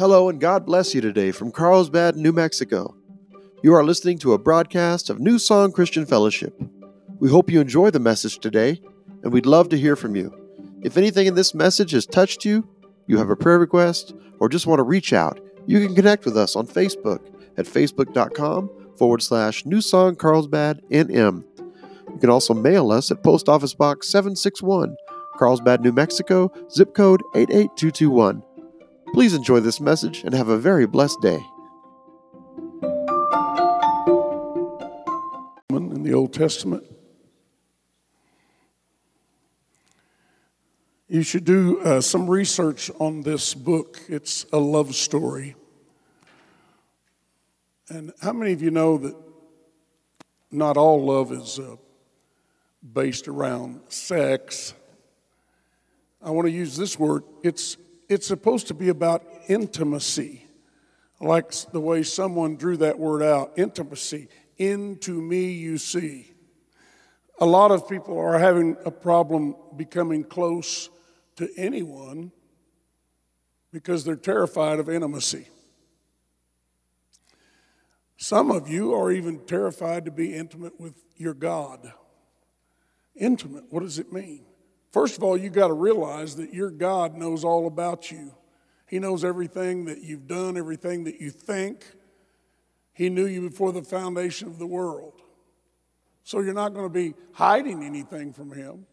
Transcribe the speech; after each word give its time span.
Hello 0.00 0.30
and 0.30 0.40
God 0.40 0.64
bless 0.64 0.94
you 0.94 1.02
today 1.02 1.30
from 1.30 1.52
Carlsbad, 1.52 2.16
New 2.16 2.32
Mexico. 2.32 2.96
You 3.62 3.74
are 3.74 3.84
listening 3.84 4.16
to 4.20 4.32
a 4.32 4.38
broadcast 4.38 5.10
of 5.10 5.20
New 5.20 5.38
Song 5.38 5.72
Christian 5.72 6.06
Fellowship. 6.06 6.58
We 7.18 7.28
hope 7.28 7.50
you 7.50 7.60
enjoy 7.60 7.90
the 7.90 7.98
message 7.98 8.38
today, 8.38 8.80
and 9.22 9.30
we'd 9.30 9.44
love 9.44 9.68
to 9.68 9.76
hear 9.76 9.96
from 9.96 10.16
you. 10.16 10.34
If 10.80 10.96
anything 10.96 11.26
in 11.26 11.34
this 11.34 11.54
message 11.54 11.90
has 11.90 12.06
touched 12.06 12.46
you, 12.46 12.66
you 13.08 13.18
have 13.18 13.28
a 13.28 13.36
prayer 13.36 13.58
request, 13.58 14.14
or 14.38 14.48
just 14.48 14.66
want 14.66 14.78
to 14.78 14.84
reach 14.84 15.12
out, 15.12 15.38
you 15.66 15.86
can 15.86 15.94
connect 15.94 16.24
with 16.24 16.34
us 16.34 16.56
on 16.56 16.66
Facebook 16.66 17.20
at 17.58 17.66
facebook.com 17.66 18.70
forward 18.96 19.20
slash 19.20 19.66
New 19.66 19.82
Song 19.82 20.16
Carlsbad 20.16 20.80
NM. 20.90 21.44
You 21.58 22.18
can 22.18 22.30
also 22.30 22.54
mail 22.54 22.90
us 22.90 23.10
at 23.10 23.22
Post 23.22 23.50
Office 23.50 23.74
Box 23.74 24.08
761, 24.08 24.96
Carlsbad, 25.36 25.82
New 25.82 25.92
Mexico, 25.92 26.50
zip 26.70 26.94
code 26.94 27.20
88221. 27.34 28.42
Please 29.12 29.34
enjoy 29.34 29.60
this 29.60 29.80
message 29.80 30.22
and 30.24 30.34
have 30.34 30.48
a 30.48 30.56
very 30.56 30.86
blessed 30.86 31.20
day. 31.20 31.40
in 36.00 36.04
the 36.04 36.14
Old 36.14 36.32
Testament. 36.32 36.82
You 41.08 41.22
should 41.22 41.44
do 41.44 41.78
uh, 41.80 42.00
some 42.00 42.30
research 42.30 42.90
on 42.98 43.20
this 43.20 43.52
book. 43.52 44.00
It's 44.08 44.46
a 44.50 44.58
love 44.58 44.94
story. 44.94 45.56
And 47.90 48.14
how 48.22 48.32
many 48.32 48.52
of 48.52 48.62
you 48.62 48.70
know 48.70 48.96
that 48.96 49.14
not 50.50 50.78
all 50.78 51.04
love 51.04 51.32
is 51.32 51.58
uh, 51.58 51.76
based 52.94 53.28
around 53.28 53.82
sex? 53.90 54.72
I 56.22 56.30
want 56.30 56.46
to 56.46 56.52
use 56.52 56.78
this 56.78 56.98
word. 56.98 57.24
It's, 57.42 57.76
it's 58.10 58.26
supposed 58.26 58.66
to 58.66 58.74
be 58.74 58.88
about 58.88 59.24
intimacy, 59.46 60.44
like 61.20 61.52
the 61.72 61.80
way 61.80 62.02
someone 62.02 62.56
drew 62.56 62.76
that 62.78 62.98
word 62.98 63.22
out 63.22 63.52
intimacy. 63.56 64.26
Into 64.58 65.22
me 65.22 65.52
you 65.52 65.78
see. 65.78 66.32
A 67.38 67.46
lot 67.46 67.70
of 67.70 67.88
people 67.88 68.18
are 68.18 68.36
having 68.36 68.76
a 68.84 68.90
problem 68.90 69.54
becoming 69.76 70.24
close 70.24 70.90
to 71.36 71.48
anyone 71.56 72.32
because 73.72 74.04
they're 74.04 74.16
terrified 74.16 74.80
of 74.80 74.90
intimacy. 74.90 75.46
Some 78.16 78.50
of 78.50 78.68
you 78.68 78.92
are 78.92 79.12
even 79.12 79.38
terrified 79.46 80.04
to 80.04 80.10
be 80.10 80.34
intimate 80.34 80.78
with 80.80 80.94
your 81.16 81.32
God. 81.32 81.92
Intimate, 83.14 83.64
what 83.70 83.84
does 83.84 84.00
it 84.00 84.12
mean? 84.12 84.44
First 84.90 85.16
of 85.16 85.22
all, 85.22 85.36
you 85.36 85.50
got 85.50 85.68
to 85.68 85.74
realize 85.74 86.36
that 86.36 86.52
your 86.52 86.70
God 86.70 87.14
knows 87.14 87.44
all 87.44 87.66
about 87.66 88.10
you. 88.10 88.34
He 88.86 88.98
knows 88.98 89.24
everything 89.24 89.84
that 89.84 90.02
you've 90.02 90.26
done, 90.26 90.56
everything 90.56 91.04
that 91.04 91.20
you 91.20 91.30
think. 91.30 91.84
He 92.92 93.08
knew 93.08 93.26
you 93.26 93.48
before 93.48 93.72
the 93.72 93.82
foundation 93.82 94.48
of 94.48 94.58
the 94.58 94.66
world. 94.66 95.22
So 96.24 96.40
you're 96.40 96.54
not 96.54 96.74
going 96.74 96.86
to 96.86 96.92
be 96.92 97.14
hiding 97.32 97.84
anything 97.84 98.32
from 98.32 98.52
Him, 98.52 98.86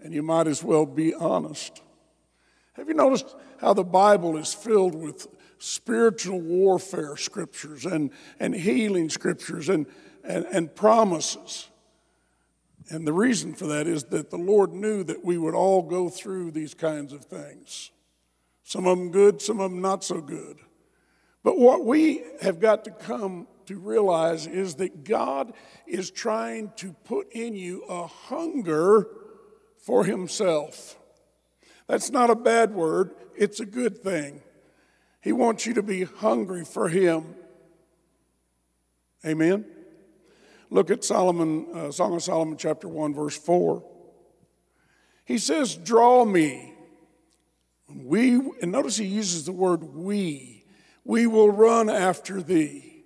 and 0.00 0.14
you 0.14 0.22
might 0.22 0.46
as 0.46 0.62
well 0.62 0.86
be 0.86 1.12
honest. 1.12 1.82
Have 2.74 2.88
you 2.88 2.94
noticed 2.94 3.34
how 3.60 3.74
the 3.74 3.84
Bible 3.84 4.36
is 4.36 4.54
filled 4.54 4.94
with 4.94 5.26
spiritual 5.58 6.40
warfare 6.40 7.16
scriptures 7.16 7.84
and, 7.84 8.10
and 8.38 8.54
healing 8.54 9.08
scriptures 9.08 9.68
and, 9.68 9.86
and, 10.22 10.44
and 10.46 10.74
promises? 10.74 11.68
And 12.88 13.06
the 13.06 13.12
reason 13.12 13.54
for 13.54 13.66
that 13.66 13.86
is 13.86 14.04
that 14.04 14.30
the 14.30 14.38
Lord 14.38 14.72
knew 14.72 15.02
that 15.04 15.24
we 15.24 15.38
would 15.38 15.54
all 15.54 15.82
go 15.82 16.08
through 16.08 16.52
these 16.52 16.74
kinds 16.74 17.12
of 17.12 17.24
things. 17.24 17.90
Some 18.62 18.86
of 18.86 18.98
them 18.98 19.10
good, 19.10 19.42
some 19.42 19.60
of 19.60 19.70
them 19.70 19.80
not 19.80 20.04
so 20.04 20.20
good. 20.20 20.58
But 21.42 21.58
what 21.58 21.84
we 21.84 22.22
have 22.42 22.60
got 22.60 22.84
to 22.84 22.90
come 22.90 23.46
to 23.66 23.78
realize 23.78 24.46
is 24.46 24.76
that 24.76 25.04
God 25.04 25.52
is 25.86 26.10
trying 26.10 26.72
to 26.76 26.92
put 27.04 27.32
in 27.32 27.54
you 27.54 27.84
a 27.88 28.06
hunger 28.06 29.06
for 29.78 30.04
Himself. 30.04 30.96
That's 31.86 32.10
not 32.10 32.30
a 32.30 32.36
bad 32.36 32.74
word, 32.74 33.14
it's 33.36 33.60
a 33.60 33.66
good 33.66 34.02
thing. 34.02 34.42
He 35.20 35.32
wants 35.32 35.66
you 35.66 35.74
to 35.74 35.82
be 35.82 36.04
hungry 36.04 36.64
for 36.64 36.88
Him. 36.88 37.34
Amen. 39.24 39.64
Look 40.70 40.90
at 40.90 41.04
Solomon, 41.04 41.66
uh, 41.72 41.90
Song 41.92 42.14
of 42.14 42.22
Solomon, 42.22 42.56
chapter 42.56 42.88
1, 42.88 43.14
verse 43.14 43.36
4. 43.36 43.84
He 45.24 45.38
says, 45.38 45.74
Draw 45.74 46.24
me. 46.24 46.74
We, 47.88 48.34
and 48.62 48.72
notice 48.72 48.96
he 48.96 49.06
uses 49.06 49.44
the 49.44 49.52
word 49.52 49.82
we. 49.82 50.64
We 51.04 51.26
will 51.26 51.50
run 51.50 51.88
after 51.88 52.42
thee. 52.42 53.04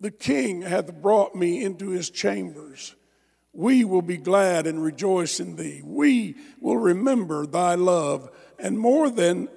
The 0.00 0.10
king 0.10 0.62
hath 0.62 1.00
brought 1.00 1.34
me 1.34 1.62
into 1.62 1.90
his 1.90 2.10
chambers. 2.10 2.94
We 3.52 3.84
will 3.84 4.02
be 4.02 4.18
glad 4.18 4.66
and 4.66 4.82
rejoice 4.82 5.40
in 5.40 5.56
thee. 5.56 5.80
We 5.82 6.36
will 6.60 6.76
remember 6.76 7.46
thy 7.46 7.74
love, 7.74 8.30
and 8.58 8.78
more 8.78 9.08
than, 9.08 9.48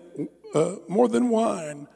uh, 0.54 0.76
more 0.88 1.10
than 1.10 1.30
wine, 1.30 1.88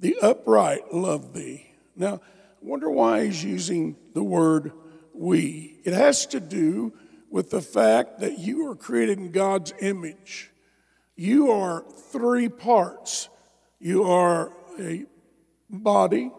the 0.00 0.16
upright 0.20 0.92
love 0.92 1.32
thee. 1.32 1.66
Now, 1.94 2.20
wonder 2.62 2.90
why 2.90 3.24
he's 3.24 3.44
using 3.44 3.96
the 4.14 4.22
word 4.22 4.72
we. 5.14 5.80
It 5.84 5.92
has 5.92 6.26
to 6.26 6.40
do 6.40 6.92
with 7.30 7.50
the 7.50 7.60
fact 7.60 8.20
that 8.20 8.38
you 8.38 8.68
are 8.68 8.76
created 8.76 9.18
in 9.18 9.30
God's 9.30 9.72
image. 9.80 10.50
You 11.16 11.50
are 11.50 11.84
three 12.10 12.48
parts. 12.48 13.28
You 13.80 14.04
are 14.04 14.52
a 14.78 15.06
body, 15.68 16.30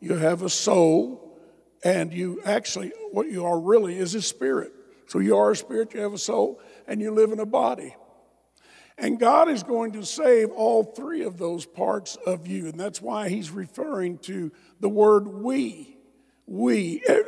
you 0.00 0.14
have 0.14 0.42
a 0.42 0.48
soul, 0.48 1.36
and 1.84 2.12
you 2.12 2.40
actually, 2.44 2.92
what 3.10 3.28
you 3.28 3.44
are 3.44 3.58
really 3.58 3.98
is 3.98 4.14
a 4.14 4.22
spirit. 4.22 4.72
So 5.08 5.18
you 5.18 5.36
are 5.36 5.50
a 5.50 5.56
spirit, 5.56 5.94
you 5.94 6.00
have 6.00 6.12
a 6.12 6.18
soul, 6.18 6.60
and 6.86 7.00
you 7.00 7.10
live 7.10 7.32
in 7.32 7.40
a 7.40 7.46
body. 7.46 7.96
And 9.02 9.18
God 9.18 9.48
is 9.48 9.64
going 9.64 9.92
to 9.94 10.04
save 10.04 10.52
all 10.52 10.84
three 10.84 11.24
of 11.24 11.36
those 11.36 11.66
parts 11.66 12.16
of 12.24 12.46
you. 12.46 12.68
And 12.68 12.78
that's 12.78 13.02
why 13.02 13.28
he's 13.28 13.50
referring 13.50 14.18
to 14.18 14.52
the 14.78 14.88
word 14.88 15.26
we. 15.26 15.96
We. 16.46 17.02
Eh, 17.08 17.22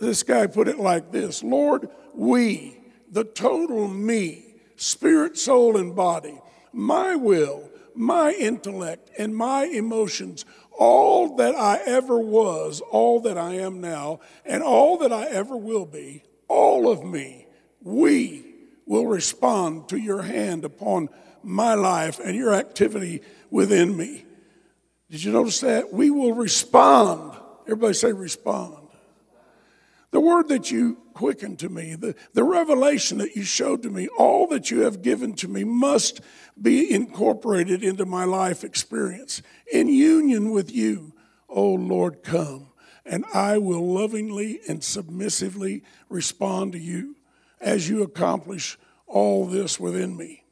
this 0.00 0.22
guy 0.22 0.46
put 0.46 0.68
it 0.68 0.78
like 0.78 1.10
this 1.10 1.42
Lord, 1.42 1.88
we, 2.14 2.80
the 3.10 3.24
total 3.24 3.88
me, 3.88 4.54
spirit, 4.76 5.36
soul, 5.36 5.76
and 5.76 5.96
body, 5.96 6.40
my 6.72 7.16
will, 7.16 7.68
my 7.96 8.30
intellect, 8.30 9.10
and 9.18 9.34
my 9.34 9.64
emotions, 9.64 10.44
all 10.78 11.34
that 11.36 11.56
I 11.56 11.80
ever 11.84 12.20
was, 12.20 12.80
all 12.80 13.20
that 13.22 13.36
I 13.36 13.54
am 13.54 13.80
now, 13.80 14.20
and 14.44 14.62
all 14.62 14.98
that 14.98 15.12
I 15.12 15.26
ever 15.26 15.56
will 15.56 15.86
be, 15.86 16.22
all 16.46 16.88
of 16.88 17.04
me, 17.04 17.48
we 17.82 18.49
will 18.90 19.06
respond 19.06 19.88
to 19.88 19.96
your 19.96 20.22
hand 20.22 20.64
upon 20.64 21.08
my 21.44 21.74
life 21.74 22.18
and 22.18 22.34
your 22.34 22.52
activity 22.52 23.22
within 23.48 23.96
me. 23.96 24.24
Did 25.08 25.22
you 25.22 25.30
notice 25.30 25.60
that? 25.60 25.92
We 25.92 26.10
will 26.10 26.32
respond. 26.32 27.36
Everybody 27.66 27.94
say 27.94 28.10
respond. 28.10 28.88
The 30.10 30.18
word 30.18 30.48
that 30.48 30.72
you 30.72 30.98
quickened 31.14 31.60
to 31.60 31.68
me, 31.68 31.94
the, 31.94 32.16
the 32.32 32.42
revelation 32.42 33.18
that 33.18 33.36
you 33.36 33.44
showed 33.44 33.84
to 33.84 33.90
me, 33.90 34.08
all 34.18 34.48
that 34.48 34.72
you 34.72 34.80
have 34.80 35.02
given 35.02 35.34
to 35.34 35.46
me 35.46 35.62
must 35.62 36.20
be 36.60 36.92
incorporated 36.92 37.84
into 37.84 38.04
my 38.04 38.24
life 38.24 38.64
experience. 38.64 39.40
In 39.72 39.86
union 39.86 40.50
with 40.50 40.74
you, 40.74 41.12
oh 41.48 41.74
Lord, 41.74 42.24
come. 42.24 42.66
And 43.06 43.24
I 43.32 43.56
will 43.58 43.86
lovingly 43.86 44.58
and 44.68 44.82
submissively 44.82 45.84
respond 46.08 46.72
to 46.72 46.80
you 46.80 47.14
as 47.60 47.88
you 47.88 48.02
accomplish 48.02 48.78
all 49.06 49.46
this 49.46 49.78
within 49.78 50.16
me. 50.16 50.44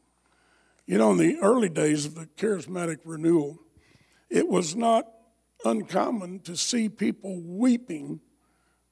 You 0.87 0.99
know, 0.99 1.13
in 1.13 1.19
the 1.19 1.39
early 1.39 1.69
days 1.69 2.07
of 2.07 2.15
the 2.15 2.27
charismatic 2.37 2.99
renewal, 3.05 3.59
it 4.31 4.49
was 4.49 4.75
not 4.75 5.07
uncommon 5.65 6.41
to 6.41 6.57
see 6.57 6.89
people 6.89 7.41
weeping 7.41 8.21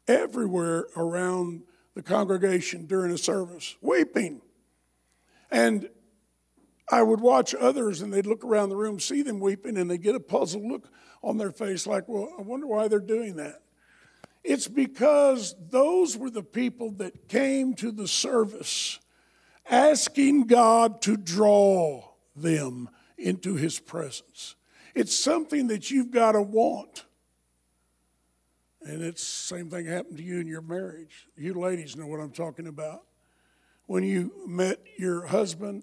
everywhere 0.08 0.86
around 0.96 1.62
the 1.94 2.02
congregation 2.02 2.86
during 2.86 3.12
a 3.12 3.18
service, 3.18 3.76
weeping. 3.80 4.42
And 5.50 5.88
I 6.90 7.02
would 7.02 7.20
watch 7.20 7.54
others 7.54 8.02
and 8.02 8.12
they'd 8.12 8.26
look 8.26 8.44
around 8.44 8.68
the 8.68 8.76
room, 8.76 9.00
see 9.00 9.22
them 9.22 9.40
weeping, 9.40 9.76
and 9.76 9.90
they 9.90 9.98
get 9.98 10.14
a 10.14 10.20
puzzled 10.20 10.64
look 10.64 10.88
on 11.22 11.38
their 11.38 11.50
face 11.50 11.86
like, 11.86 12.06
well, 12.08 12.32
I 12.38 12.42
wonder 12.42 12.66
why 12.66 12.88
they're 12.88 13.00
doing 13.00 13.36
that. 13.36 13.62
It's 14.46 14.68
because 14.68 15.56
those 15.70 16.16
were 16.16 16.30
the 16.30 16.44
people 16.44 16.92
that 16.92 17.28
came 17.28 17.74
to 17.74 17.90
the 17.90 18.06
service 18.06 19.00
asking 19.68 20.46
God 20.46 21.02
to 21.02 21.16
draw 21.16 22.12
them 22.36 22.88
into 23.18 23.56
His 23.56 23.80
presence. 23.80 24.54
It's 24.94 25.14
something 25.14 25.66
that 25.66 25.90
you've 25.90 26.12
got 26.12 26.32
to 26.32 26.42
want. 26.42 27.06
And 28.82 29.02
it's 29.02 29.20
the 29.20 29.56
same 29.56 29.68
thing 29.68 29.86
happened 29.86 30.18
to 30.18 30.22
you 30.22 30.38
in 30.38 30.46
your 30.46 30.62
marriage. 30.62 31.26
You 31.36 31.54
ladies 31.54 31.96
know 31.96 32.06
what 32.06 32.20
I'm 32.20 32.30
talking 32.30 32.68
about. 32.68 33.02
When 33.86 34.04
you 34.04 34.30
met 34.46 34.78
your 34.96 35.26
husband, 35.26 35.82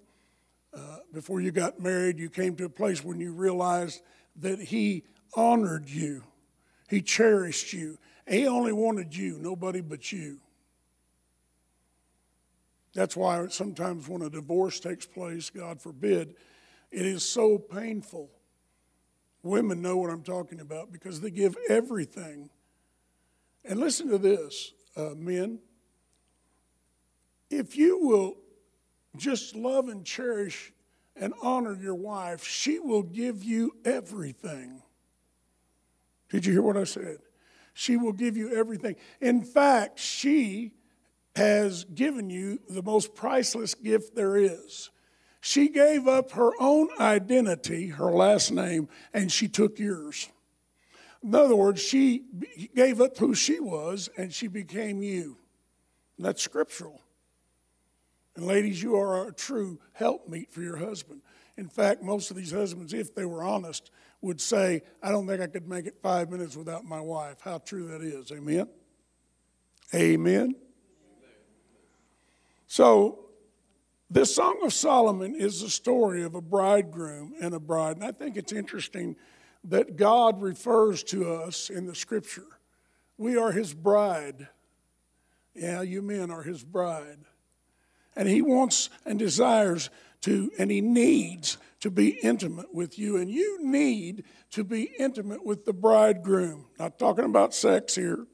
uh, 0.74 1.00
before 1.12 1.42
you 1.42 1.51
got 1.51 1.81
married, 1.81 2.18
you 2.18 2.30
came 2.30 2.56
to 2.56 2.63
a 2.63 2.69
place 2.69 3.04
when 3.04 3.19
you 3.19 3.33
realized 3.33 4.01
that 4.38 4.62
He 4.62 5.04
honored 5.36 5.89
you, 5.89 6.24
He 6.88 7.01
cherished 7.01 7.74
you. 7.74 7.98
He 8.27 8.47
only 8.47 8.71
wanted 8.71 9.15
you, 9.15 9.37
nobody 9.39 9.81
but 9.81 10.11
you. 10.11 10.39
That's 12.93 13.17
why 13.17 13.47
sometimes 13.47 14.07
when 14.07 14.21
a 14.21 14.29
divorce 14.29 14.79
takes 14.79 15.05
place, 15.05 15.49
God 15.49 15.81
forbid, 15.81 16.35
it 16.91 17.05
is 17.05 17.27
so 17.27 17.57
painful. 17.57 18.29
Women 19.41 19.81
know 19.81 19.97
what 19.97 20.09
I'm 20.09 20.23
talking 20.23 20.61
about 20.61 20.91
because 20.91 21.19
they 21.19 21.31
give 21.31 21.57
everything. 21.67 22.49
And 23.65 23.79
listen 23.79 24.09
to 24.09 24.17
this, 24.17 24.73
uh, 24.95 25.15
men. 25.17 25.59
If 27.49 27.75
you 27.75 27.99
will 27.99 28.37
just 29.17 29.55
love 29.55 29.89
and 29.89 30.05
cherish 30.05 30.71
and 31.15 31.33
honor 31.41 31.75
your 31.75 31.95
wife, 31.95 32.43
she 32.43 32.79
will 32.79 33.03
give 33.03 33.43
you 33.43 33.75
everything. 33.85 34.81
Did 36.29 36.45
you 36.45 36.53
hear 36.53 36.61
what 36.61 36.77
I 36.77 36.83
said? 36.83 37.17
She 37.73 37.97
will 37.97 38.13
give 38.13 38.37
you 38.37 38.55
everything. 38.55 38.95
In 39.19 39.43
fact, 39.43 39.99
she 39.99 40.71
has 41.35 41.85
given 41.85 42.29
you 42.29 42.59
the 42.69 42.83
most 42.83 43.15
priceless 43.15 43.73
gift 43.73 44.15
there 44.15 44.37
is. 44.37 44.91
She 45.41 45.67
gave 45.67 46.07
up 46.07 46.31
her 46.31 46.51
own 46.59 46.87
identity, 46.99 47.87
her 47.87 48.11
last 48.11 48.51
name, 48.51 48.87
and 49.13 49.31
she 49.31 49.47
took 49.47 49.79
yours. 49.79 50.29
In 51.23 51.33
other 51.33 51.55
words, 51.55 51.81
she 51.81 52.23
gave 52.75 53.01
up 53.01 53.17
who 53.17 53.33
she 53.33 53.59
was 53.59 54.09
and 54.17 54.31
she 54.33 54.47
became 54.47 55.01
you. 55.01 55.37
That's 56.19 56.41
scriptural. 56.41 57.01
And 58.35 58.45
ladies, 58.45 58.81
you 58.81 58.95
are 58.95 59.27
a 59.27 59.33
true 59.33 59.79
helpmeet 59.93 60.51
for 60.51 60.61
your 60.61 60.77
husband. 60.77 61.21
In 61.57 61.67
fact, 61.67 62.01
most 62.01 62.31
of 62.31 62.37
these 62.37 62.51
husbands, 62.51 62.93
if 62.93 63.13
they 63.13 63.25
were 63.25 63.43
honest, 63.43 63.91
would 64.23 64.39
say, 64.39 64.81
I 65.03 65.11
don't 65.11 65.27
think 65.27 65.41
I 65.41 65.47
could 65.47 65.67
make 65.67 65.85
it 65.85 65.97
five 66.01 66.31
minutes 66.31 66.55
without 66.55 66.85
my 66.85 67.01
wife. 67.01 67.37
How 67.41 67.57
true 67.57 67.87
that 67.89 68.01
is. 68.01 68.31
Amen? 68.31 68.67
Amen. 69.93 70.55
So, 72.65 73.19
this 74.09 74.33
Song 74.33 74.59
of 74.63 74.73
Solomon 74.73 75.35
is 75.35 75.61
the 75.61 75.69
story 75.69 76.23
of 76.23 76.35
a 76.35 76.41
bridegroom 76.41 77.33
and 77.41 77.53
a 77.53 77.59
bride. 77.59 77.97
And 77.97 78.05
I 78.05 78.11
think 78.11 78.37
it's 78.37 78.53
interesting 78.53 79.15
that 79.65 79.97
God 79.97 80.41
refers 80.41 81.03
to 81.05 81.33
us 81.33 81.69
in 81.69 81.85
the 81.85 81.95
scripture. 81.95 82.45
We 83.17 83.37
are 83.37 83.51
his 83.51 83.73
bride. 83.73 84.47
Yeah, 85.53 85.81
you 85.81 86.01
men 86.01 86.31
are 86.31 86.43
his 86.43 86.63
bride. 86.63 87.19
And 88.15 88.29
he 88.29 88.41
wants 88.41 88.89
and 89.05 89.19
desires 89.19 89.89
to, 90.21 90.49
and 90.57 90.71
he 90.71 90.79
needs 90.79 91.57
to 91.83 91.91
be 91.91 92.18
intimate 92.24 92.74
with 92.74 92.97
you. 92.97 93.18
And 93.18 93.30
you 93.30 93.59
need 93.62 94.24
to 94.51 94.63
be 94.63 94.83
intimate 94.97 95.45
with 95.45 95.65
the 95.65 95.74
bridegroom. 95.74 96.68
Not 96.80 96.97
talking 96.97 97.25
about 97.25 97.53
sex 97.53 97.94
here. 97.94 98.25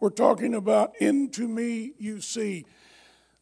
We're 0.00 0.08
talking 0.08 0.54
about 0.54 0.96
into 1.02 1.46
me 1.46 1.92
you 1.98 2.22
see. 2.22 2.64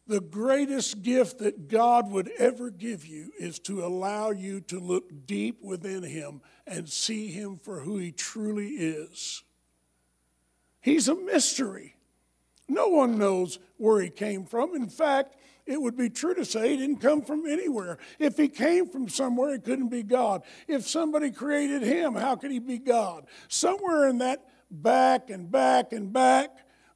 The 0.05 0.19
greatest 0.19 1.01
gift 1.01 1.39
that 1.39 1.69
God 1.69 2.11
would 2.11 2.29
ever 2.37 2.71
give 2.71 3.05
you 3.05 3.31
is 3.39 3.57
to 3.59 3.85
allow 3.85 4.31
you 4.31 4.59
to 4.67 4.81
look 4.81 5.25
deep 5.25 5.63
within 5.63 6.03
Him 6.03 6.41
and 6.67 6.89
see 6.89 7.29
Him 7.29 7.55
for 7.55 7.79
who 7.79 7.97
He 7.97 8.11
truly 8.11 8.67
is. 8.67 9.43
He's 10.81 11.07
a 11.07 11.15
mystery. 11.15 11.95
No 12.67 12.89
one 12.89 13.17
knows 13.17 13.59
where 13.77 14.01
He 14.01 14.09
came 14.09 14.43
from. 14.43 14.75
In 14.75 14.89
fact, 14.89 15.37
it 15.65 15.81
would 15.81 15.95
be 15.95 16.09
true 16.09 16.35
to 16.35 16.43
say 16.43 16.69
he 16.69 16.77
didn't 16.77 16.97
come 16.97 17.21
from 17.21 17.45
anywhere. 17.45 17.97
If 18.19 18.37
he 18.37 18.49
came 18.49 18.89
from 18.89 19.07
somewhere, 19.07 19.55
it 19.55 19.63
couldn't 19.63 19.89
be 19.89 20.03
God. 20.03 20.43
If 20.67 20.87
somebody 20.87 21.31
created 21.31 21.83
him, 21.83 22.15
how 22.15 22.35
could 22.35 22.51
he 22.51 22.59
be 22.59 22.79
God? 22.79 23.25
Somewhere 23.47 24.09
in 24.09 24.17
that 24.17 24.45
back 24.69 25.29
and 25.29 25.49
back 25.49 25.93
and 25.93 26.11
back, 26.11 26.49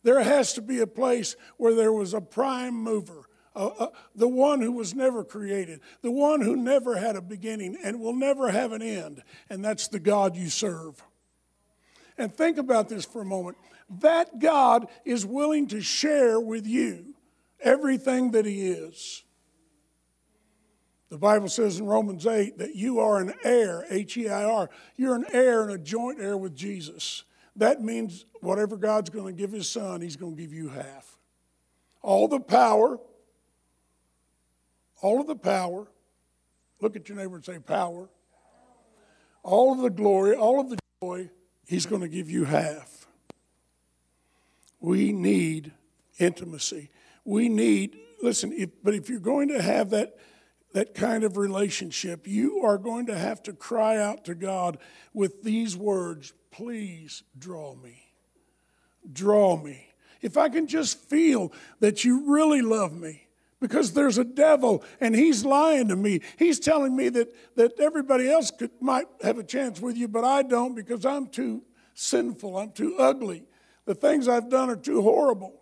there 0.04 0.22
has 0.22 0.54
to 0.54 0.62
be 0.62 0.80
a 0.80 0.88
place 0.88 1.36
where 1.58 1.76
there 1.76 1.94
was 1.94 2.14
a 2.14 2.22
prime 2.22 2.74
mover. 2.74 3.24
Uh, 3.56 3.70
uh, 3.80 3.88
the 4.16 4.28
one 4.28 4.62
who 4.62 4.72
was 4.72 4.94
never 4.94 5.24
created, 5.24 5.80
the 6.02 6.12
one 6.12 6.42
who 6.42 6.56
never 6.56 6.96
had 6.98 7.16
a 7.16 7.22
beginning 7.22 7.76
and 7.84 8.00
will 8.00 8.14
never 8.14 8.52
have 8.52 8.72
an 8.72 8.84
end, 8.84 9.24
and 9.50 9.66
that's 9.66 9.88
the 9.88 10.00
God 10.00 10.36
you 10.36 10.50
serve. 10.50 11.04
And 12.20 12.32
think 12.32 12.58
about 12.58 12.88
this 12.90 13.06
for 13.06 13.22
a 13.22 13.26
moment. 13.26 13.58
That 14.02 14.40
God 14.40 14.88
is 15.06 15.26
willing 15.26 15.68
to 15.70 15.82
share 15.82 16.40
with 16.40 16.68
you 16.68 17.16
everything 17.62 18.32
that 18.32 18.46
He 18.46 18.68
is. 18.68 19.24
The 21.10 21.18
Bible 21.18 21.48
says 21.48 21.80
in 21.80 21.86
Romans 21.86 22.28
8 22.28 22.58
that 22.58 22.76
you 22.76 23.00
are 23.00 23.20
an 23.20 23.34
heir, 23.44 23.86
H 23.90 24.18
E 24.18 24.28
I 24.28 24.44
R. 24.44 24.70
You're 24.98 25.16
an 25.16 25.26
heir 25.32 25.64
and 25.64 25.72
a 25.72 25.78
joint 25.78 26.20
heir 26.20 26.36
with 26.36 26.56
Jesus. 26.56 27.24
That 27.56 27.82
means 27.82 28.26
whatever 28.42 28.76
God's 28.76 29.10
going 29.10 29.34
to 29.34 29.42
give 29.42 29.52
His 29.52 29.70
Son, 29.70 30.02
He's 30.02 30.18
going 30.18 30.36
to 30.36 30.42
give 30.42 30.54
you 30.54 30.70
half. 30.70 31.18
All 32.02 32.28
the 32.28 32.40
power, 32.40 33.00
all 35.02 35.22
of 35.22 35.28
the 35.28 35.36
power, 35.36 35.88
look 36.82 36.96
at 36.96 37.08
your 37.08 37.18
neighbor 37.18 37.36
and 37.36 37.46
say, 37.46 37.60
power. 37.60 38.10
All 39.44 39.72
of 39.72 39.80
the 39.80 39.90
glory, 39.90 40.36
all 40.36 40.60
of 40.60 40.70
the 40.70 40.78
joy, 41.02 41.30
He's 41.66 41.86
going 41.86 42.02
to 42.02 42.10
give 42.10 42.30
you 42.30 42.44
half. 42.44 43.08
We 44.80 45.14
need 45.14 45.72
intimacy 46.20 46.90
we 47.28 47.50
need, 47.50 47.98
listen, 48.22 48.54
if, 48.54 48.70
but 48.84 48.94
if 48.94 49.10
you're 49.10 49.20
going 49.20 49.50
to 49.50 49.62
have 49.62 49.92
that, 49.92 50.18
that 50.74 50.96
kind 50.96 51.24
of 51.24 51.38
relationship, 51.38 52.28
you 52.28 52.62
are 52.64 52.78
going 52.78 53.06
to 53.08 53.18
have 53.18 53.44
to 53.44 53.54
cry 53.54 53.98
out 53.98 54.26
to 54.26 54.36
God 54.36 54.78
with 55.14 55.44
these 55.44 55.76
words 55.76 56.34
Please 56.50 57.22
draw 57.38 57.76
me. 57.76 58.02
Draw 59.14 59.58
me. 59.58 59.90
If 60.24 60.38
I 60.38 60.50
can 60.50 60.66
just 60.66 60.98
feel 61.08 61.54
that 61.82 62.04
you 62.04 62.34
really 62.34 62.64
love 62.64 62.94
me, 62.94 63.28
because 63.60 63.94
there's 63.94 64.18
a 64.18 64.24
devil 64.24 64.84
and 65.00 65.16
he's 65.16 65.46
lying 65.46 65.88
to 65.90 65.96
me. 65.96 66.22
He's 66.38 66.60
telling 66.60 66.96
me 66.96 67.10
that, 67.10 67.56
that 67.56 67.80
everybody 67.80 68.30
else 68.30 68.50
could, 68.52 68.72
might 68.80 69.06
have 69.22 69.38
a 69.38 69.44
chance 69.44 69.80
with 69.80 69.98
you, 69.98 70.08
but 70.08 70.24
I 70.24 70.42
don't 70.42 70.76
because 70.76 71.06
I'm 71.06 71.28
too 71.28 71.64
sinful, 71.94 72.58
I'm 72.58 72.72
too 72.72 72.96
ugly. 72.98 73.44
The 73.86 73.96
things 73.96 74.28
I've 74.28 74.50
done 74.50 74.70
are 74.70 74.76
too 74.76 75.02
horrible. 75.02 75.62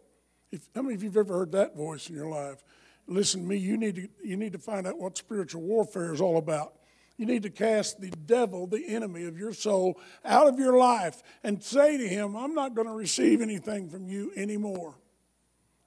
If, 0.55 0.69
how 0.73 0.83
many 0.83 0.95
of 0.95 1.03
you 1.03 1.09
have 1.09 1.17
ever 1.17 1.39
heard 1.39 1.51
that 1.51 1.75
voice 1.75 2.09
in 2.09 2.15
your 2.15 2.29
life? 2.29 2.63
Listen 3.07 3.41
to 3.41 3.47
me, 3.47 3.57
you 3.57 3.75
need 3.75 3.95
to, 3.95 4.07
you 4.23 4.37
need 4.37 4.53
to 4.53 4.57
find 4.57 4.87
out 4.87 4.97
what 4.97 5.17
spiritual 5.17 5.61
warfare 5.61 6.13
is 6.13 6.21
all 6.21 6.37
about. 6.37 6.75
You 7.17 7.25
need 7.25 7.43
to 7.43 7.49
cast 7.49 7.99
the 7.99 8.09
devil, 8.09 8.65
the 8.65 8.87
enemy 8.87 9.25
of 9.25 9.37
your 9.37 9.51
soul, 9.51 9.99
out 10.23 10.47
of 10.47 10.57
your 10.57 10.77
life 10.77 11.21
and 11.43 11.61
say 11.61 11.97
to 11.97 12.07
him, 12.07 12.37
I'm 12.37 12.53
not 12.53 12.73
going 12.73 12.87
to 12.87 12.93
receive 12.93 13.41
anything 13.41 13.89
from 13.89 14.07
you 14.07 14.31
anymore. 14.37 14.95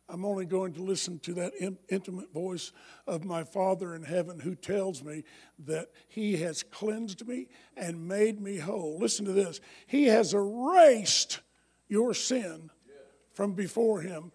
I'm 0.07 0.25
only 0.27 0.45
going 0.45 0.75
to 0.75 0.83
listen 0.83 1.19
to 1.21 1.35
that 1.35 1.53
intimate 1.89 2.33
voice 2.33 2.73
of 3.07 3.25
my 3.25 3.45
Father 3.45 3.95
in 3.95 4.03
heaven 4.03 4.41
who 4.41 4.55
tells 4.55 5.03
me 5.03 5.25
that 5.67 5.91
He 6.09 6.37
has 6.39 6.63
cleansed 6.63 7.27
me 7.27 7.49
and 7.77 8.09
made 8.09 8.41
me 8.41 8.59
whole. 8.59 8.99
Listen 8.99 9.25
to 9.27 9.33
this 9.33 9.61
He 9.87 10.07
has 10.07 10.33
erased 10.33 11.41
your 11.89 12.15
sin 12.15 12.71
from 13.35 13.53
before 13.53 14.01
Him 14.01 14.33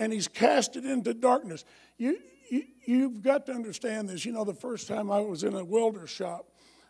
and 0.00 0.12
he's 0.12 0.28
cast 0.28 0.76
it 0.76 0.84
into 0.84 1.14
darkness. 1.14 1.64
You, 1.96 2.18
you, 2.50 2.62
you've 2.84 3.22
got 3.22 3.46
to 3.46 3.52
understand 3.52 4.08
this. 4.08 4.24
You 4.24 4.32
know, 4.32 4.44
the 4.44 4.54
first 4.54 4.88
time 4.88 5.10
I 5.10 5.20
was 5.20 5.44
in 5.44 5.54
a 5.54 5.64
welder 5.64 6.06
shop, 6.06 6.46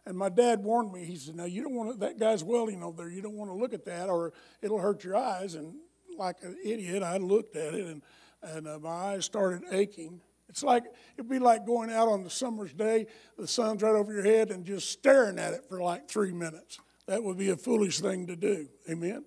and 0.06 0.16
my 0.16 0.28
dad 0.28 0.62
warned 0.62 0.92
me. 0.92 1.04
He 1.04 1.16
said, 1.16 1.36
"Now 1.36 1.44
you 1.44 1.62
don't 1.62 1.74
want 1.74 1.92
to, 1.92 1.98
that 1.98 2.18
guy's 2.18 2.42
welding 2.44 2.82
over 2.82 3.02
there. 3.02 3.10
You 3.10 3.22
don't 3.22 3.36
want 3.36 3.50
to 3.50 3.56
look 3.56 3.72
at 3.72 3.84
that, 3.84 4.08
or 4.08 4.32
it'll 4.62 4.78
hurt 4.78 5.04
your 5.04 5.16
eyes." 5.16 5.54
And 5.54 5.74
like 6.18 6.36
an 6.42 6.56
idiot, 6.64 7.02
I 7.02 7.16
looked 7.18 7.56
at 7.56 7.74
it, 7.74 7.86
and 7.86 8.02
and 8.42 8.68
uh, 8.68 8.78
my 8.78 8.90
eyes 8.90 9.24
started 9.24 9.62
aching. 9.72 10.20
It's 10.48 10.62
like 10.62 10.84
it'd 11.16 11.30
be 11.30 11.38
like 11.38 11.66
going 11.66 11.90
out 11.90 12.08
on 12.08 12.22
the 12.22 12.30
summer's 12.30 12.72
day, 12.72 13.06
the 13.38 13.48
sun's 13.48 13.82
right 13.82 13.94
over 13.94 14.12
your 14.12 14.24
head, 14.24 14.50
and 14.50 14.64
just 14.64 14.90
staring 14.90 15.38
at 15.38 15.54
it 15.54 15.64
for 15.68 15.80
like 15.80 16.08
three 16.08 16.32
minutes. 16.32 16.78
That 17.06 17.22
would 17.22 17.36
be 17.38 17.50
a 17.50 17.56
foolish 17.56 18.00
thing 18.00 18.26
to 18.28 18.36
do. 18.36 18.68
Amen. 18.90 19.24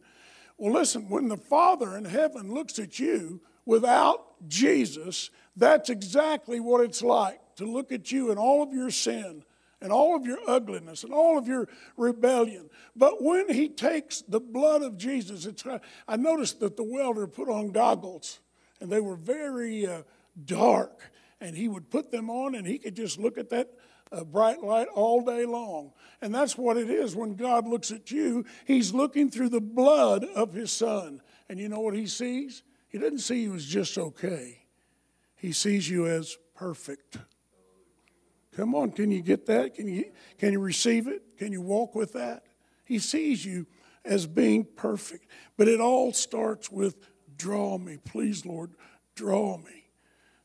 Well, 0.58 0.74
listen, 0.74 1.10
when 1.10 1.28
the 1.28 1.38
Father 1.38 1.98
in 1.98 2.06
heaven 2.06 2.54
looks 2.54 2.80
at 2.80 3.00
you 3.00 3.42
without 3.66 4.48
Jesus, 4.48 5.30
that's 5.56 5.90
exactly 5.90 6.60
what 6.60 6.82
it's 6.82 7.02
like 7.02 7.40
to 7.58 7.66
look 7.66 7.92
at 7.92 8.12
you 8.12 8.32
and 8.32 8.40
all 8.40 8.64
of 8.64 8.74
your 8.74 8.90
sin 8.90 9.44
and 9.82 9.92
all 9.92 10.16
of 10.16 10.26
your 10.26 10.40
ugliness 10.48 11.04
and 11.04 11.14
all 11.14 11.38
of 11.38 11.48
your 11.48 11.68
rebellion. 11.96 12.70
But 12.96 13.24
when 13.24 13.54
he 13.54 13.70
takes 13.70 14.22
the 14.22 14.40
blood 14.40 14.82
of 14.82 14.98
Jesus, 14.98 15.46
it's, 15.46 15.64
I 16.08 16.16
noticed 16.16 16.60
that 16.62 16.78
the 16.78 16.84
welder 16.84 17.28
put 17.28 17.50
on 17.50 17.72
goggles 17.72 18.40
and 18.82 18.92
they 18.92 19.02
were 19.02 19.16
very 19.16 19.86
uh, 19.86 20.04
dark. 20.46 21.12
And 21.40 21.56
he 21.56 21.68
would 21.68 21.92
put 21.92 22.12
them 22.12 22.32
on 22.32 22.56
and 22.56 22.66
he 22.66 22.80
could 22.80 22.96
just 22.96 23.20
look 23.20 23.38
at 23.38 23.50
that 23.50 23.70
a 24.12 24.24
bright 24.26 24.64
light 24.64 24.88
all 24.94 25.22
day 25.22 25.46
long. 25.46 25.92
And 26.22 26.34
that's 26.34 26.58
what 26.58 26.78
it 26.78 26.90
is 26.90 27.16
when 27.16 27.36
God 27.36 27.68
looks 27.68 27.92
at 27.92 28.12
you. 28.12 28.46
He's 28.66 28.94
looking 28.94 29.30
through 29.30 29.50
the 29.50 29.62
blood 29.62 30.24
of 30.24 30.54
his 30.54 30.72
son. 30.72 31.22
And 31.50 31.60
you 31.60 31.70
know 31.70 31.80
what 31.80 31.96
he 31.96 32.08
sees? 32.08 32.64
He 32.90 32.98
doesn't 32.98 33.20
see 33.20 33.42
you 33.42 33.56
as 33.56 33.66
just 33.66 33.98
okay, 33.98 34.66
he 35.36 35.52
sees 35.52 35.90
you 35.90 36.08
as 36.08 36.38
perfect. 36.56 37.18
Come 38.56 38.74
on, 38.74 38.92
can 38.92 39.12
you 39.12 39.22
get 39.22 39.46
that? 39.46 39.76
Can 39.76 39.88
you, 39.88 40.06
can 40.40 40.52
you 40.52 40.60
receive 40.60 41.08
it? 41.08 41.38
Can 41.38 41.52
you 41.52 41.62
walk 41.62 41.94
with 41.94 42.14
that? 42.14 42.44
He 42.86 42.98
sees 42.98 43.46
you 43.46 43.68
as 44.04 44.26
being 44.26 44.66
perfect. 44.76 45.28
But 45.58 45.68
it 45.68 45.80
all 45.80 46.12
starts 46.12 46.72
with 46.72 46.96
draw 47.38 47.78
me. 47.78 47.98
Please, 48.04 48.48
Lord, 48.48 48.72
draw 49.14 49.58
me. 49.58 49.77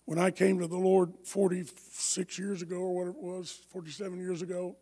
When 0.05 0.19
I 0.19 0.31
came 0.31 0.59
to 0.59 0.67
the 0.67 0.77
Lord 0.77 1.13
46 1.25 2.39
years 2.39 2.63
ago, 2.63 2.77
or 2.77 2.93
what 2.93 3.09
it 3.09 3.17
was, 3.17 3.61
47 3.71 4.19
years 4.19 4.43
ago, 4.43 4.77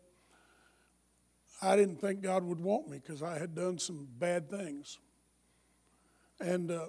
I 1.61 1.75
didn't 1.75 2.01
think 2.01 2.21
God 2.21 2.43
would 2.43 2.59
want 2.59 2.89
me 2.89 2.97
because 2.97 3.21
I 3.21 3.37
had 3.37 3.53
done 3.53 3.77
some 3.77 4.07
bad 4.17 4.49
things. 4.49 4.97
And 6.39 6.71
uh, 6.71 6.87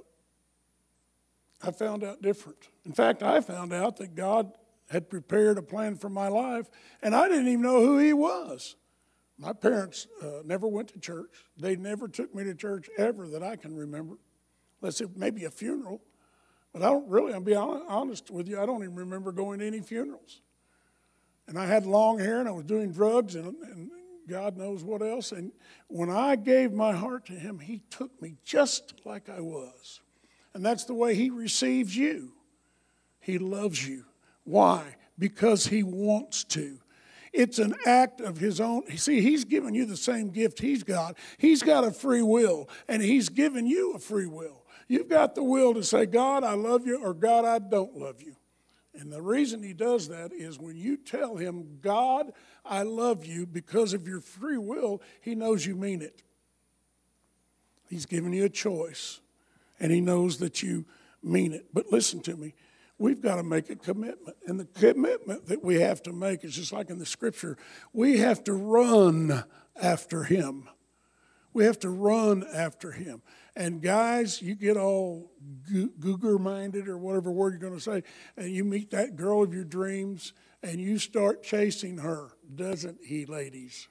I 1.63 1.71
found 1.73 2.03
out 2.03 2.23
different. 2.23 2.69
In 2.87 2.93
fact, 2.93 3.23
I 3.23 3.41
found 3.41 3.75
out 3.75 3.99
that 3.99 4.15
God 4.15 4.53
had 4.91 5.11
prepared 5.11 5.59
a 5.59 5.63
plan 5.63 5.97
for 5.97 6.09
my 6.09 6.29
life, 6.29 6.71
and 7.03 7.15
I 7.15 7.29
didn't 7.29 7.49
even 7.49 7.63
know 7.63 7.81
who 7.81 7.99
He 7.99 8.15
was. 8.15 8.77
My 9.39 9.53
parents 9.53 10.07
uh, 10.23 10.43
never 10.45 10.67
went 10.67 10.89
to 10.89 11.01
church. 11.01 11.45
They 11.59 11.77
never 11.77 12.09
took 12.09 12.35
me 12.35 12.45
to 12.45 12.55
church 12.55 12.89
ever 12.97 13.29
that 13.29 13.43
I 13.43 13.57
can 13.57 13.77
remember, 13.77 14.17
unless 14.81 15.01
it 15.01 15.17
maybe 15.17 15.45
a 15.45 15.51
funeral. 15.51 16.01
But 16.73 16.83
I 16.83 16.87
don't 16.87 17.09
really, 17.09 17.35
I'll 17.35 17.41
be 17.41 17.55
honest 17.55 18.31
with 18.31 18.49
you, 18.49 18.61
I 18.61 18.67
don't 18.67 18.83
even 18.83 18.95
remember 18.95 19.31
going 19.33 19.59
to 19.59 19.67
any 19.67 19.81
funerals. 19.81 20.41
And 21.47 21.59
I 21.59 21.67
had 21.67 21.85
long 21.85 22.19
hair 22.19 22.41
and 22.41 22.49
I 22.49 22.53
was 22.53 22.65
doing 22.65 22.93
drugs 22.93 23.35
and, 23.35 23.55
and 23.63 23.91
God 24.29 24.57
knows 24.57 24.83
what 24.83 25.03
else. 25.03 25.33
And 25.33 25.53
when 25.89 26.09
I 26.11 26.37
gave 26.37 26.73
my 26.73 26.93
heart 26.93 27.27
to 27.27 27.33
Him, 27.33 27.59
He 27.59 27.83
took 27.91 28.23
me 28.23 28.37
just 28.45 28.95
like 29.05 29.29
I 29.29 29.41
was. 29.41 30.01
And 30.55 30.65
that's 30.65 30.85
the 30.85 30.95
way 30.95 31.15
He 31.15 31.31
receives 31.31 31.97
you. 31.97 32.33
He 33.21 33.39
loves 33.39 33.87
you. 33.87 34.05
Why? 34.45 34.97
Because 35.19 35.67
He 35.67 35.83
wants 35.83 36.45
to. 36.45 36.79
It's 37.33 37.59
an 37.59 37.75
act 37.87 38.21
of 38.21 38.37
his 38.37 38.61
own. 38.61 38.87
See, 38.99 39.23
he's 39.23 39.45
given 39.45 39.75
you 39.75 39.87
the 39.87 39.97
same 39.97 40.29
gift 40.29 40.61
he's 40.61 40.85
got. 40.85 41.17
He's 41.39 41.63
got 41.63 41.83
a 41.83 41.91
free 41.91 42.21
will, 42.21 42.69
and 42.89 43.03
he's 43.03 43.31
given 43.31 43.67
you 43.67 43.95
a 43.95 43.99
free 43.99 44.27
will. 44.27 44.62
You've 44.93 45.09
got 45.09 45.35
the 45.35 45.43
will 45.43 45.73
to 45.73 45.83
say, 45.83 46.05
God, 46.05 46.45
I 46.45 46.53
love 46.53 46.87
you, 46.87 47.03
or 47.03 47.15
God, 47.15 47.47
I 47.47 47.61
don't 47.61 47.97
love 47.97 48.21
you. 48.21 48.37
And 48.93 49.11
the 49.11 49.23
reason 49.23 49.63
he 49.63 49.73
does 49.73 50.09
that 50.09 50.35
is 50.35 50.59
when 50.59 50.77
you 50.77 50.99
tell 50.99 51.37
him, 51.37 51.79
God, 51.81 52.31
I 52.63 52.83
love 52.83 53.25
you, 53.25 53.47
because 53.47 53.95
of 53.95 54.07
your 54.07 54.21
free 54.21 54.59
will, 54.59 55.01
he 55.23 55.35
knows 55.35 55.65
you 55.65 55.77
mean 55.77 56.03
it. 56.03 56.23
He's 57.89 58.05
given 58.05 58.35
you 58.35 58.45
a 58.45 58.51
choice, 58.51 59.21
and 59.81 59.91
he 59.91 60.03
knows 60.03 60.37
that 60.41 60.63
you 60.63 60.85
mean 61.23 61.55
it. 61.55 61.69
But 61.73 61.91
listen 61.91 62.21
to 62.25 62.37
me 62.37 62.53
we've 62.99 63.23
got 63.23 63.37
to 63.37 63.43
make 63.43 63.71
a 63.71 63.77
commitment. 63.77 64.37
And 64.47 64.61
the 64.61 64.67
commitment 64.67 65.47
that 65.49 65.65
we 65.65 65.81
have 65.81 66.03
to 66.03 66.13
make 66.13 66.45
is 66.45 66.55
just 66.55 66.71
like 66.71 66.91
in 66.91 66.99
the 66.99 67.07
scripture 67.07 67.57
we 67.95 68.19
have 68.19 68.45
to 68.45 68.53
run 68.53 69.43
after 69.75 70.25
him. 70.25 70.69
We 71.53 71.65
have 71.65 71.79
to 71.81 71.89
run 71.89 72.45
after 72.55 72.93
him. 72.93 73.23
And 73.55 73.83
guys, 73.83 74.41
you 74.41 74.55
get 74.55 74.77
all 74.77 75.31
googer 75.71 76.41
minded 76.41 76.89
or 76.89 76.97
whatever 76.97 77.31
word 77.31 77.53
you're 77.53 77.61
going 77.61 77.79
to 77.79 77.81
say, 77.81 78.03
and 78.37 78.51
you 78.51 78.65
meet 78.65 78.91
that 78.93 79.17
girl 79.17 79.43
of 79.43 79.53
your 79.53 79.65
dreams 79.65 80.33
and 80.63 80.81
you 80.81 80.99
start 80.99 81.43
chasing 81.43 81.99
her, 81.99 82.31
doesn't 82.55 82.99
he, 83.05 83.27
ladies? 83.27 83.89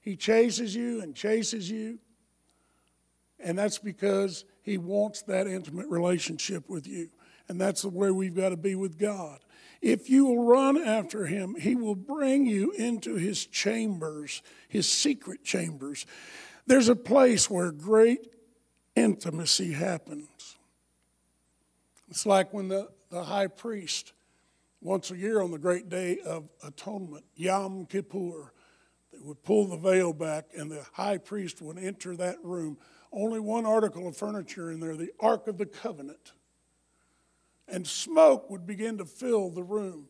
He 0.00 0.16
chases 0.16 0.74
you 0.74 1.02
and 1.02 1.14
chases 1.14 1.70
you. 1.70 1.98
And 3.38 3.58
that's 3.58 3.78
because 3.78 4.44
he 4.62 4.78
wants 4.78 5.22
that 5.22 5.46
intimate 5.46 5.88
relationship 5.88 6.70
with 6.70 6.86
you. 6.86 7.10
And 7.48 7.60
that's 7.60 7.82
the 7.82 7.90
way 7.90 8.10
we've 8.10 8.34
got 8.34 8.50
to 8.50 8.56
be 8.56 8.74
with 8.74 8.98
God. 8.98 9.40
If 9.82 10.08
you 10.08 10.24
will 10.24 10.44
run 10.44 10.78
after 10.78 11.26
him, 11.26 11.56
he 11.56 11.74
will 11.74 11.94
bring 11.94 12.46
you 12.46 12.70
into 12.70 13.16
his 13.16 13.44
chambers, 13.44 14.40
his 14.66 14.90
secret 14.90 15.44
chambers. 15.44 16.06
There's 16.66 16.88
a 16.88 16.96
place 16.96 17.50
where 17.50 17.70
great 17.70 18.28
intimacy 18.96 19.72
happens. 19.72 20.56
It's 22.08 22.26
like 22.26 22.52
when 22.52 22.68
the, 22.68 22.88
the 23.10 23.24
high 23.24 23.46
priest, 23.46 24.12
once 24.80 25.10
a 25.10 25.16
year 25.16 25.40
on 25.40 25.50
the 25.50 25.58
great 25.58 25.88
day 25.88 26.18
of 26.24 26.48
atonement, 26.62 27.24
Yom 27.34 27.86
Kippur, 27.86 28.52
they 29.12 29.18
would 29.22 29.42
pull 29.42 29.66
the 29.66 29.76
veil 29.76 30.12
back 30.12 30.46
and 30.56 30.70
the 30.70 30.84
high 30.92 31.18
priest 31.18 31.62
would 31.62 31.78
enter 31.78 32.16
that 32.16 32.36
room. 32.44 32.78
Only 33.12 33.40
one 33.40 33.64
article 33.64 34.08
of 34.08 34.16
furniture 34.16 34.70
in 34.70 34.80
there, 34.80 34.96
the 34.96 35.12
Ark 35.20 35.46
of 35.46 35.58
the 35.58 35.66
Covenant 35.66 36.32
and 37.68 37.86
smoke 37.86 38.50
would 38.50 38.66
begin 38.66 38.98
to 38.98 39.04
fill 39.04 39.50
the 39.50 39.62
room. 39.62 40.08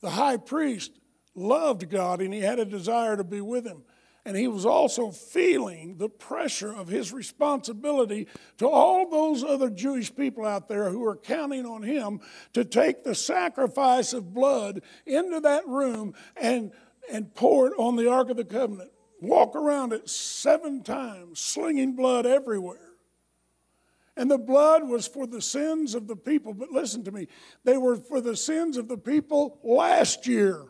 The 0.00 0.10
high 0.10 0.38
priest 0.38 0.92
loved 1.34 1.90
God 1.90 2.20
and 2.20 2.32
he 2.32 2.40
had 2.40 2.58
a 2.58 2.64
desire 2.64 3.16
to 3.16 3.24
be 3.24 3.40
with 3.40 3.66
him. 3.66 3.82
And 4.26 4.36
he 4.36 4.48
was 4.48 4.66
also 4.66 5.10
feeling 5.10 5.96
the 5.96 6.10
pressure 6.10 6.72
of 6.72 6.88
his 6.88 7.12
responsibility 7.12 8.28
to 8.58 8.68
all 8.68 9.08
those 9.08 9.42
other 9.42 9.70
Jewish 9.70 10.14
people 10.14 10.44
out 10.44 10.68
there 10.68 10.90
who 10.90 11.04
are 11.06 11.16
counting 11.16 11.64
on 11.64 11.82
him 11.82 12.20
to 12.52 12.64
take 12.64 13.02
the 13.02 13.14
sacrifice 13.14 14.12
of 14.12 14.34
blood 14.34 14.82
into 15.06 15.40
that 15.40 15.66
room 15.66 16.14
and, 16.36 16.72
and 17.10 17.34
pour 17.34 17.68
it 17.68 17.74
on 17.78 17.96
the 17.96 18.10
Ark 18.10 18.28
of 18.28 18.36
the 18.36 18.44
Covenant. 18.44 18.90
Walk 19.22 19.56
around 19.56 19.92
it 19.92 20.08
seven 20.08 20.82
times, 20.82 21.40
slinging 21.40 21.96
blood 21.96 22.26
everywhere. 22.26 22.90
And 24.16 24.30
the 24.30 24.38
blood 24.38 24.86
was 24.86 25.06
for 25.06 25.26
the 25.26 25.40
sins 25.40 25.94
of 25.94 26.06
the 26.06 26.16
people. 26.16 26.52
But 26.52 26.70
listen 26.70 27.04
to 27.04 27.12
me, 27.12 27.28
they 27.64 27.78
were 27.78 27.96
for 27.96 28.20
the 28.20 28.36
sins 28.36 28.76
of 28.76 28.86
the 28.86 28.98
people 28.98 29.58
last 29.62 30.26
year. 30.26 30.66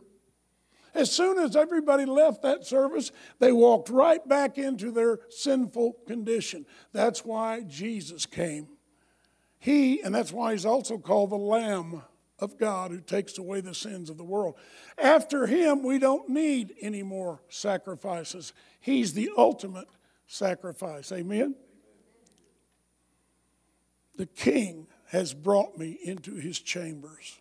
As 0.94 1.11
soon 1.11 1.38
as 1.38 1.56
everybody 1.56 2.04
left 2.04 2.42
that 2.42 2.66
service, 2.66 3.12
they 3.38 3.52
walked 3.52 3.88
right 3.88 4.26
back 4.26 4.59
into 4.59 4.90
their 4.90 5.20
sinful 5.28 5.99
condition. 6.06 6.66
That's 6.92 7.25
why 7.25 7.62
Jesus 7.62 8.26
came. 8.26 8.68
He, 9.59 10.00
and 10.00 10.14
that's 10.14 10.32
why 10.32 10.52
he's 10.52 10.66
also 10.66 10.99
called 10.99 11.30
the 11.30 11.37
Lamb 11.37 12.02
of 12.38 12.59
God 12.59 12.90
who 12.90 13.00
takes 13.00 13.38
away 13.38 13.61
the 13.61 13.75
sins 13.75 14.11
of 14.11 14.16
the 14.16 14.25
world. 14.25 14.54
After 14.99 15.47
him, 15.47 15.82
we 15.82 15.99
don't 15.99 16.28
need 16.28 16.75
any 16.80 17.02
more 17.02 17.42
sacrifices. 17.49 18.52
He's 18.80 19.12
the 19.12 19.30
ultimate 19.37 19.88
sacrifice. 20.26 21.12
Amen? 21.12 21.54
The 24.16 24.26
king 24.26 24.87
has 25.09 25.35
brought 25.35 25.76
me 25.76 25.99
into 26.02 26.35
his 26.35 26.59
chambers. 26.59 27.38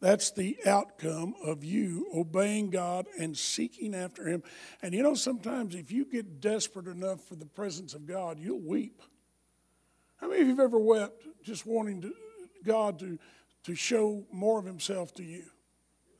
That's 0.00 0.30
the 0.30 0.56
outcome 0.64 1.34
of 1.44 1.62
you 1.62 2.06
obeying 2.14 2.70
God 2.70 3.06
and 3.18 3.36
seeking 3.36 3.94
after 3.94 4.26
him. 4.26 4.42
And 4.82 4.94
you 4.94 5.02
know, 5.02 5.14
sometimes 5.14 5.74
if 5.74 5.92
you 5.92 6.06
get 6.06 6.40
desperate 6.40 6.86
enough 6.86 7.22
for 7.24 7.36
the 7.36 7.46
presence 7.46 7.92
of 7.94 8.06
God, 8.06 8.38
you'll 8.38 8.60
weep. 8.60 9.02
How 10.16 10.28
many 10.28 10.40
of 10.42 10.46
you 10.48 10.56
have 10.56 10.64
ever 10.64 10.78
wept 10.78 11.26
just 11.42 11.66
wanting 11.66 12.00
to, 12.02 12.12
God 12.64 12.98
to, 13.00 13.18
to 13.64 13.74
show 13.74 14.24
more 14.32 14.58
of 14.58 14.64
himself 14.64 15.14
to 15.14 15.22
you? 15.22 15.44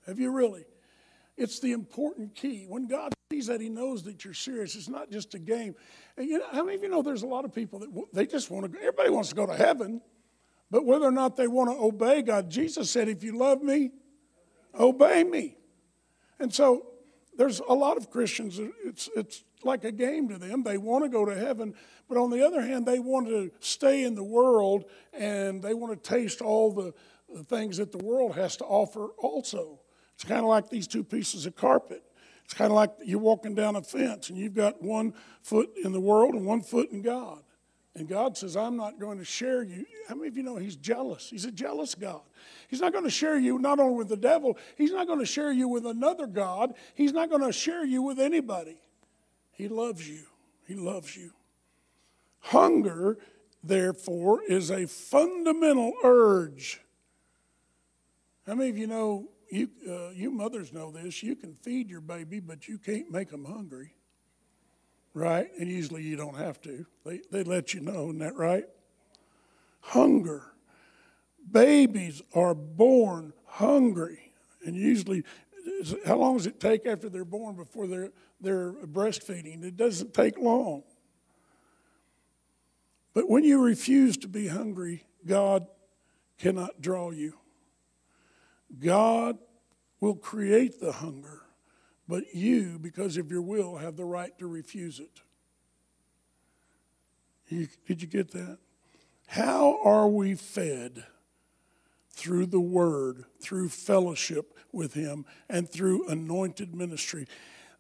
Have 0.06 0.18
you 0.18 0.30
really? 0.30 0.64
It's 1.36 1.60
the 1.60 1.72
important 1.72 2.34
key. 2.34 2.66
When 2.68 2.86
God 2.86 3.14
sees 3.32 3.46
that, 3.46 3.62
He 3.62 3.70
knows 3.70 4.02
that 4.02 4.24
you're 4.24 4.34
serious. 4.34 4.74
It's 4.74 4.88
not 4.88 5.10
just 5.10 5.34
a 5.34 5.38
game. 5.38 5.74
And 6.18 6.28
you 6.28 6.38
know, 6.38 6.46
how 6.52 6.64
many 6.64 6.76
of 6.76 6.82
you 6.82 6.90
know 6.90 7.00
there's 7.00 7.22
a 7.22 7.26
lot 7.26 7.46
of 7.46 7.54
people 7.54 7.78
that 7.78 7.88
they 8.12 8.26
just 8.26 8.50
want 8.50 8.70
to? 8.70 8.78
Everybody 8.78 9.08
wants 9.08 9.30
to 9.30 9.34
go 9.34 9.46
to 9.46 9.54
heaven, 9.54 10.02
but 10.70 10.84
whether 10.84 11.06
or 11.06 11.12
not 11.12 11.36
they 11.36 11.48
want 11.48 11.70
to 11.70 11.82
obey 11.82 12.22
God, 12.22 12.50
Jesus 12.50 12.90
said, 12.90 13.08
"If 13.08 13.22
you 13.22 13.36
love 13.36 13.62
Me, 13.62 13.90
obey 14.78 15.24
Me." 15.24 15.56
And 16.38 16.52
so 16.52 16.86
there's 17.36 17.60
a 17.60 17.74
lot 17.74 17.96
of 17.96 18.10
Christians. 18.10 18.60
It's 18.84 19.08
it's 19.16 19.44
like 19.64 19.84
a 19.84 19.92
game 19.92 20.28
to 20.28 20.38
them. 20.38 20.62
They 20.62 20.78
want 20.78 21.04
to 21.04 21.08
go 21.08 21.24
to 21.24 21.34
heaven, 21.34 21.74
but 22.08 22.18
on 22.18 22.30
the 22.30 22.44
other 22.44 22.62
hand, 22.62 22.86
they 22.86 22.98
want 22.98 23.28
to 23.28 23.50
stay 23.60 24.04
in 24.04 24.14
the 24.14 24.24
world 24.24 24.84
and 25.12 25.62
they 25.62 25.74
want 25.74 25.92
to 26.02 26.10
taste 26.10 26.40
all 26.40 26.72
the, 26.72 26.94
the 27.32 27.44
things 27.44 27.76
that 27.76 27.92
the 27.92 27.98
world 28.04 28.34
has 28.34 28.56
to 28.58 28.64
offer 28.64 29.08
also. 29.18 29.80
It's 30.14 30.24
kind 30.24 30.40
of 30.40 30.46
like 30.46 30.68
these 30.68 30.86
two 30.86 31.04
pieces 31.04 31.46
of 31.46 31.56
carpet. 31.56 32.02
It's 32.44 32.54
kind 32.54 32.70
of 32.70 32.74
like 32.74 32.90
you're 33.04 33.20
walking 33.20 33.54
down 33.54 33.76
a 33.76 33.82
fence 33.82 34.28
and 34.28 34.36
you've 34.36 34.54
got 34.54 34.82
one 34.82 35.14
foot 35.42 35.70
in 35.84 35.92
the 35.92 36.00
world 36.00 36.34
and 36.34 36.44
one 36.44 36.62
foot 36.62 36.90
in 36.90 37.00
God. 37.00 37.42
And 37.96 38.08
God 38.08 38.36
says, 38.36 38.56
I'm 38.56 38.76
not 38.76 39.00
going 39.00 39.18
to 39.18 39.24
share 39.24 39.62
you. 39.62 39.84
How 40.08 40.14
many 40.14 40.28
of 40.28 40.36
you 40.36 40.44
know 40.44 40.56
He's 40.56 40.76
jealous? 40.76 41.28
He's 41.30 41.44
a 41.44 41.50
jealous 41.50 41.94
God. 41.94 42.20
He's 42.68 42.80
not 42.80 42.92
going 42.92 43.04
to 43.04 43.10
share 43.10 43.36
you 43.36 43.58
not 43.58 43.80
only 43.80 43.96
with 43.96 44.08
the 44.08 44.16
devil, 44.16 44.56
He's 44.76 44.92
not 44.92 45.06
going 45.06 45.18
to 45.18 45.26
share 45.26 45.50
you 45.50 45.68
with 45.68 45.86
another 45.86 46.26
God. 46.26 46.74
He's 46.94 47.12
not 47.12 47.30
going 47.30 47.42
to 47.42 47.52
share 47.52 47.84
you 47.84 48.02
with 48.02 48.20
anybody. 48.20 48.80
He 49.50 49.68
loves 49.68 50.08
you. 50.08 50.22
He 50.66 50.74
loves 50.74 51.16
you. 51.16 51.32
Hunger, 52.38 53.18
therefore, 53.64 54.42
is 54.48 54.70
a 54.70 54.86
fundamental 54.86 55.92
urge. 56.04 56.80
How 58.46 58.54
many 58.54 58.70
of 58.70 58.78
you 58.78 58.86
know 58.86 59.28
you, 59.50 59.68
uh, 59.88 60.10
you 60.10 60.30
mothers 60.30 60.72
know 60.72 60.90
this. 60.90 61.22
You 61.22 61.34
can 61.34 61.54
feed 61.54 61.90
your 61.90 62.00
baby, 62.00 62.40
but 62.40 62.68
you 62.68 62.78
can't 62.78 63.10
make 63.10 63.30
them 63.30 63.44
hungry. 63.44 63.94
Right? 65.12 65.50
And 65.58 65.68
usually 65.68 66.02
you 66.02 66.16
don't 66.16 66.36
have 66.36 66.60
to. 66.62 66.86
They, 67.04 67.20
they 67.30 67.42
let 67.42 67.74
you 67.74 67.80
know, 67.80 68.04
isn't 68.04 68.18
that 68.18 68.36
right? 68.36 68.64
Hunger. 69.80 70.44
Babies 71.50 72.22
are 72.34 72.54
born 72.54 73.32
hungry. 73.46 74.32
And 74.64 74.76
usually 74.76 75.24
how 76.06 76.16
long 76.16 76.36
does 76.36 76.46
it 76.46 76.60
take 76.60 76.86
after 76.86 77.08
they're 77.08 77.24
born 77.24 77.56
before 77.56 77.86
they're, 77.86 78.10
they're 78.40 78.72
breastfeeding? 78.72 79.64
It 79.64 79.76
doesn't 79.76 80.14
take 80.14 80.38
long. 80.38 80.82
But 83.12 83.28
when 83.28 83.44
you 83.44 83.60
refuse 83.60 84.16
to 84.18 84.28
be 84.28 84.48
hungry, 84.48 85.04
God 85.26 85.66
cannot 86.38 86.80
draw 86.80 87.10
you. 87.10 87.34
God 88.78 89.38
will 90.00 90.14
create 90.14 90.80
the 90.80 90.92
hunger, 90.92 91.39
but 92.10 92.34
you, 92.34 92.76
because 92.80 93.16
of 93.16 93.30
your 93.30 93.40
will, 93.40 93.76
have 93.76 93.96
the 93.96 94.04
right 94.04 94.36
to 94.40 94.48
refuse 94.48 94.98
it. 94.98 95.20
You, 97.48 97.68
did 97.86 98.02
you 98.02 98.08
get 98.08 98.32
that? 98.32 98.58
How 99.28 99.78
are 99.84 100.08
we 100.08 100.34
fed? 100.34 101.04
Through 102.10 102.46
the 102.46 102.60
Word, 102.60 103.26
through 103.40 103.68
fellowship 103.68 104.58
with 104.72 104.92
Him, 104.94 105.24
and 105.48 105.70
through 105.70 106.08
anointed 106.08 106.74
ministry. 106.74 107.28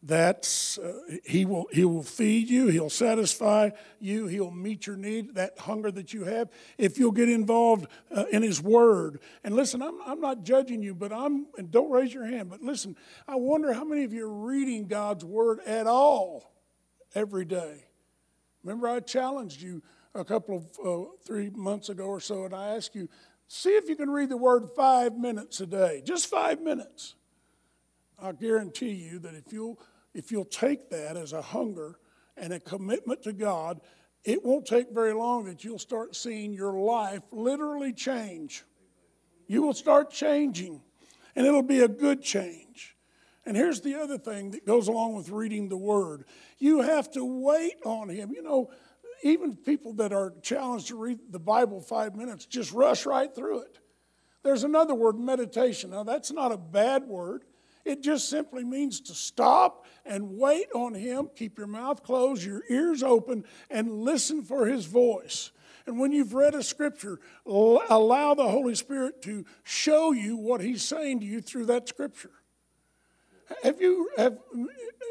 That's 0.02 0.78
uh, 0.78 0.94
he 1.24 1.44
will 1.44 1.66
he 1.72 1.84
will 1.84 2.02
feed 2.02 2.48
you. 2.48 2.68
He'll 2.68 2.88
satisfy 2.88 3.70
you. 4.00 4.28
He'll 4.28 4.50
meet 4.50 4.86
your 4.86 4.96
need, 4.96 5.34
that 5.34 5.58
hunger 5.58 5.90
that 5.90 6.14
you 6.14 6.24
have. 6.24 6.48
If 6.78 6.98
you'll 6.98 7.12
get 7.12 7.28
involved 7.28 7.86
uh, 8.10 8.24
in 8.32 8.42
His 8.42 8.62
Word, 8.62 9.20
and 9.44 9.54
listen, 9.54 9.82
I'm 9.82 10.00
I'm 10.06 10.20
not 10.20 10.42
judging 10.42 10.82
you, 10.82 10.94
but 10.94 11.12
I'm 11.12 11.48
and 11.58 11.70
don't 11.70 11.90
raise 11.90 12.14
your 12.14 12.24
hand. 12.24 12.48
But 12.48 12.62
listen, 12.62 12.96
I 13.28 13.36
wonder 13.36 13.74
how 13.74 13.84
many 13.84 14.04
of 14.04 14.14
you 14.14 14.24
are 14.24 14.46
reading 14.46 14.86
God's 14.86 15.22
Word 15.22 15.60
at 15.66 15.86
all 15.86 16.50
every 17.14 17.44
day. 17.44 17.84
Remember, 18.64 18.88
I 18.88 19.00
challenged 19.00 19.60
you 19.60 19.82
a 20.14 20.24
couple 20.24 20.56
of 20.56 20.86
uh, 20.86 21.10
three 21.26 21.50
months 21.50 21.90
ago 21.90 22.04
or 22.04 22.20
so, 22.20 22.44
and 22.44 22.54
I 22.54 22.74
asked 22.74 22.94
you, 22.94 23.08
see 23.48 23.76
if 23.76 23.86
you 23.86 23.96
can 23.96 24.08
read 24.08 24.30
the 24.30 24.36
Word 24.38 24.70
five 24.74 25.16
minutes 25.18 25.60
a 25.60 25.66
day, 25.66 26.02
just 26.06 26.26
five 26.26 26.62
minutes. 26.62 27.16
I 28.22 28.32
guarantee 28.32 28.92
you 28.92 29.18
that 29.20 29.34
if 29.34 29.52
you'll 29.52 29.78
if 30.14 30.30
you'll 30.32 30.44
take 30.44 30.90
that 30.90 31.16
as 31.16 31.32
a 31.32 31.42
hunger 31.42 31.98
and 32.36 32.52
a 32.52 32.60
commitment 32.60 33.22
to 33.22 33.32
God, 33.32 33.80
it 34.24 34.44
won't 34.44 34.66
take 34.66 34.90
very 34.92 35.14
long 35.14 35.44
that 35.44 35.64
you'll 35.64 35.78
start 35.78 36.14
seeing 36.14 36.52
your 36.52 36.74
life 36.74 37.22
literally 37.32 37.92
change. 37.92 38.64
You 39.46 39.62
will 39.62 39.74
start 39.74 40.10
changing, 40.10 40.82
and 41.34 41.46
it'll 41.46 41.62
be 41.62 41.80
a 41.80 41.88
good 41.88 42.22
change. 42.22 42.96
And 43.46 43.56
here's 43.56 43.80
the 43.80 43.96
other 43.96 44.18
thing 44.18 44.50
that 44.50 44.66
goes 44.66 44.88
along 44.88 45.14
with 45.16 45.30
reading 45.30 45.68
the 45.68 45.76
Word 45.76 46.24
you 46.58 46.82
have 46.82 47.10
to 47.12 47.24
wait 47.24 47.76
on 47.84 48.08
Him. 48.08 48.32
You 48.32 48.42
know, 48.42 48.70
even 49.22 49.56
people 49.56 49.94
that 49.94 50.12
are 50.12 50.34
challenged 50.42 50.88
to 50.88 50.96
read 50.96 51.18
the 51.30 51.38
Bible 51.38 51.80
five 51.80 52.14
minutes 52.14 52.46
just 52.46 52.72
rush 52.72 53.06
right 53.06 53.34
through 53.34 53.62
it. 53.62 53.78
There's 54.42 54.64
another 54.64 54.94
word, 54.94 55.18
meditation. 55.18 55.90
Now, 55.90 56.04
that's 56.04 56.32
not 56.32 56.52
a 56.52 56.56
bad 56.56 57.04
word. 57.04 57.44
It 57.84 58.02
just 58.02 58.28
simply 58.28 58.64
means 58.64 59.00
to 59.02 59.14
stop 59.14 59.86
and 60.04 60.38
wait 60.38 60.66
on 60.74 60.94
Him. 60.94 61.30
Keep 61.34 61.58
your 61.58 61.66
mouth 61.66 62.02
closed, 62.02 62.44
your 62.44 62.62
ears 62.68 63.02
open, 63.02 63.44
and 63.70 63.90
listen 63.90 64.42
for 64.42 64.66
His 64.66 64.86
voice. 64.86 65.50
And 65.86 65.98
when 65.98 66.12
you've 66.12 66.34
read 66.34 66.54
a 66.54 66.62
scripture, 66.62 67.18
allow 67.46 68.34
the 68.34 68.48
Holy 68.48 68.74
Spirit 68.74 69.22
to 69.22 69.44
show 69.62 70.12
you 70.12 70.36
what 70.36 70.60
He's 70.60 70.82
saying 70.82 71.20
to 71.20 71.26
you 71.26 71.40
through 71.40 71.66
that 71.66 71.88
scripture. 71.88 72.32
Have 73.64 73.80
you, 73.80 74.08
have, 74.16 74.38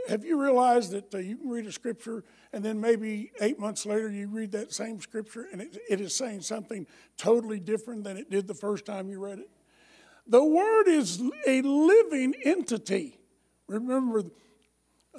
have 0.07 0.23
you 0.23 0.41
realized 0.41 0.91
that 0.91 1.13
uh, 1.13 1.17
you 1.17 1.35
can 1.37 1.49
read 1.49 1.65
a 1.65 1.71
scripture 1.71 2.23
and 2.53 2.63
then 2.63 2.79
maybe 2.79 3.31
eight 3.41 3.59
months 3.59 3.85
later 3.85 4.09
you 4.09 4.27
read 4.27 4.53
that 4.53 4.71
same 4.71 5.01
scripture 5.01 5.47
and 5.51 5.61
it, 5.61 5.77
it 5.89 5.99
is 5.99 6.15
saying 6.15 6.41
something 6.41 6.87
totally 7.17 7.59
different 7.59 8.05
than 8.05 8.15
it 8.15 8.29
did 8.29 8.47
the 8.47 8.53
first 8.53 8.85
time 8.85 9.09
you 9.09 9.19
read 9.19 9.39
it? 9.39 9.49
The 10.29 10.43
Word 10.43 10.87
is 10.87 11.19
a 11.47 11.63
living 11.63 12.35
entity. 12.45 13.17
Remember 13.67 14.23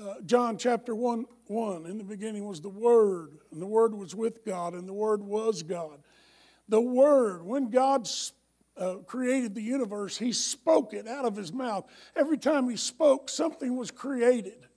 uh, 0.01 0.15
John 0.25 0.57
chapter 0.57 0.95
1 0.95 1.27
1. 1.49 1.87
In 1.87 1.99
the 1.99 2.05
beginning 2.05 2.47
was 2.47 2.61
the 2.61 2.69
Word, 2.69 3.33
and 3.51 3.61
the 3.61 3.67
Word 3.67 3.93
was 3.93 4.15
with 4.15 4.45
God, 4.45 4.75
and 4.75 4.89
the 4.89 4.93
Word 4.93 5.21
was 5.21 5.65
God. 5.65 5.99
The 6.69 6.81
Word, 6.81 7.45
when 7.45 7.71
God 7.71 8.09
uh, 8.77 8.99
created 9.05 9.57
the 9.57 9.63
universe, 9.63 10.17
He 10.17 10.33
spoke 10.33 10.95
it 10.95 11.09
out 11.09 11.25
of 11.25 11.35
His 11.35 11.53
mouth. 11.53 11.91
Every 12.15 12.39
time 12.39 12.71
He 12.71 12.77
spoke, 12.77 13.29
something 13.29 13.77
was 13.77 13.91
created. 13.91 14.69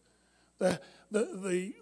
The, 0.58 0.82
the, 1.12 1.20
the 1.44 1.74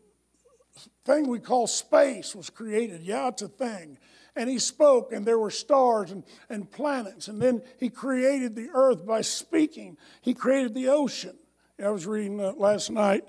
thing 1.06 1.30
we 1.30 1.40
call 1.40 1.68
space 1.68 2.36
was 2.36 2.50
created. 2.50 3.02
Yeah, 3.02 3.30
it's 3.30 3.44
a 3.44 3.48
thing 3.48 3.98
and 4.36 4.50
he 4.50 4.60
spoke, 4.60 5.12
and 5.12 5.26
there 5.26 5.40
were 5.40 5.52
stars 5.52 6.12
and, 6.12 6.24
and 6.50 6.70
planets. 6.72 7.28
And 7.28 7.42
then 7.42 7.62
he 7.80 7.90
created 7.90 8.56
the 8.56 8.70
earth 8.74 9.06
by 9.06 9.22
speaking. 9.22 9.98
He 10.22 10.34
created 10.34 10.74
the 10.74 10.88
ocean. 10.88 11.38
I 11.84 11.90
was 11.90 12.06
reading 12.06 12.40
uh, 12.40 12.54
last 12.56 12.92
night 12.92 13.24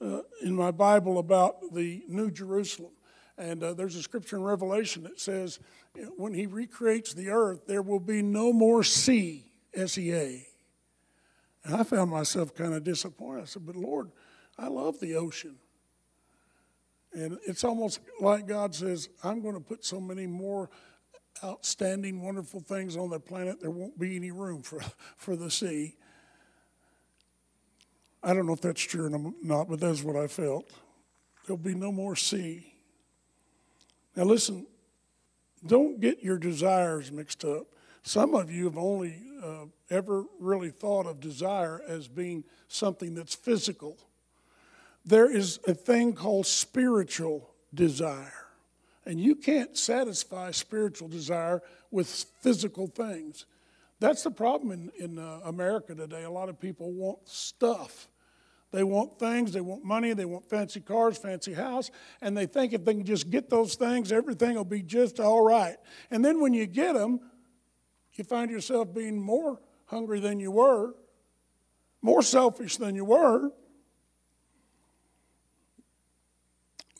uh, 0.00 0.20
in 0.42 0.54
my 0.54 0.70
Bible 0.70 1.18
about 1.18 1.74
the 1.74 2.02
New 2.08 2.30
Jerusalem. 2.30 2.92
And 3.36 3.62
uh, 3.62 3.74
there's 3.74 3.96
a 3.96 4.02
scripture 4.02 4.36
in 4.36 4.42
Revelation 4.42 5.02
that 5.02 5.20
says, 5.20 5.58
when 6.16 6.32
he 6.32 6.46
recreates 6.46 7.12
the 7.12 7.30
earth, 7.30 7.66
there 7.66 7.82
will 7.82 8.00
be 8.00 8.22
no 8.22 8.52
more 8.52 8.82
sea, 8.82 9.44
S 9.74 9.98
E 9.98 10.12
A. 10.12 10.46
And 11.64 11.74
I 11.74 11.82
found 11.82 12.10
myself 12.10 12.54
kind 12.54 12.74
of 12.74 12.84
disappointed. 12.84 13.42
I 13.42 13.44
said, 13.46 13.66
But 13.66 13.76
Lord, 13.76 14.10
I 14.56 14.68
love 14.68 15.00
the 15.00 15.16
ocean. 15.16 15.56
And 17.12 17.38
it's 17.46 17.64
almost 17.64 18.00
like 18.20 18.46
God 18.46 18.74
says, 18.74 19.08
I'm 19.24 19.40
going 19.40 19.54
to 19.54 19.60
put 19.60 19.84
so 19.84 20.00
many 20.00 20.26
more 20.26 20.68
outstanding, 21.44 22.22
wonderful 22.22 22.60
things 22.60 22.96
on 22.96 23.10
the 23.10 23.20
planet, 23.20 23.60
there 23.60 23.70
won't 23.70 23.98
be 23.98 24.16
any 24.16 24.30
room 24.30 24.62
for, 24.62 24.80
for 25.16 25.36
the 25.36 25.50
sea. 25.50 25.96
I 28.22 28.34
don't 28.34 28.46
know 28.46 28.54
if 28.54 28.60
that's 28.60 28.82
true 28.82 29.06
or 29.06 29.32
not, 29.42 29.68
but 29.68 29.80
that's 29.80 30.02
what 30.02 30.16
I 30.16 30.26
felt. 30.26 30.68
There'll 31.46 31.58
be 31.58 31.74
no 31.74 31.92
more 31.92 32.16
sea. 32.16 32.72
Now, 34.16 34.24
listen, 34.24 34.66
don't 35.64 36.00
get 36.00 36.22
your 36.22 36.38
desires 36.38 37.12
mixed 37.12 37.44
up. 37.44 37.66
Some 38.02 38.34
of 38.34 38.50
you 38.50 38.64
have 38.64 38.78
only 38.78 39.22
uh, 39.44 39.66
ever 39.90 40.24
really 40.40 40.70
thought 40.70 41.06
of 41.06 41.20
desire 41.20 41.82
as 41.86 42.08
being 42.08 42.44
something 42.68 43.14
that's 43.14 43.34
physical 43.34 43.98
there 45.06 45.30
is 45.30 45.60
a 45.66 45.72
thing 45.72 46.12
called 46.12 46.46
spiritual 46.46 47.54
desire. 47.72 48.32
And 49.06 49.20
you 49.20 49.36
can't 49.36 49.78
satisfy 49.78 50.50
spiritual 50.50 51.06
desire 51.06 51.62
with 51.92 52.08
physical 52.40 52.88
things. 52.88 53.46
That's 54.00 54.24
the 54.24 54.32
problem 54.32 54.72
in, 54.72 54.90
in 54.98 55.18
uh, 55.18 55.40
America 55.44 55.94
today. 55.94 56.24
A 56.24 56.30
lot 56.30 56.48
of 56.48 56.60
people 56.60 56.92
want 56.92 57.20
stuff. 57.24 58.08
They 58.72 58.82
want 58.82 59.18
things, 59.18 59.52
they 59.52 59.60
want 59.60 59.84
money, 59.84 60.12
they 60.12 60.24
want 60.24 60.44
fancy 60.50 60.80
cars, 60.80 61.16
fancy 61.16 61.54
house, 61.54 61.90
and 62.20 62.36
they 62.36 62.46
think 62.46 62.72
if 62.72 62.84
they 62.84 62.94
can 62.94 63.04
just 63.04 63.30
get 63.30 63.48
those 63.48 63.76
things, 63.76 64.10
everything 64.10 64.56
will 64.56 64.64
be 64.64 64.82
just 64.82 65.20
all 65.20 65.42
right. 65.42 65.76
And 66.10 66.24
then 66.24 66.40
when 66.40 66.52
you 66.52 66.66
get 66.66 66.94
them, 66.94 67.20
you 68.14 68.24
find 68.24 68.50
yourself 68.50 68.92
being 68.92 69.20
more 69.20 69.60
hungry 69.86 70.18
than 70.18 70.40
you 70.40 70.50
were, 70.50 70.94
more 72.02 72.22
selfish 72.22 72.76
than 72.76 72.96
you 72.96 73.04
were, 73.04 73.52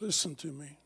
Listen 0.01 0.35
to 0.37 0.49
me. 0.49 0.79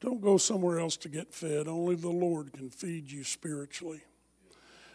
Don't 0.00 0.20
go 0.20 0.36
somewhere 0.36 0.80
else 0.80 0.96
to 0.98 1.08
get 1.08 1.32
fed. 1.32 1.68
Only 1.68 1.94
the 1.94 2.08
Lord 2.08 2.52
can 2.52 2.70
feed 2.70 3.10
you 3.10 3.24
spiritually. 3.24 4.00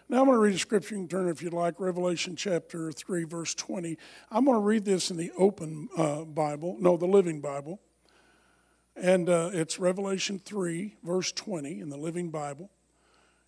Now 0.10 0.20
I'm 0.20 0.26
going 0.26 0.36
to 0.36 0.42
read 0.42 0.56
a 0.56 0.60
scripture. 0.60 0.96
You 0.96 1.02
can 1.02 1.08
turn 1.08 1.30
if 1.30 1.42
you'd 1.42 1.54
like. 1.54 1.80
Revelation 1.80 2.36
chapter 2.36 2.92
3, 2.92 3.24
verse 3.24 3.56
20. 3.56 3.98
I'm 4.32 4.46
going 4.46 4.56
to 4.56 4.62
read 4.62 4.86
this 4.86 5.10
in 5.12 5.18
the 5.18 5.32
open 5.38 5.90
uh, 5.98 6.24
Bible, 6.24 6.78
no, 6.80 6.98
the 6.98 7.06
Living 7.06 7.42
Bible. 7.42 7.80
And 8.96 9.30
uh, 9.30 9.50
it's 9.54 9.80
Revelation 9.80 10.40
3, 10.40 10.96
verse 11.04 11.32
20 11.32 11.80
in 11.80 11.90
the 11.90 11.98
Living 11.98 12.30
Bible. 12.30 12.70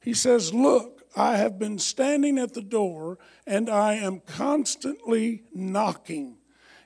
He 0.01 0.13
says, 0.13 0.53
Look, 0.53 1.03
I 1.15 1.37
have 1.37 1.57
been 1.59 1.79
standing 1.79 2.37
at 2.37 2.53
the 2.53 2.61
door 2.61 3.19
and 3.47 3.69
I 3.69 3.93
am 3.95 4.21
constantly 4.21 5.43
knocking. 5.53 6.38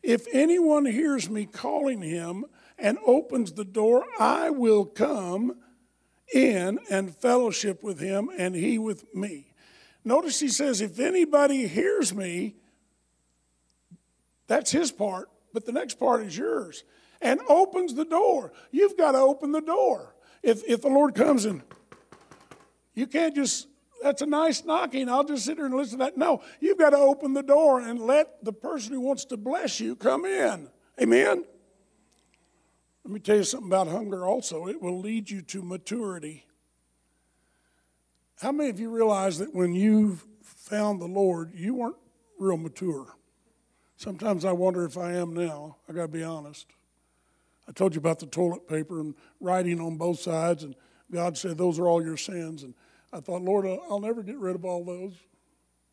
If 0.03 0.27
anyone 0.33 0.85
hears 0.85 1.29
me 1.29 1.45
calling 1.45 2.01
him 2.01 2.45
and 2.77 2.97
opens 3.05 3.53
the 3.53 3.63
door, 3.63 4.05
I 4.19 4.49
will 4.49 4.85
come 4.85 5.55
in 6.33 6.79
and 6.89 7.15
fellowship 7.15 7.81
with 7.83 7.99
him 7.99 8.29
and 8.37 8.53
he 8.53 8.77
with 8.77 9.15
me. 9.15 9.53
Notice 10.03 10.39
he 10.39 10.49
says, 10.49 10.81
if 10.81 10.99
anybody 10.99 11.67
hears 11.67 12.13
me, 12.13 12.55
that's 14.47 14.71
his 14.71 14.91
part, 14.91 15.29
but 15.53 15.65
the 15.65 15.71
next 15.71 15.97
part 15.97 16.21
is 16.23 16.37
yours. 16.37 16.83
And 17.21 17.39
opens 17.47 17.93
the 17.93 18.03
door. 18.03 18.51
You've 18.71 18.97
got 18.97 19.13
to 19.13 19.19
open 19.19 19.53
the 19.53 19.61
door. 19.61 20.13
If, 20.41 20.61
if 20.67 20.81
the 20.81 20.89
Lord 20.89 21.15
comes 21.15 21.45
in, 21.45 21.63
you 22.93 23.07
can't 23.07 23.33
just 23.33 23.67
that's 24.03 24.21
a 24.21 24.25
nice 24.25 24.63
knocking. 24.63 25.09
I'll 25.09 25.23
just 25.23 25.45
sit 25.45 25.57
here 25.57 25.65
and 25.65 25.75
listen 25.75 25.99
to 25.99 26.05
that. 26.05 26.17
No, 26.17 26.41
you've 26.59 26.77
got 26.77 26.91
to 26.91 26.97
open 26.97 27.33
the 27.33 27.43
door 27.43 27.79
and 27.79 27.99
let 27.99 28.43
the 28.43 28.53
person 28.53 28.93
who 28.93 29.01
wants 29.01 29.25
to 29.25 29.37
bless 29.37 29.79
you 29.79 29.95
come 29.95 30.25
in. 30.25 30.69
Amen? 31.01 31.45
Let 33.03 33.13
me 33.13 33.19
tell 33.19 33.37
you 33.37 33.43
something 33.43 33.69
about 33.69 33.87
hunger 33.87 34.25
also. 34.25 34.67
It 34.67 34.81
will 34.81 34.99
lead 34.99 35.29
you 35.29 35.41
to 35.41 35.61
maturity. 35.61 36.45
How 38.41 38.51
many 38.51 38.69
of 38.69 38.79
you 38.79 38.89
realize 38.89 39.39
that 39.39 39.53
when 39.55 39.73
you 39.73 40.19
found 40.41 41.01
the 41.01 41.07
Lord, 41.07 41.51
you 41.53 41.75
weren't 41.75 41.95
real 42.39 42.57
mature. 42.57 43.15
Sometimes 43.97 44.45
I 44.45 44.51
wonder 44.51 44.85
if 44.85 44.97
I 44.97 45.13
am 45.13 45.33
now. 45.33 45.77
I 45.87 45.93
got 45.93 46.03
to 46.03 46.07
be 46.07 46.23
honest. 46.23 46.67
I 47.67 47.71
told 47.71 47.93
you 47.95 47.99
about 47.99 48.19
the 48.19 48.25
toilet 48.25 48.67
paper 48.67 48.99
and 48.99 49.15
writing 49.39 49.79
on 49.79 49.97
both 49.97 50.19
sides, 50.19 50.63
and 50.63 50.75
God 51.11 51.37
said, 51.37 51.57
Those 51.57 51.79
are 51.79 51.87
all 51.87 52.03
your 52.03 52.17
sins. 52.17 52.63
And 52.63 52.73
I 53.13 53.19
thought, 53.19 53.43
Lord, 53.43 53.65
I'll 53.65 53.99
never 53.99 54.23
get 54.23 54.38
rid 54.38 54.56
of 54.56 54.65
all 54.65 54.84
those. 54.84 55.13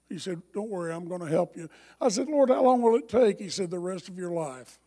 He 0.09 0.19
said, 0.19 0.43
Don't 0.55 0.71
worry, 0.71 0.93
I'm 0.93 1.07
going 1.07 1.21
to 1.21 1.29
help 1.29 1.57
you. 1.57 1.69
I 2.01 2.09
said, 2.09 2.29
Lord, 2.29 2.49
how 2.49 2.63
long 2.63 2.81
will 2.81 2.97
it 2.97 3.09
take? 3.09 3.39
He 3.39 3.51
said, 3.51 3.71
The 3.71 3.79
rest 3.79 4.09
of 4.09 4.19
your 4.19 4.33
life. 4.33 4.79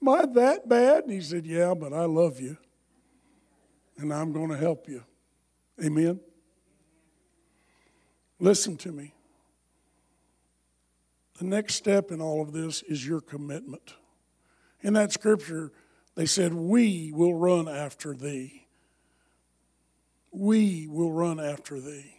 Am 0.00 0.08
I 0.08 0.26
that 0.34 0.68
bad? 0.68 1.04
And 1.04 1.12
he 1.12 1.20
said, 1.20 1.46
Yeah, 1.46 1.74
but 1.74 1.92
I 1.92 2.04
love 2.04 2.40
you, 2.40 2.58
and 3.96 4.12
I'm 4.12 4.32
going 4.32 4.50
to 4.50 4.56
help 4.56 4.88
you. 4.88 5.02
Amen. 5.82 6.20
Listen 8.38 8.76
to 8.78 8.92
me. 8.92 9.14
The 11.38 11.44
next 11.46 11.74
step 11.74 12.10
in 12.10 12.20
all 12.20 12.42
of 12.42 12.52
this 12.52 12.82
is 12.82 13.06
your 13.06 13.20
commitment. 13.20 13.94
In 14.82 14.92
that 14.92 15.12
scripture, 15.12 15.72
they 16.14 16.26
said, 16.26 16.52
We 16.52 17.12
will 17.12 17.34
run 17.34 17.66
after 17.66 18.14
thee. 18.14 18.61
We 20.32 20.86
will 20.88 21.12
run 21.12 21.38
after 21.38 21.80
thee. 21.80 22.16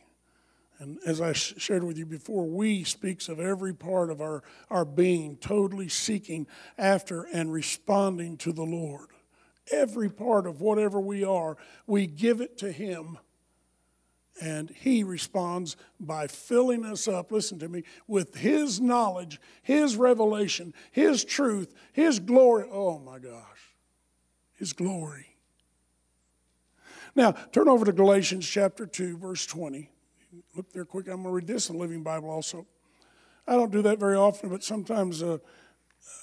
And 0.79 0.99
as 1.05 1.21
I 1.21 1.33
shared 1.33 1.83
with 1.83 1.97
you 1.97 2.05
before, 2.05 2.45
we 2.45 2.83
speaks 2.83 3.29
of 3.29 3.39
every 3.39 3.73
part 3.73 4.09
of 4.09 4.21
our, 4.21 4.43
our 4.69 4.85
being 4.85 5.37
totally 5.37 5.87
seeking 5.87 6.47
after 6.77 7.23
and 7.23 7.53
responding 7.53 8.37
to 8.37 8.51
the 8.51 8.63
Lord. 8.63 9.07
Every 9.71 10.09
part 10.09 10.45
of 10.45 10.61
whatever 10.61 10.99
we 10.99 11.23
are, 11.23 11.57
we 11.87 12.05
give 12.05 12.41
it 12.41 12.57
to 12.59 12.71
Him 12.71 13.17
and 14.41 14.69
he 14.69 15.03
responds 15.03 15.75
by 15.99 16.27
filling 16.27 16.85
us 16.85 17.07
up, 17.07 17.31
listen 17.31 17.59
to 17.59 17.69
me, 17.69 17.83
with 18.07 18.35
his 18.35 18.81
knowledge, 18.81 19.39
his 19.61 19.95
revelation, 19.95 20.73
his 20.91 21.23
truth, 21.23 21.73
his 21.93 22.19
glory. 22.19 22.65
Oh 22.71 22.99
my 22.99 23.19
gosh, 23.19 23.75
his 24.55 24.73
glory. 24.73 25.32
Now, 27.15 27.31
turn 27.51 27.67
over 27.67 27.85
to 27.85 27.91
Galatians 27.91 28.47
chapter 28.47 28.85
2, 28.85 29.17
verse 29.17 29.45
20. 29.45 29.89
Look 30.55 30.71
there 30.73 30.85
quick. 30.85 31.07
I'm 31.07 31.23
going 31.23 31.25
to 31.25 31.29
read 31.29 31.47
this 31.47 31.69
in 31.69 31.75
the 31.75 31.81
Living 31.81 32.01
Bible 32.01 32.29
also. 32.29 32.65
I 33.47 33.53
don't 33.53 33.71
do 33.71 33.81
that 33.83 33.99
very 33.99 34.15
often, 34.15 34.49
but 34.49 34.63
sometimes 34.63 35.21
uh, 35.21 35.37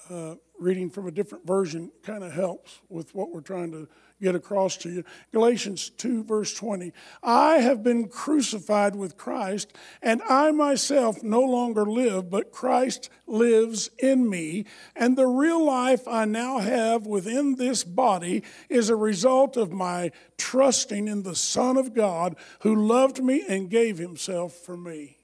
uh, 0.08 0.34
reading 0.60 0.90
from 0.90 1.06
a 1.06 1.10
different 1.10 1.46
version 1.46 1.90
kind 2.02 2.22
of 2.22 2.32
helps 2.32 2.80
with 2.88 3.14
what 3.14 3.30
we're 3.32 3.40
trying 3.40 3.72
to 3.72 3.88
get 4.20 4.34
across 4.34 4.76
to 4.76 4.90
you. 4.90 5.04
Galatians 5.32 5.88
2, 5.90 6.24
verse 6.24 6.52
20. 6.54 6.92
I 7.22 7.56
have 7.56 7.82
been 7.82 8.08
crucified 8.08 8.94
with 8.94 9.16
Christ, 9.16 9.72
and 10.02 10.20
I 10.28 10.50
myself 10.50 11.22
no 11.22 11.40
longer 11.40 11.84
live, 11.84 12.30
but 12.30 12.52
Christ 12.52 13.08
lives 13.26 13.90
in 13.98 14.28
me. 14.28 14.66
And 14.94 15.16
the 15.16 15.26
real 15.26 15.64
life 15.64 16.06
I 16.06 16.26
now 16.26 16.58
have 16.58 17.06
within 17.06 17.56
this 17.56 17.82
body 17.82 18.42
is 18.68 18.90
a 18.90 18.96
result 18.96 19.56
of 19.56 19.72
my 19.72 20.12
trusting 20.36 21.08
in 21.08 21.22
the 21.22 21.36
Son 21.36 21.76
of 21.78 21.94
God 21.94 22.36
who 22.60 22.74
loved 22.74 23.22
me 23.22 23.44
and 23.48 23.70
gave 23.70 23.98
himself 23.98 24.52
for 24.52 24.76
me. 24.76 25.16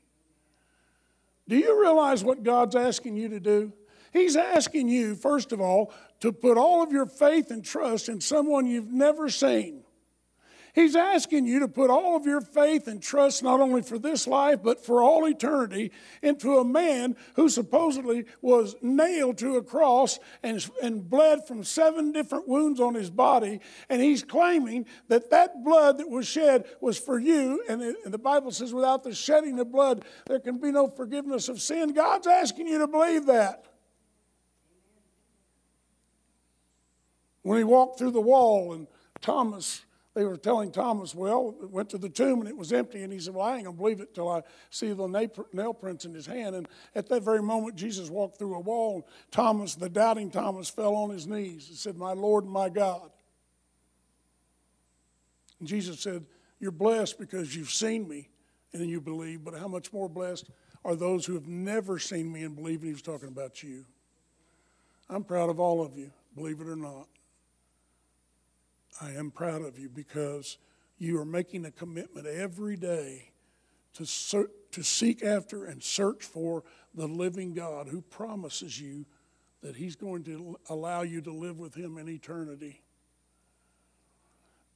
Do 1.48 1.56
you 1.56 1.80
realize 1.80 2.24
what 2.24 2.42
God's 2.42 2.74
asking 2.74 3.16
you 3.16 3.28
to 3.28 3.38
do? 3.38 3.72
He's 4.16 4.34
asking 4.34 4.88
you, 4.88 5.14
first 5.14 5.52
of 5.52 5.60
all, 5.60 5.92
to 6.20 6.32
put 6.32 6.56
all 6.56 6.82
of 6.82 6.90
your 6.90 7.04
faith 7.04 7.50
and 7.50 7.62
trust 7.62 8.08
in 8.08 8.22
someone 8.22 8.66
you've 8.66 8.90
never 8.90 9.28
seen. 9.28 9.82
He's 10.74 10.96
asking 10.96 11.46
you 11.46 11.60
to 11.60 11.68
put 11.68 11.90
all 11.90 12.16
of 12.16 12.24
your 12.24 12.40
faith 12.40 12.88
and 12.88 13.02
trust 13.02 13.42
not 13.42 13.60
only 13.60 13.82
for 13.82 13.98
this 13.98 14.26
life, 14.26 14.60
but 14.62 14.82
for 14.82 15.02
all 15.02 15.26
eternity 15.26 15.92
into 16.22 16.56
a 16.56 16.64
man 16.64 17.14
who 17.34 17.50
supposedly 17.50 18.24
was 18.40 18.74
nailed 18.80 19.36
to 19.38 19.56
a 19.56 19.62
cross 19.62 20.18
and, 20.42 20.66
and 20.82 21.08
bled 21.10 21.46
from 21.46 21.62
seven 21.62 22.10
different 22.12 22.48
wounds 22.48 22.80
on 22.80 22.94
his 22.94 23.10
body. 23.10 23.60
And 23.90 24.00
he's 24.00 24.24
claiming 24.24 24.86
that 25.08 25.28
that 25.28 25.62
blood 25.62 25.98
that 25.98 26.08
was 26.08 26.26
shed 26.26 26.64
was 26.80 26.98
for 26.98 27.18
you. 27.18 27.62
And, 27.68 27.82
it, 27.82 27.96
and 28.06 28.14
the 28.14 28.18
Bible 28.18 28.50
says, 28.50 28.72
without 28.72 29.02
the 29.02 29.14
shedding 29.14 29.58
of 29.58 29.70
blood, 29.70 30.06
there 30.26 30.40
can 30.40 30.58
be 30.58 30.72
no 30.72 30.88
forgiveness 30.88 31.50
of 31.50 31.60
sin. 31.60 31.92
God's 31.92 32.26
asking 32.26 32.68
you 32.68 32.78
to 32.78 32.88
believe 32.88 33.26
that. 33.26 33.75
When 37.46 37.58
he 37.58 37.64
walked 37.64 37.96
through 37.96 38.10
the 38.10 38.20
wall 38.20 38.72
and 38.72 38.88
Thomas, 39.20 39.84
they 40.14 40.24
were 40.24 40.36
telling 40.36 40.72
Thomas, 40.72 41.14
well, 41.14 41.54
went 41.70 41.88
to 41.90 41.98
the 41.98 42.08
tomb 42.08 42.40
and 42.40 42.48
it 42.48 42.56
was 42.56 42.72
empty. 42.72 43.04
And 43.04 43.12
he 43.12 43.20
said, 43.20 43.34
well, 43.34 43.46
I 43.46 43.54
ain't 43.54 43.66
going 43.66 43.76
to 43.76 43.80
believe 43.80 44.00
it 44.00 44.16
till 44.16 44.28
I 44.28 44.42
see 44.70 44.92
the 44.92 45.06
nail 45.52 45.72
prints 45.72 46.04
in 46.04 46.12
his 46.12 46.26
hand. 46.26 46.56
And 46.56 46.66
at 46.96 47.08
that 47.08 47.22
very 47.22 47.40
moment, 47.40 47.76
Jesus 47.76 48.10
walked 48.10 48.36
through 48.36 48.56
a 48.56 48.58
wall. 48.58 48.94
And 48.96 49.04
Thomas, 49.30 49.76
the 49.76 49.88
doubting 49.88 50.28
Thomas, 50.28 50.68
fell 50.68 50.96
on 50.96 51.10
his 51.10 51.28
knees 51.28 51.68
and 51.68 51.78
said, 51.78 51.96
my 51.96 52.14
Lord 52.14 52.42
and 52.42 52.52
my 52.52 52.68
God. 52.68 53.12
And 55.60 55.68
Jesus 55.68 56.00
said, 56.00 56.26
you're 56.58 56.72
blessed 56.72 57.16
because 57.16 57.54
you've 57.54 57.70
seen 57.70 58.08
me 58.08 58.28
and 58.72 58.90
you 58.90 59.00
believe, 59.00 59.44
but 59.44 59.54
how 59.54 59.68
much 59.68 59.92
more 59.92 60.08
blessed 60.08 60.50
are 60.84 60.96
those 60.96 61.24
who 61.24 61.34
have 61.34 61.46
never 61.46 62.00
seen 62.00 62.32
me 62.32 62.42
and 62.42 62.56
believe? 62.56 62.80
And 62.80 62.88
he 62.88 62.92
was 62.92 63.02
talking 63.02 63.28
about 63.28 63.62
you. 63.62 63.84
I'm 65.08 65.22
proud 65.22 65.48
of 65.48 65.60
all 65.60 65.80
of 65.80 65.96
you, 65.96 66.10
believe 66.34 66.60
it 66.60 66.66
or 66.66 66.74
not. 66.74 67.06
I 69.00 69.12
am 69.12 69.30
proud 69.30 69.62
of 69.62 69.78
you 69.78 69.88
because 69.88 70.58
you 70.98 71.20
are 71.20 71.24
making 71.24 71.64
a 71.64 71.70
commitment 71.70 72.26
every 72.26 72.76
day 72.76 73.30
to, 73.94 74.06
ser- 74.06 74.50
to 74.72 74.82
seek 74.82 75.22
after 75.22 75.64
and 75.64 75.82
search 75.82 76.24
for 76.24 76.64
the 76.94 77.06
living 77.06 77.52
God 77.54 77.88
who 77.88 78.00
promises 78.00 78.80
you 78.80 79.06
that 79.62 79.76
He's 79.76 79.96
going 79.96 80.24
to 80.24 80.58
allow 80.68 81.02
you 81.02 81.20
to 81.22 81.32
live 81.32 81.58
with 81.58 81.74
Him 81.74 81.98
in 81.98 82.08
eternity. 82.08 82.82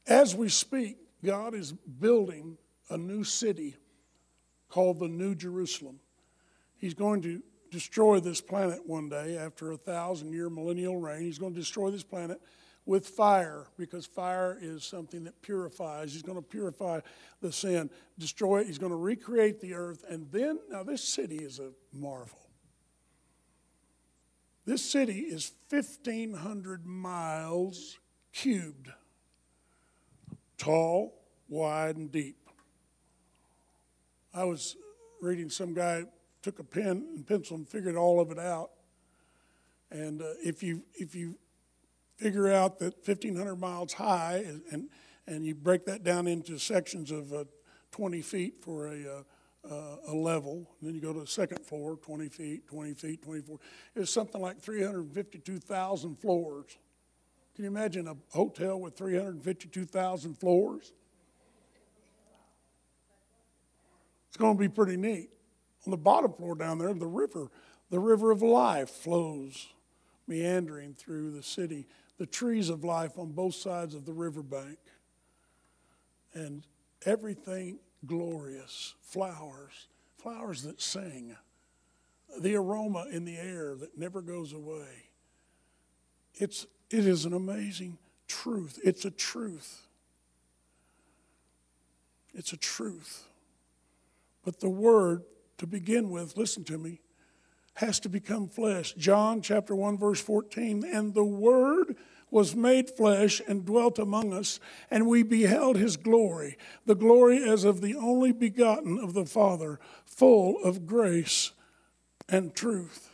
As 0.06 0.34
we 0.34 0.48
speak, 0.48 0.98
God 1.24 1.54
is 1.54 1.72
building 1.72 2.58
a 2.88 2.96
new 2.96 3.24
city 3.24 3.76
called 4.68 4.98
the 4.98 5.08
New 5.08 5.34
Jerusalem. 5.34 6.00
He's 6.78 6.94
going 6.94 7.22
to 7.22 7.42
destroy 7.70 8.20
this 8.20 8.40
planet 8.40 8.80
one 8.86 9.08
day 9.08 9.36
after 9.36 9.70
a 9.70 9.76
thousand 9.76 10.32
year 10.32 10.50
millennial 10.50 10.96
reign. 10.96 11.22
He's 11.22 11.38
going 11.38 11.54
to 11.54 11.60
destroy 11.60 11.90
this 11.90 12.02
planet 12.02 12.40
with 12.90 13.06
fire 13.06 13.68
because 13.78 14.04
fire 14.04 14.58
is 14.60 14.82
something 14.82 15.22
that 15.22 15.40
purifies. 15.42 16.12
He's 16.12 16.22
going 16.22 16.38
to 16.38 16.42
purify 16.42 16.98
the 17.40 17.52
sin, 17.52 17.88
destroy 18.18 18.62
it. 18.62 18.66
He's 18.66 18.78
going 18.78 18.90
to 18.90 18.96
recreate 18.96 19.60
the 19.60 19.74
earth. 19.74 20.04
And 20.08 20.26
then, 20.32 20.58
now 20.68 20.82
this 20.82 21.04
city 21.04 21.36
is 21.36 21.60
a 21.60 21.70
marvel. 21.96 22.40
This 24.66 24.82
city 24.82 25.20
is 25.20 25.52
1,500 25.68 26.84
miles 26.84 28.00
cubed, 28.32 28.88
tall, 30.58 31.14
wide, 31.48 31.96
and 31.96 32.10
deep. 32.10 32.48
I 34.34 34.42
was 34.42 34.74
reading 35.22 35.48
some 35.48 35.74
guy 35.74 36.06
took 36.42 36.58
a 36.58 36.64
pen 36.64 37.06
and 37.14 37.24
pencil 37.24 37.56
and 37.56 37.68
figured 37.68 37.94
all 37.94 38.18
of 38.18 38.32
it 38.32 38.38
out. 38.40 38.70
And 39.92 40.20
uh, 40.22 40.32
if 40.42 40.64
you 40.64 40.82
if 40.96 41.14
you 41.14 41.36
figure 42.20 42.52
out 42.52 42.78
that 42.78 42.96
1,500 43.06 43.56
miles 43.56 43.94
high, 43.94 44.44
and, 44.70 44.88
and 45.26 45.44
you 45.44 45.54
break 45.54 45.86
that 45.86 46.04
down 46.04 46.26
into 46.26 46.58
sections 46.58 47.10
of 47.10 47.32
uh, 47.32 47.44
20 47.92 48.20
feet 48.20 48.62
for 48.62 48.88
a, 48.88 49.24
uh, 49.66 49.72
uh, 49.72 49.96
a 50.08 50.14
level. 50.14 50.70
And 50.80 50.88
then 50.88 50.94
you 50.94 51.00
go 51.00 51.14
to 51.14 51.20
the 51.20 51.26
second 51.26 51.64
floor, 51.64 51.96
20 51.96 52.28
feet, 52.28 52.66
20 52.66 52.94
feet, 52.94 53.22
24. 53.22 53.58
It's 53.96 54.12
something 54.12 54.40
like 54.40 54.60
352,000 54.60 56.16
floors. 56.16 56.76
Can 57.54 57.64
you 57.64 57.70
imagine 57.70 58.06
a 58.06 58.16
hotel 58.30 58.78
with 58.78 58.96
352,000 58.96 60.34
floors? 60.38 60.92
It's 64.28 64.36
going 64.36 64.56
to 64.56 64.60
be 64.60 64.68
pretty 64.68 64.96
neat. 64.96 65.30
On 65.86 65.90
the 65.90 65.96
bottom 65.96 66.34
floor 66.34 66.54
down 66.54 66.78
there, 66.78 66.92
the 66.92 67.06
river, 67.06 67.50
the 67.88 67.98
river 67.98 68.30
of 68.30 68.42
life 68.42 68.90
flows 68.90 69.68
meandering 70.26 70.94
through 70.94 71.32
the 71.32 71.42
city 71.42 71.86
the 72.20 72.26
trees 72.26 72.68
of 72.68 72.84
life 72.84 73.18
on 73.18 73.32
both 73.32 73.54
sides 73.54 73.94
of 73.94 74.04
the 74.04 74.12
riverbank, 74.12 74.76
and 76.34 76.66
everything 77.06 77.78
glorious 78.04 78.92
flowers, 79.00 79.88
flowers 80.18 80.64
that 80.64 80.82
sing, 80.82 81.34
the 82.38 82.54
aroma 82.54 83.06
in 83.10 83.24
the 83.24 83.38
air 83.38 83.74
that 83.74 83.96
never 83.96 84.20
goes 84.20 84.52
away. 84.52 85.08
It's, 86.34 86.66
it 86.90 87.06
is 87.06 87.24
an 87.24 87.32
amazing 87.32 87.96
truth. 88.28 88.78
It's 88.84 89.06
a 89.06 89.10
truth. 89.10 89.88
It's 92.34 92.52
a 92.52 92.58
truth. 92.58 93.24
But 94.44 94.60
the 94.60 94.68
word, 94.68 95.22
to 95.56 95.66
begin 95.66 96.10
with, 96.10 96.36
listen 96.36 96.64
to 96.64 96.76
me, 96.76 97.00
has 97.76 97.98
to 98.00 98.10
become 98.10 98.46
flesh. 98.46 98.92
John 98.92 99.40
chapter 99.40 99.74
1, 99.74 99.96
verse 99.96 100.20
14, 100.20 100.84
and 100.84 101.14
the 101.14 101.24
word 101.24 101.96
was 102.30 102.54
made 102.54 102.90
flesh 102.90 103.40
and 103.48 103.64
dwelt 103.64 103.98
among 103.98 104.32
us, 104.32 104.60
and 104.90 105.06
we 105.06 105.22
beheld 105.22 105.76
his 105.76 105.96
glory, 105.96 106.56
the 106.86 106.94
glory 106.94 107.42
as 107.42 107.64
of 107.64 107.80
the 107.80 107.94
only 107.94 108.32
begotten 108.32 108.98
of 108.98 109.14
the 109.14 109.26
Father, 109.26 109.80
full 110.04 110.62
of 110.62 110.86
grace 110.86 111.52
and 112.28 112.54
truth. 112.54 113.10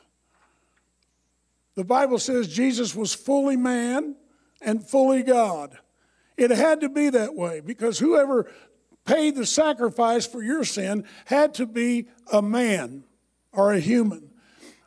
The 1.74 1.84
Bible 1.84 2.18
says 2.18 2.48
Jesus 2.48 2.94
was 2.94 3.14
fully 3.14 3.56
man 3.56 4.16
and 4.60 4.86
fully 4.86 5.22
God. 5.22 5.78
It 6.36 6.50
had 6.50 6.80
to 6.80 6.88
be 6.88 7.10
that 7.10 7.34
way 7.34 7.60
because 7.60 7.98
whoever 7.98 8.50
paid 9.04 9.36
the 9.36 9.46
sacrifice 9.46 10.26
for 10.26 10.42
your 10.42 10.64
sin 10.64 11.04
had 11.26 11.54
to 11.54 11.66
be 11.66 12.08
a 12.32 12.42
man 12.42 13.04
or 13.52 13.72
a 13.72 13.80
human. 13.80 14.30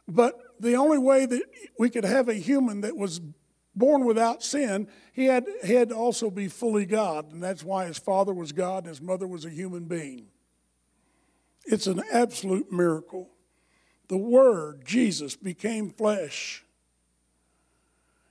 But 0.08 0.40
the 0.60 0.76
only 0.76 0.98
way 0.98 1.26
that 1.26 1.44
we 1.78 1.90
could 1.90 2.04
have 2.04 2.28
a 2.28 2.34
human 2.34 2.82
that 2.82 2.98
was 2.98 3.22
born 3.76 4.06
without 4.06 4.44
sin, 4.44 4.88
he 5.14 5.26
had, 5.26 5.46
he 5.64 5.74
had 5.74 5.90
to 5.90 5.96
also 5.96 6.30
be 6.30 6.48
fully 6.48 6.86
God. 6.86 7.32
And 7.32 7.42
that's 7.42 7.64
why 7.64 7.86
his 7.86 7.98
father 7.98 8.34
was 8.34 8.52
God 8.52 8.84
and 8.84 8.88
his 8.88 9.02
mother 9.02 9.28
was 9.28 9.46
a 9.46 9.50
human 9.50 9.86
being. 9.86 10.28
It's 11.66 11.88
an 11.88 12.02
absolute 12.12 12.72
miracle. 12.72 13.30
The 14.08 14.18
Word, 14.18 14.86
Jesus, 14.86 15.36
became 15.36 15.92
flesh. 15.92 16.66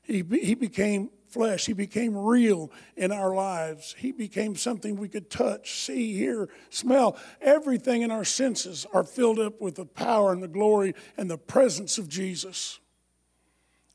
He, 0.02 0.24
he 0.42 0.54
became 0.54 1.10
flesh. 1.28 1.66
He 1.66 1.72
became 1.72 2.16
real 2.16 2.72
in 2.96 3.12
our 3.12 3.34
lives. 3.34 3.94
He 3.98 4.10
became 4.10 4.56
something 4.56 4.96
we 4.96 5.08
could 5.08 5.30
touch, 5.30 5.84
see, 5.84 6.14
hear, 6.14 6.48
smell. 6.70 7.16
Everything 7.40 8.02
in 8.02 8.10
our 8.10 8.24
senses 8.24 8.86
are 8.92 9.04
filled 9.04 9.38
up 9.38 9.60
with 9.60 9.76
the 9.76 9.84
power 9.84 10.32
and 10.32 10.42
the 10.42 10.48
glory 10.48 10.94
and 11.16 11.30
the 11.30 11.38
presence 11.38 11.98
of 11.98 12.08
Jesus. 12.08 12.80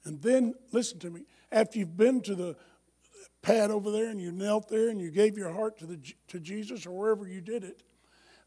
And 0.06 0.22
then, 0.22 0.54
listen 0.72 1.00
to 1.00 1.10
me, 1.10 1.22
after 1.52 1.80
you've 1.80 1.98
been 1.98 2.22
to 2.22 2.36
the 2.36 2.56
pad 3.42 3.72
over 3.72 3.92
there 3.92 4.10
and 4.10 4.20
you 4.20 4.32
knelt 4.32 4.70
there 4.70 4.90
and 4.90 5.00
you 5.00 5.12
gave 5.12 5.38
your 5.38 5.52
heart 5.52 5.78
to, 5.80 5.86
the, 5.86 6.00
to 6.30 6.40
Jesus 6.40 6.86
or 6.86 6.92
wherever 6.92 7.28
you 7.28 7.42
did 7.42 7.64
it, 7.64 7.84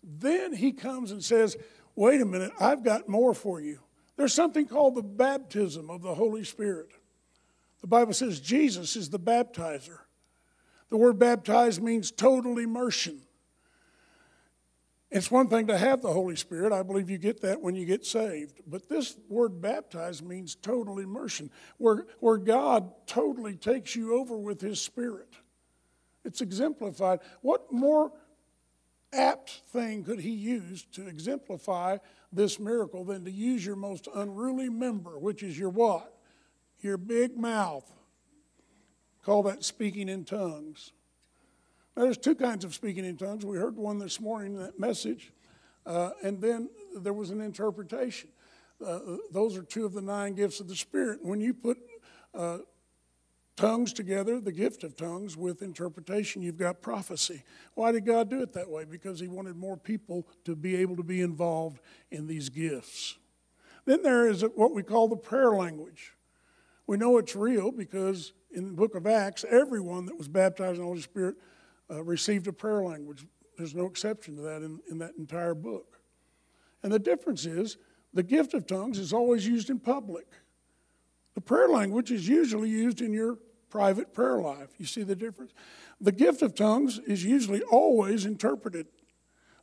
then 0.03 0.53
he 0.53 0.73
comes 0.73 1.11
and 1.11 1.23
says, 1.25 1.57
Wait 1.95 2.21
a 2.21 2.27
minute, 2.27 2.53
I've 2.61 2.85
got 2.85 3.09
more 3.09 3.33
for 3.33 3.61
you. 3.61 3.81
There's 4.17 4.35
something 4.35 4.67
called 4.67 4.95
the 4.95 5.03
baptism 5.03 5.91
of 5.91 6.03
the 6.03 6.15
Holy 6.15 6.45
Spirit. 6.45 6.91
The 7.81 7.87
Bible 7.87 8.13
says 8.13 8.41
Jesus 8.41 8.97
is 8.97 9.11
the 9.11 9.19
baptizer. 9.19 10.01
The 10.91 10.97
word 10.97 11.19
baptize 11.19 11.81
means 11.81 12.11
total 12.11 12.59
immersion. 12.59 13.23
It's 15.11 15.31
one 15.31 15.49
thing 15.49 15.69
to 15.69 15.79
have 15.79 16.03
the 16.03 16.13
Holy 16.13 16.37
Spirit. 16.37 16.73
I 16.73 16.83
believe 16.83 17.09
you 17.09 17.19
get 17.19 17.41
that 17.43 17.61
when 17.61 17.75
you 17.77 17.87
get 17.87 18.05
saved. 18.05 18.61
But 18.67 18.89
this 18.89 19.17
word 19.29 19.61
baptize 19.61 20.23
means 20.23 20.57
total 20.57 20.99
immersion, 20.99 21.51
where, 21.79 22.07
where 22.19 22.39
God 22.39 22.93
totally 23.07 23.55
takes 23.55 23.95
you 23.95 24.19
over 24.19 24.37
with 24.37 24.61
His 24.61 24.81
Spirit. 24.81 25.33
It's 26.25 26.41
exemplified. 26.41 27.21
What 27.43 27.73
more 27.73 28.13
apt 29.13 29.63
thing 29.69 30.03
could 30.03 30.21
He 30.21 30.33
use 30.33 30.85
to 30.93 31.07
exemplify 31.07 31.99
this 32.33 32.59
miracle 32.59 33.05
than 33.05 33.25
to 33.25 33.31
use 33.31 33.65
your 33.65 33.77
most 33.77 34.09
unruly 34.13 34.69
member, 34.69 35.19
which 35.19 35.45
is 35.45 35.57
your 35.57 35.71
what? 35.71 36.17
your 36.87 36.97
big 36.97 37.37
mouth. 37.37 37.91
Call 39.25 39.43
that 39.45 39.65
speaking 39.65 40.09
in 40.09 40.25
tongues. 40.25 40.93
There's 41.97 42.19
two 42.19 42.35
kinds 42.35 42.63
of 42.65 42.75
speaking 42.75 43.07
in 43.07 43.17
tongues. 43.17 43.47
We 43.47 43.57
heard 43.57 43.77
one 43.77 43.99
this 43.99 44.21
morning 44.21 44.57
in 44.57 44.63
that 44.63 44.79
message, 44.79 45.33
uh, 45.87 46.11
and 46.23 46.43
then 46.43 46.69
there 46.95 47.15
was 47.15 47.31
an 47.31 47.41
interpretation. 47.41 48.29
Uh, 48.85 48.99
those 49.33 49.57
are 49.57 49.63
two 49.63 49.87
of 49.87 49.95
the 49.95 50.03
nine 50.03 50.35
gifts 50.35 50.61
of 50.61 50.69
the 50.69 50.77
Spirit. 50.77 51.21
When 51.23 51.41
you 51.41 51.55
put 51.55 51.79
uh, 52.35 52.59
tongues 53.57 53.95
together, 53.95 54.41
the 54.41 54.53
gift 54.53 54.85
of 54.85 54.95
tongues, 54.95 55.39
with 55.39 55.63
interpretation, 55.63 56.43
you've 56.43 56.59
got 56.59 56.83
prophecy. 56.83 57.43
Why 57.73 57.93
did 57.93 58.05
God 58.05 58.29
do 58.29 58.43
it 58.43 58.53
that 58.53 58.69
way? 58.69 58.85
Because 58.85 59.19
He 59.19 59.29
wanted 59.29 59.57
more 59.57 59.79
people 59.79 60.29
to 60.45 60.55
be 60.55 60.77
able 60.77 60.97
to 60.97 61.03
be 61.03 61.23
involved 61.23 61.81
in 62.11 62.27
these 62.27 62.51
gifts. 62.51 63.17
Then 63.87 64.03
there 64.03 64.29
is 64.29 64.45
what 64.55 64.75
we 64.75 64.83
call 64.83 65.09
the 65.09 65.17
prayer 65.17 65.53
language. 65.53 66.13
We 66.87 66.99
know 66.99 67.17
it's 67.17 67.35
real 67.35 67.73
because 67.73 68.35
in 68.53 68.67
the 68.67 68.75
book 68.75 68.95
of 68.95 69.07
Acts, 69.07 69.47
everyone 69.49 70.05
that 70.07 70.19
was 70.19 70.29
baptized 70.29 70.75
in 70.75 70.81
the 70.81 70.85
Holy 70.85 71.01
Spirit 71.01 71.37
uh, 71.91 72.03
received 72.03 72.47
a 72.47 72.53
prayer 72.53 72.83
language. 72.83 73.27
There's 73.57 73.75
no 73.75 73.87
exception 73.87 74.37
to 74.37 74.43
that 74.43 74.63
in, 74.63 74.81
in 74.91 74.99
that 74.99 75.13
entire 75.19 75.55
book. 75.55 76.01
And 76.83 76.93
the 76.93 76.99
difference 76.99 77.47
is 77.47 77.79
the 78.13 78.23
gift 78.23 78.55
of 78.55 78.67
tongues 78.67 78.99
is 78.99 79.13
always 79.13 79.47
used 79.47 79.71
in 79.71 79.79
public. 79.79 80.27
The 81.35 81.41
prayer 81.41 81.69
language 81.69 82.11
is 82.11 82.29
usually 82.29 82.71
used 82.71 83.01
in 83.01 83.13
your 83.13 83.39
private 83.71 84.15
prayer 84.15 84.41
life. 84.41 84.71
You 84.79 84.87
see 84.87 85.03
the 85.03 85.17
difference? 85.17 85.53
The 86.01 86.13
gift 86.13 86.43
of 86.43 86.55
tongues 86.55 86.99
is 86.99 87.25
usually 87.25 87.63
always 87.63 88.25
interpreted. 88.25 88.87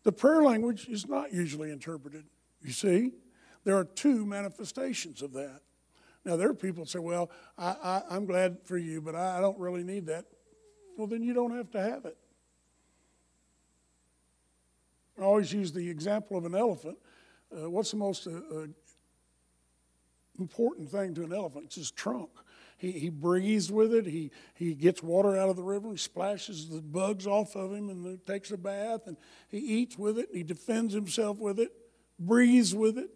The 0.03 0.11
prayer 0.11 0.43
language 0.43 0.87
is 0.87 1.07
not 1.07 1.33
usually 1.33 1.71
interpreted. 1.71 2.25
You 2.61 2.71
see? 2.71 3.11
There 3.63 3.77
are 3.77 3.85
two 3.85 4.25
manifestations 4.25 5.21
of 5.21 5.33
that. 5.33 5.61
Now, 6.25 6.35
there 6.35 6.49
are 6.49 6.53
people 6.53 6.83
that 6.83 6.89
say, 6.89 6.99
well, 6.99 7.31
I, 7.57 8.01
am 8.11 8.25
glad 8.25 8.59
for 8.63 8.77
you, 8.77 9.01
but 9.01 9.15
I, 9.15 9.37
I, 9.37 9.41
don't 9.41 9.59
really 9.59 9.83
need 9.83 10.05
that. 10.07 10.25
Well, 10.97 11.07
then 11.07 11.23
you 11.23 11.33
don't 11.33 11.55
have 11.55 11.71
to 11.71 11.81
have 11.81 12.05
it. 12.05 12.17
I 15.19 15.23
always 15.23 15.53
use 15.53 15.71
the 15.71 15.89
example 15.89 16.37
of 16.37 16.45
an 16.45 16.55
elephant. 16.55 16.97
Uh, 17.55 17.69
what's 17.69 17.91
the 17.91 17.97
most 17.97 18.27
uh, 18.27 18.31
uh, 18.31 18.65
important 20.39 20.89
thing 20.89 21.13
to 21.15 21.23
an 21.23 21.33
elephant? 21.33 21.65
It's 21.65 21.75
his 21.75 21.91
trunk. 21.91 22.29
He, 22.77 22.91
he 22.91 23.09
breathes 23.09 23.71
with 23.71 23.93
it. 23.93 24.05
He, 24.05 24.31
he 24.55 24.73
gets 24.73 25.03
water 25.03 25.37
out 25.37 25.49
of 25.49 25.55
the 25.55 25.63
river. 25.63 25.91
He 25.91 25.97
splashes 25.97 26.69
the 26.69 26.81
bugs 26.81 27.27
off 27.27 27.55
of 27.55 27.71
him 27.71 27.89
and 27.89 28.25
takes 28.25 28.51
a 28.51 28.57
bath. 28.57 29.01
And 29.05 29.17
he 29.49 29.59
eats 29.59 29.97
with 29.97 30.17
it. 30.17 30.29
he 30.33 30.43
defends 30.43 30.93
himself 30.93 31.37
with 31.37 31.59
it, 31.59 31.71
breathes 32.19 32.73
with 32.73 32.97
it. 32.97 33.09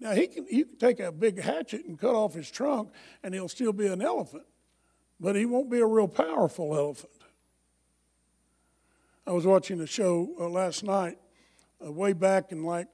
Now, 0.00 0.12
he 0.12 0.28
can, 0.28 0.46
he 0.48 0.64
can 0.64 0.76
take 0.78 1.00
a 1.00 1.10
big 1.10 1.40
hatchet 1.40 1.84
and 1.84 1.98
cut 1.98 2.14
off 2.14 2.34
his 2.34 2.50
trunk, 2.50 2.90
and 3.22 3.34
he'll 3.34 3.48
still 3.48 3.72
be 3.72 3.88
an 3.88 4.00
elephant, 4.00 4.44
but 5.20 5.36
he 5.36 5.46
won't 5.46 5.70
be 5.70 5.80
a 5.80 5.86
real 5.86 6.08
powerful 6.08 6.76
elephant. 6.76 7.12
I 9.26 9.32
was 9.32 9.46
watching 9.46 9.80
a 9.80 9.86
show 9.86 10.30
uh, 10.40 10.48
last 10.48 10.82
night, 10.82 11.18
uh, 11.84 11.92
way 11.92 12.14
back 12.14 12.50
in 12.50 12.64
like 12.64 12.88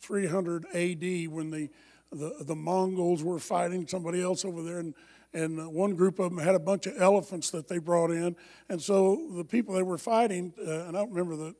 300 0.00 0.64
AD, 0.74 1.28
when 1.28 1.50
the, 1.50 1.68
the, 2.10 2.34
the 2.40 2.56
Mongols 2.56 3.22
were 3.22 3.38
fighting 3.38 3.86
somebody 3.86 4.20
else 4.20 4.44
over 4.44 4.62
there, 4.62 4.80
and, 4.80 4.94
and 5.32 5.60
uh, 5.60 5.70
one 5.70 5.94
group 5.94 6.18
of 6.18 6.30
them 6.30 6.44
had 6.44 6.56
a 6.56 6.58
bunch 6.58 6.86
of 6.86 7.00
elephants 7.00 7.50
that 7.50 7.68
they 7.68 7.78
brought 7.78 8.10
in. 8.10 8.34
And 8.68 8.82
so 8.82 9.28
the 9.36 9.44
people 9.44 9.74
they 9.74 9.84
were 9.84 9.98
fighting, 9.98 10.52
uh, 10.58 10.86
and 10.86 10.96
I 10.96 11.00
don't 11.00 11.12
remember 11.12 11.36
the, 11.36 11.54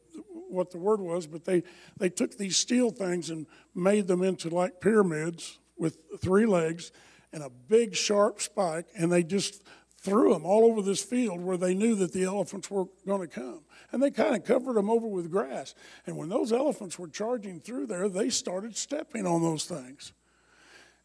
what 0.50 0.72
the 0.72 0.78
word 0.78 1.00
was, 1.00 1.26
but 1.26 1.44
they, 1.44 1.62
they 1.96 2.08
took 2.08 2.36
these 2.36 2.56
steel 2.56 2.90
things 2.90 3.30
and 3.30 3.46
made 3.74 4.08
them 4.08 4.22
into 4.22 4.48
like 4.48 4.80
pyramids 4.80 5.58
with 5.76 5.98
three 6.20 6.46
legs 6.46 6.90
and 7.32 7.42
a 7.42 7.50
big 7.50 7.94
sharp 7.94 8.40
spike, 8.40 8.86
and 8.96 9.10
they 9.10 9.22
just 9.22 9.62
threw 10.02 10.32
them 10.32 10.44
all 10.44 10.64
over 10.64 10.82
this 10.82 11.02
field 11.02 11.40
where 11.40 11.56
they 11.56 11.74
knew 11.74 11.94
that 11.94 12.12
the 12.12 12.24
elephants 12.24 12.70
were 12.70 12.86
going 13.06 13.20
to 13.20 13.28
come. 13.28 13.60
And 13.92 14.02
they 14.02 14.10
kind 14.10 14.34
of 14.34 14.44
covered 14.44 14.74
them 14.74 14.90
over 14.90 15.06
with 15.06 15.30
grass. 15.30 15.74
And 16.06 16.16
when 16.16 16.28
those 16.28 16.52
elephants 16.52 16.98
were 16.98 17.08
charging 17.08 17.60
through 17.60 17.86
there, 17.86 18.08
they 18.08 18.28
started 18.28 18.76
stepping 18.76 19.26
on 19.26 19.42
those 19.42 19.64
things. 19.64 20.12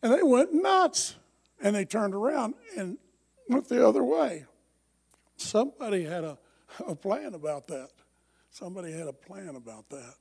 And 0.02 0.12
they 0.12 0.24
went 0.24 0.54
nuts. 0.54 1.16
And 1.62 1.76
they 1.76 1.86
turned 1.86 2.14
around 2.14 2.54
and 2.78 2.98
went 3.50 3.68
the 3.68 3.88
other 3.88 4.04
way. 4.04 4.46
Somebody 5.38 6.04
had 6.04 6.24
a, 6.24 6.38
a 6.88 6.96
plan 6.96 7.34
about 7.34 7.68
that. 7.68 7.90
Somebody 8.50 8.92
had 8.92 9.08
a 9.08 9.14
plan 9.14 9.56
about 9.56 9.90
that. 9.90 10.16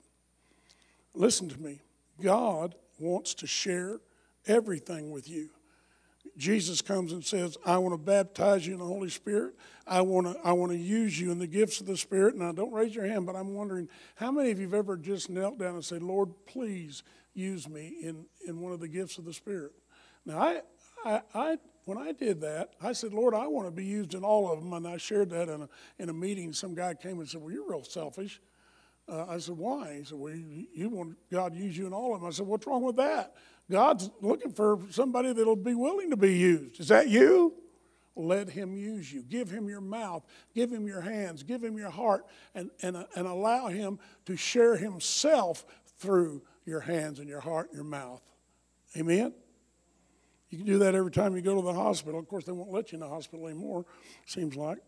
Listen 1.14 1.48
to 1.48 1.58
me. 1.60 1.80
God 2.22 2.74
wants 2.98 3.34
to 3.34 3.46
share 3.46 4.00
everything 4.46 5.10
with 5.10 5.28
you. 5.28 5.50
Jesus 6.36 6.82
comes 6.82 7.12
and 7.12 7.24
says, 7.24 7.56
I 7.64 7.78
want 7.78 7.94
to 7.94 7.98
baptize 7.98 8.66
you 8.66 8.74
in 8.74 8.78
the 8.78 8.86
Holy 8.86 9.08
Spirit. 9.08 9.54
I 9.86 10.00
want 10.00 10.26
to, 10.26 10.40
I 10.44 10.52
want 10.52 10.72
to 10.72 10.78
use 10.78 11.20
you 11.20 11.30
in 11.30 11.38
the 11.38 11.46
gifts 11.46 11.80
of 11.80 11.86
the 11.86 11.96
Spirit. 11.96 12.36
Now, 12.36 12.52
don't 12.52 12.72
raise 12.72 12.94
your 12.94 13.06
hand, 13.06 13.26
but 13.26 13.36
I'm 13.36 13.54
wondering 13.54 13.88
how 14.16 14.30
many 14.30 14.50
of 14.50 14.58
you 14.58 14.66
have 14.66 14.74
ever 14.74 14.96
just 14.96 15.30
knelt 15.30 15.58
down 15.58 15.74
and 15.74 15.84
said, 15.84 16.02
Lord, 16.02 16.30
please 16.46 17.02
use 17.34 17.68
me 17.68 17.96
in, 18.02 18.26
in 18.46 18.60
one 18.60 18.72
of 18.72 18.80
the 18.80 18.88
gifts 18.88 19.18
of 19.18 19.24
the 19.24 19.32
Spirit? 19.32 19.72
Now, 20.24 20.38
I, 20.38 20.60
I, 21.04 21.20
I 21.34 21.58
when 21.86 21.98
I 21.98 22.10
did 22.10 22.40
that, 22.40 22.70
I 22.82 22.92
said, 22.92 23.14
Lord, 23.14 23.32
I 23.32 23.46
want 23.46 23.68
to 23.68 23.70
be 23.70 23.84
used 23.84 24.14
in 24.14 24.24
all 24.24 24.52
of 24.52 24.58
them. 24.58 24.72
And 24.72 24.88
I 24.88 24.96
shared 24.96 25.30
that 25.30 25.48
in 25.48 25.62
a, 25.62 25.68
in 26.00 26.08
a 26.08 26.12
meeting. 26.12 26.52
Some 26.52 26.74
guy 26.74 26.94
came 26.94 27.20
and 27.20 27.28
said, 27.28 27.40
Well, 27.40 27.52
you're 27.52 27.68
real 27.68 27.84
selfish. 27.84 28.40
Uh, 29.08 29.24
I 29.28 29.38
said, 29.38 29.56
Why? 29.56 29.98
He 29.98 30.04
said, 30.04 30.18
Well, 30.18 30.34
you, 30.34 30.66
you 30.74 30.88
want 30.88 31.16
God 31.30 31.54
to 31.54 31.58
use 31.58 31.78
you 31.78 31.86
in 31.86 31.92
all 31.92 32.12
of 32.12 32.20
them. 32.20 32.28
I 32.28 32.32
said, 32.32 32.46
What's 32.46 32.66
wrong 32.66 32.82
with 32.82 32.96
that? 32.96 33.34
God's 33.70 34.10
looking 34.20 34.52
for 34.52 34.78
somebody 34.90 35.32
that'll 35.32 35.56
be 35.56 35.74
willing 35.74 36.10
to 36.10 36.16
be 36.16 36.36
used. 36.36 36.80
Is 36.80 36.88
that 36.88 37.08
you? 37.08 37.54
Let 38.14 38.48
him 38.48 38.76
use 38.76 39.12
you. 39.12 39.22
Give 39.22 39.50
him 39.50 39.68
your 39.68 39.80
mouth. 39.80 40.24
Give 40.54 40.72
him 40.72 40.86
your 40.86 41.02
hands. 41.02 41.42
Give 41.42 41.62
him 41.62 41.76
your 41.76 41.90
heart. 41.90 42.24
And, 42.54 42.70
and, 42.80 42.96
uh, 42.96 43.04
and 43.14 43.26
allow 43.26 43.68
him 43.68 43.98
to 44.24 44.36
share 44.36 44.76
himself 44.76 45.66
through 45.98 46.42
your 46.64 46.80
hands 46.80 47.18
and 47.18 47.28
your 47.28 47.40
heart 47.40 47.68
and 47.68 47.76
your 47.76 47.84
mouth. 47.84 48.22
Amen? 48.96 49.34
You 50.48 50.58
can 50.58 50.66
do 50.66 50.78
that 50.78 50.94
every 50.94 51.10
time 51.10 51.36
you 51.36 51.42
go 51.42 51.56
to 51.56 51.62
the 51.62 51.74
hospital. 51.74 52.18
Of 52.18 52.28
course, 52.28 52.44
they 52.44 52.52
won't 52.52 52.70
let 52.70 52.92
you 52.92 52.96
in 52.96 53.00
the 53.00 53.08
hospital 53.08 53.46
anymore, 53.46 53.84
seems 54.24 54.56
like. 54.56 54.78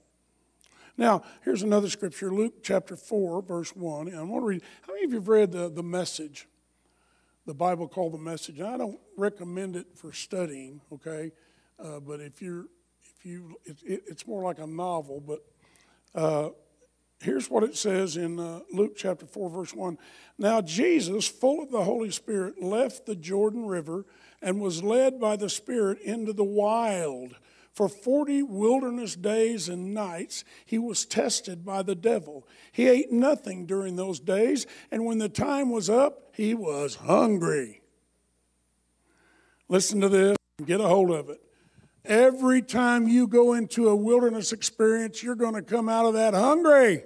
Now, 0.97 1.23
here's 1.45 1.62
another 1.62 1.88
scripture, 1.88 2.33
Luke 2.33 2.62
chapter 2.62 2.97
4, 2.97 3.43
verse 3.43 3.77
1. 3.77 4.09
And 4.09 4.17
I 4.17 4.23
want 4.23 4.43
to 4.43 4.47
read, 4.47 4.62
how 4.83 4.95
many 4.95 5.05
of 5.05 5.12
you 5.12 5.19
have 5.19 5.29
read 5.29 5.53
the, 5.53 5.69
the 5.69 5.83
message? 5.83 6.49
The 7.48 7.54
Bible 7.54 7.88
called 7.88 8.12
the 8.12 8.18
message. 8.18 8.61
I 8.61 8.76
don't 8.76 9.00
recommend 9.16 9.74
it 9.74 9.87
for 9.94 10.12
studying, 10.12 10.82
okay? 10.92 11.32
Uh, 11.82 11.98
but 11.98 12.20
if 12.20 12.42
you're, 12.42 12.66
if 13.16 13.24
you, 13.24 13.56
it, 13.64 13.78
it, 13.87 14.02
it's 14.06 14.26
more 14.26 14.42
like 14.42 14.58
a 14.58 14.66
novel, 14.66 15.24
but 15.26 15.38
uh, 16.14 16.50
here's 17.22 17.48
what 17.48 17.64
it 17.64 17.74
says 17.74 18.18
in 18.18 18.38
uh, 18.38 18.61
Luke 18.70 18.96
chapter 18.98 19.24
4, 19.24 19.48
verse 19.48 19.72
1. 19.72 19.96
Now, 20.37 20.61
Jesus, 20.61 21.26
full 21.26 21.62
of 21.62 21.70
the 21.70 21.84
Holy 21.84 22.11
Spirit, 22.11 22.62
left 22.62 23.06
the 23.06 23.16
Jordan 23.16 23.64
River 23.64 24.04
and 24.42 24.61
was 24.61 24.82
led 24.82 25.18
by 25.18 25.37
the 25.37 25.48
Spirit 25.48 26.02
into 26.02 26.34
the 26.34 26.44
wild 26.44 27.34
for 27.79 27.88
40 27.88 28.43
wilderness 28.43 29.14
days 29.14 29.69
and 29.69 29.95
nights, 29.95 30.43
he 30.67 30.79
was 30.79 31.07
tested 31.07 31.64
by 31.64 31.81
the 31.81 31.95
devil. 31.95 32.45
He 32.73 32.88
ate 32.88 33.12
nothing 33.12 33.67
during 33.67 33.95
those 33.95 34.19
days, 34.19 34.67
and 34.91 35.07
when 35.07 35.19
the 35.19 35.29
time 35.29 35.71
was 35.71 35.88
up, 35.88 36.35
he 36.35 36.55
was 36.55 36.97
hungry. 36.97 37.83
Listen 39.69 40.01
to 40.01 40.09
this 40.09 40.37
get 40.67 40.81
a 40.81 40.88
hold 40.88 41.12
of 41.12 41.31
it. 41.31 41.41
Every 42.05 42.62
time 42.62 43.07
you 43.07 43.29
go 43.29 43.53
into 43.53 43.91
a 43.91 43.95
wilderness 43.95 44.51
experience, 44.51 45.23
you're 45.23 45.37
going 45.37 45.55
to 45.55 45.62
come 45.62 45.88
out 45.88 46.05
of 46.05 46.14
that 46.14 46.35
hungry. 46.35 47.05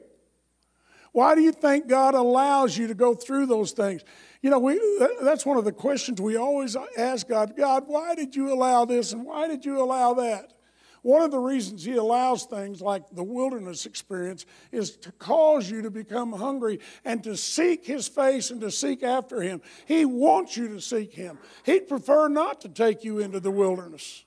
Why 1.13 1.35
do 1.35 1.43
you 1.43 1.53
think 1.53 1.87
God 1.87 2.15
allows 2.15 2.79
you 2.79 2.87
to 2.87 2.95
go 2.95 3.15
through 3.15 3.45
those 3.45 3.73
things? 3.73 4.05
You 4.41 4.49
know, 4.49 4.59
we, 4.59 4.81
that's 5.21 5.45
one 5.45 5.59
of 5.59 5.67
the 5.67 5.73
questions 5.73 6.19
we 6.19 6.37
always 6.37 6.79
ask 6.97 7.29
God 7.29 7.59
God, 7.59 7.85
why 7.89 8.15
did 8.15 8.35
you 8.35 8.51
allow 8.51 8.87
this 8.87 9.13
and 9.13 9.27
why 9.27 9.49
did 9.49 9.67
you 9.67 9.79
allow 9.79 10.15
that? 10.15 10.55
One 11.03 11.23
of 11.23 11.33
the 11.33 11.39
reasons 11.39 11.85
he 11.85 11.97
allows 11.97 12.45
things 12.45 12.81
like 12.81 13.03
the 13.11 13.25
wilderness 13.25 13.87
experience 13.87 14.47
is 14.71 14.97
to 14.99 15.11
cause 15.13 15.69
you 15.69 15.83
to 15.83 15.91
become 15.91 16.33
hungry 16.33 16.79
and 17.05 17.23
to 17.25 17.37
seek 17.37 17.85
his 17.85 18.07
face 18.07 18.51
and 18.51 18.61
to 18.61 18.71
seek 18.71 19.03
after 19.03 19.41
him. 19.41 19.61
He 19.87 20.05
wants 20.05 20.57
you 20.57 20.69
to 20.69 20.81
seek 20.81 21.13
him. 21.13 21.39
He'd 21.65 21.89
prefer 21.89 22.29
not 22.29 22.61
to 22.61 22.69
take 22.69 23.03
you 23.03 23.19
into 23.19 23.41
the 23.41 23.51
wilderness. 23.51 24.25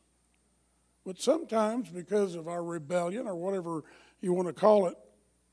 But 1.05 1.21
sometimes, 1.21 1.89
because 1.89 2.35
of 2.35 2.47
our 2.49 2.63
rebellion 2.63 3.25
or 3.25 3.35
whatever 3.35 3.83
you 4.19 4.33
want 4.33 4.47
to 4.49 4.53
call 4.53 4.87
it, 4.87 4.95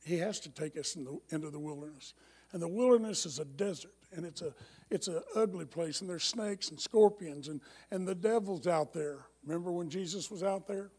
he 0.05 0.19
has 0.19 0.41
to 0.41 0.51
take 0.51 0.77
us 0.77 0.97
in 0.97 1.05
the, 1.05 1.19
into 1.31 1.51
the 1.51 1.59
wilderness. 1.59 2.15
And 2.53 2.61
the 2.61 2.69
wilderness 2.69 3.27
is 3.27 3.39
a 3.39 3.45
desert, 3.45 3.95
and 4.13 4.27
it's 4.27 4.43
a 4.43 4.53
it's 4.91 5.09
an 5.09 5.23
ugly 5.35 5.65
place, 5.65 6.03
and 6.03 6.11
there's 6.11 6.23
snakes 6.23 6.69
and 6.69 6.79
scorpions, 6.79 7.49
and, 7.49 7.63
and 7.91 8.07
the 8.07 8.15
devil's 8.15 8.67
out 8.67 8.93
there. 8.93 9.21
Remember 9.43 9.73
when 9.73 9.89
Jesus 9.89 10.31
was 10.31 10.43
out 10.43 10.67
there? 10.67 10.91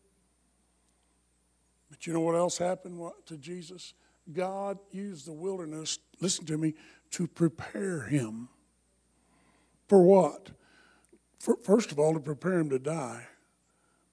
But 1.94 2.08
you 2.08 2.14
know 2.14 2.22
what 2.22 2.34
else 2.34 2.58
happened 2.58 3.00
to 3.28 3.38
Jesus? 3.38 3.94
God 4.32 4.80
used 4.90 5.28
the 5.28 5.32
wilderness, 5.32 6.00
listen 6.20 6.44
to 6.48 6.58
me, 6.58 6.74
to 7.12 7.28
prepare 7.28 8.02
him. 8.02 8.50
For 9.88 10.02
what? 10.02 10.50
For, 11.40 11.56
first 11.58 11.92
of 11.92 12.00
all, 12.00 12.16
to 12.16 12.20
prepare 12.20 12.58
him 12.58 12.72
to 12.72 12.80
die, 12.80 13.28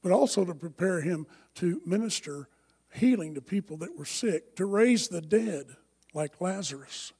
but 0.02 0.12
also 0.12 0.44
to 0.44 0.54
prepare 0.54 1.00
him 1.00 1.26
to 1.54 1.80
minister 1.86 2.50
healing 2.92 3.34
to 3.34 3.40
people 3.40 3.78
that 3.78 3.96
were 3.96 4.04
sick, 4.04 4.56
to 4.56 4.66
raise 4.66 5.08
the 5.08 5.22
dead 5.22 5.64
like 6.12 6.38
Lazarus. 6.38 7.14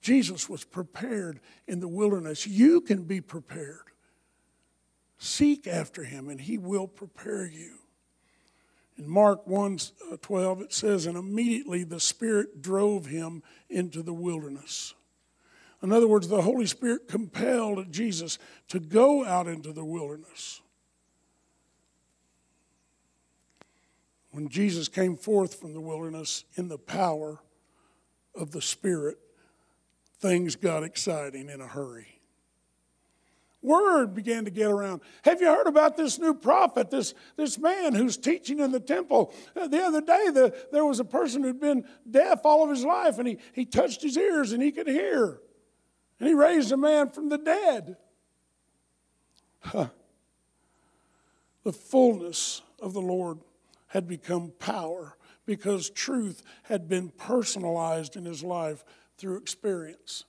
Jesus 0.00 0.48
was 0.48 0.64
prepared 0.64 1.38
in 1.68 1.80
the 1.80 1.88
wilderness. 1.88 2.46
You 2.46 2.80
can 2.80 3.02
be 3.02 3.20
prepared. 3.20 3.90
Seek 5.18 5.66
after 5.66 6.04
him, 6.04 6.30
and 6.30 6.40
he 6.40 6.56
will 6.56 6.88
prepare 6.88 7.44
you. 7.44 7.80
In 8.98 9.08
Mark 9.08 9.46
1 9.46 9.78
uh, 10.12 10.16
12, 10.22 10.62
it 10.62 10.72
says, 10.72 11.06
And 11.06 11.16
immediately 11.16 11.84
the 11.84 12.00
Spirit 12.00 12.62
drove 12.62 13.06
him 13.06 13.42
into 13.68 14.02
the 14.02 14.12
wilderness. 14.12 14.94
In 15.82 15.92
other 15.92 16.08
words, 16.08 16.28
the 16.28 16.42
Holy 16.42 16.66
Spirit 16.66 17.06
compelled 17.06 17.92
Jesus 17.92 18.38
to 18.68 18.80
go 18.80 19.24
out 19.24 19.46
into 19.46 19.72
the 19.72 19.84
wilderness. 19.84 20.62
When 24.30 24.48
Jesus 24.48 24.88
came 24.88 25.16
forth 25.16 25.54
from 25.54 25.74
the 25.74 25.80
wilderness 25.80 26.44
in 26.56 26.68
the 26.68 26.78
power 26.78 27.40
of 28.34 28.52
the 28.52 28.62
Spirit, 28.62 29.18
things 30.18 30.56
got 30.56 30.82
exciting 30.82 31.48
in 31.48 31.60
a 31.60 31.66
hurry 31.66 32.15
word 33.66 34.14
began 34.14 34.46
to 34.46 34.50
get 34.50 34.70
around. 34.70 35.02
Have 35.24 35.40
you 35.40 35.48
heard 35.48 35.66
about 35.66 35.96
this 35.96 36.18
new 36.18 36.32
prophet, 36.32 36.90
this, 36.90 37.12
this 37.36 37.58
man 37.58 37.94
who's 37.94 38.16
teaching 38.16 38.60
in 38.60 38.70
the 38.70 38.80
temple? 38.80 39.34
Uh, 39.54 39.66
the 39.66 39.82
other 39.82 40.00
day, 40.00 40.30
the, 40.30 40.56
there 40.72 40.86
was 40.86 41.00
a 41.00 41.04
person 41.04 41.42
who'd 41.42 41.60
been 41.60 41.84
deaf 42.08 42.40
all 42.44 42.64
of 42.64 42.70
his 42.70 42.84
life, 42.84 43.18
and 43.18 43.28
he, 43.28 43.38
he 43.52 43.66
touched 43.66 44.00
his 44.00 44.16
ears 44.16 44.52
and 44.52 44.62
he 44.62 44.72
could 44.72 44.86
hear. 44.86 45.40
And 46.18 46.28
he 46.28 46.34
raised 46.34 46.72
a 46.72 46.76
man 46.76 47.10
from 47.10 47.28
the 47.28 47.38
dead. 47.38 47.96
Huh. 49.60 49.88
The 51.64 51.72
fullness 51.72 52.62
of 52.80 52.92
the 52.92 53.02
Lord 53.02 53.40
had 53.88 54.06
become 54.06 54.52
power 54.58 55.16
because 55.44 55.90
truth 55.90 56.42
had 56.64 56.88
been 56.88 57.08
personalized 57.08 58.16
in 58.16 58.24
his 58.24 58.42
life 58.42 58.84
through 59.18 59.38
experience. 59.38 60.24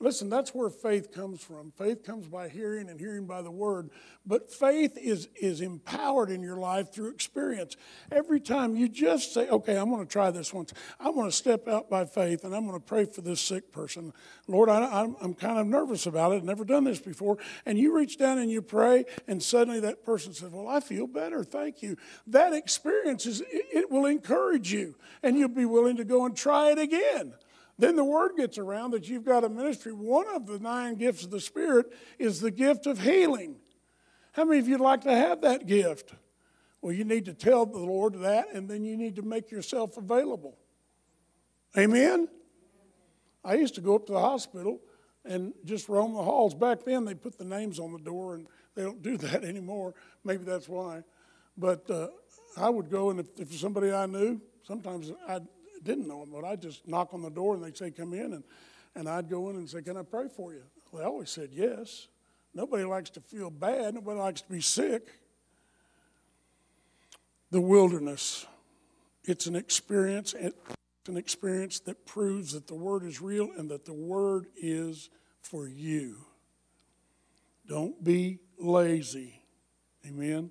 Listen, 0.00 0.30
that's 0.30 0.54
where 0.54 0.70
faith 0.70 1.12
comes 1.12 1.42
from. 1.42 1.72
Faith 1.72 2.04
comes 2.04 2.28
by 2.28 2.48
hearing 2.48 2.88
and 2.88 3.00
hearing 3.00 3.26
by 3.26 3.42
the 3.42 3.50
word. 3.50 3.90
But 4.24 4.52
faith 4.52 4.96
is, 4.96 5.28
is 5.34 5.60
empowered 5.60 6.30
in 6.30 6.40
your 6.40 6.56
life 6.56 6.92
through 6.92 7.10
experience. 7.10 7.76
Every 8.12 8.38
time 8.38 8.76
you 8.76 8.88
just 8.88 9.34
say, 9.34 9.48
okay, 9.48 9.76
I'm 9.76 9.90
going 9.90 10.06
to 10.06 10.12
try 10.12 10.30
this 10.30 10.54
once. 10.54 10.72
I'm 11.00 11.14
going 11.14 11.28
to 11.28 11.34
step 11.36 11.66
out 11.66 11.90
by 11.90 12.04
faith 12.04 12.44
and 12.44 12.54
I'm 12.54 12.64
going 12.64 12.78
to 12.78 12.86
pray 12.86 13.06
for 13.06 13.22
this 13.22 13.40
sick 13.40 13.72
person. 13.72 14.12
Lord, 14.46 14.68
I, 14.68 15.02
am 15.02 15.16
I'm 15.20 15.34
kind 15.34 15.58
of 15.58 15.66
nervous 15.66 16.06
about 16.06 16.30
it. 16.30 16.36
I've 16.36 16.44
never 16.44 16.64
done 16.64 16.84
this 16.84 17.00
before. 17.00 17.38
And 17.66 17.76
you 17.76 17.96
reach 17.96 18.18
down 18.18 18.38
and 18.38 18.52
you 18.52 18.62
pray, 18.62 19.04
and 19.26 19.42
suddenly 19.42 19.80
that 19.80 20.04
person 20.04 20.32
says, 20.32 20.52
Well, 20.52 20.68
I 20.68 20.78
feel 20.78 21.08
better. 21.08 21.42
Thank 21.42 21.82
you. 21.82 21.96
That 22.26 22.52
experience 22.52 23.26
is, 23.26 23.40
it, 23.40 23.66
it 23.72 23.90
will 23.90 24.06
encourage 24.06 24.72
you, 24.72 24.94
and 25.24 25.36
you'll 25.36 25.48
be 25.48 25.64
willing 25.64 25.96
to 25.96 26.04
go 26.04 26.24
and 26.24 26.36
try 26.36 26.70
it 26.70 26.78
again. 26.78 27.34
Then 27.78 27.94
the 27.94 28.04
word 28.04 28.32
gets 28.36 28.58
around 28.58 28.90
that 28.90 29.08
you've 29.08 29.24
got 29.24 29.44
a 29.44 29.48
ministry. 29.48 29.92
One 29.92 30.26
of 30.34 30.46
the 30.46 30.58
nine 30.58 30.96
gifts 30.96 31.24
of 31.24 31.30
the 31.30 31.40
Spirit 31.40 31.86
is 32.18 32.40
the 32.40 32.50
gift 32.50 32.86
of 32.86 33.00
healing. 33.00 33.56
How 34.32 34.44
many 34.44 34.58
of 34.58 34.68
you'd 34.68 34.80
like 34.80 35.02
to 35.02 35.14
have 35.14 35.42
that 35.42 35.66
gift? 35.66 36.12
Well, 36.82 36.92
you 36.92 37.04
need 37.04 37.24
to 37.26 37.34
tell 37.34 37.66
the 37.66 37.78
Lord 37.78 38.14
that, 38.20 38.52
and 38.52 38.68
then 38.68 38.84
you 38.84 38.96
need 38.96 39.16
to 39.16 39.22
make 39.22 39.50
yourself 39.50 39.96
available. 39.96 40.56
Amen? 41.76 42.28
I 43.44 43.54
used 43.54 43.76
to 43.76 43.80
go 43.80 43.94
up 43.94 44.06
to 44.06 44.12
the 44.12 44.20
hospital 44.20 44.80
and 45.24 45.52
just 45.64 45.88
roam 45.88 46.14
the 46.14 46.22
halls. 46.22 46.54
Back 46.54 46.84
then, 46.84 47.04
they 47.04 47.14
put 47.14 47.38
the 47.38 47.44
names 47.44 47.78
on 47.78 47.92
the 47.92 47.98
door, 47.98 48.34
and 48.34 48.46
they 48.74 48.82
don't 48.82 49.02
do 49.02 49.16
that 49.18 49.44
anymore. 49.44 49.94
Maybe 50.24 50.44
that's 50.44 50.68
why. 50.68 51.02
But 51.56 51.88
uh, 51.90 52.08
I 52.56 52.70
would 52.70 52.90
go, 52.90 53.10
and 53.10 53.20
if, 53.20 53.26
if 53.38 53.52
somebody 53.58 53.92
I 53.92 54.06
knew, 54.06 54.40
sometimes 54.64 55.12
I'd 55.28 55.46
didn't 55.84 56.08
know 56.08 56.20
them, 56.20 56.30
but 56.32 56.44
I'd 56.44 56.62
just 56.62 56.86
knock 56.86 57.12
on 57.12 57.22
the 57.22 57.30
door 57.30 57.54
and 57.54 57.64
they'd 57.64 57.76
say, 57.76 57.90
Come 57.90 58.14
in. 58.14 58.32
And, 58.34 58.44
and 58.94 59.08
I'd 59.08 59.28
go 59.28 59.50
in 59.50 59.56
and 59.56 59.68
say, 59.68 59.82
Can 59.82 59.96
I 59.96 60.02
pray 60.02 60.28
for 60.28 60.52
you? 60.52 60.62
Well, 60.90 61.02
they 61.02 61.06
always 61.06 61.30
said 61.30 61.50
yes. 61.52 62.08
Nobody 62.54 62.84
likes 62.84 63.10
to 63.10 63.20
feel 63.20 63.50
bad, 63.50 63.94
nobody 63.94 64.18
likes 64.18 64.40
to 64.42 64.50
be 64.50 64.60
sick. 64.60 65.06
The 67.50 67.60
wilderness, 67.60 68.46
it's 69.24 69.46
an 69.46 69.56
experience, 69.56 70.34
it's 70.34 70.54
an 71.06 71.16
experience 71.16 71.80
that 71.80 72.04
proves 72.04 72.52
that 72.52 72.66
the 72.66 72.74
Word 72.74 73.04
is 73.04 73.20
real 73.20 73.48
and 73.56 73.70
that 73.70 73.84
the 73.84 73.94
Word 73.94 74.46
is 74.56 75.08
for 75.40 75.66
you. 75.66 76.16
Don't 77.66 78.02
be 78.02 78.40
lazy. 78.58 79.42
Amen. 80.06 80.50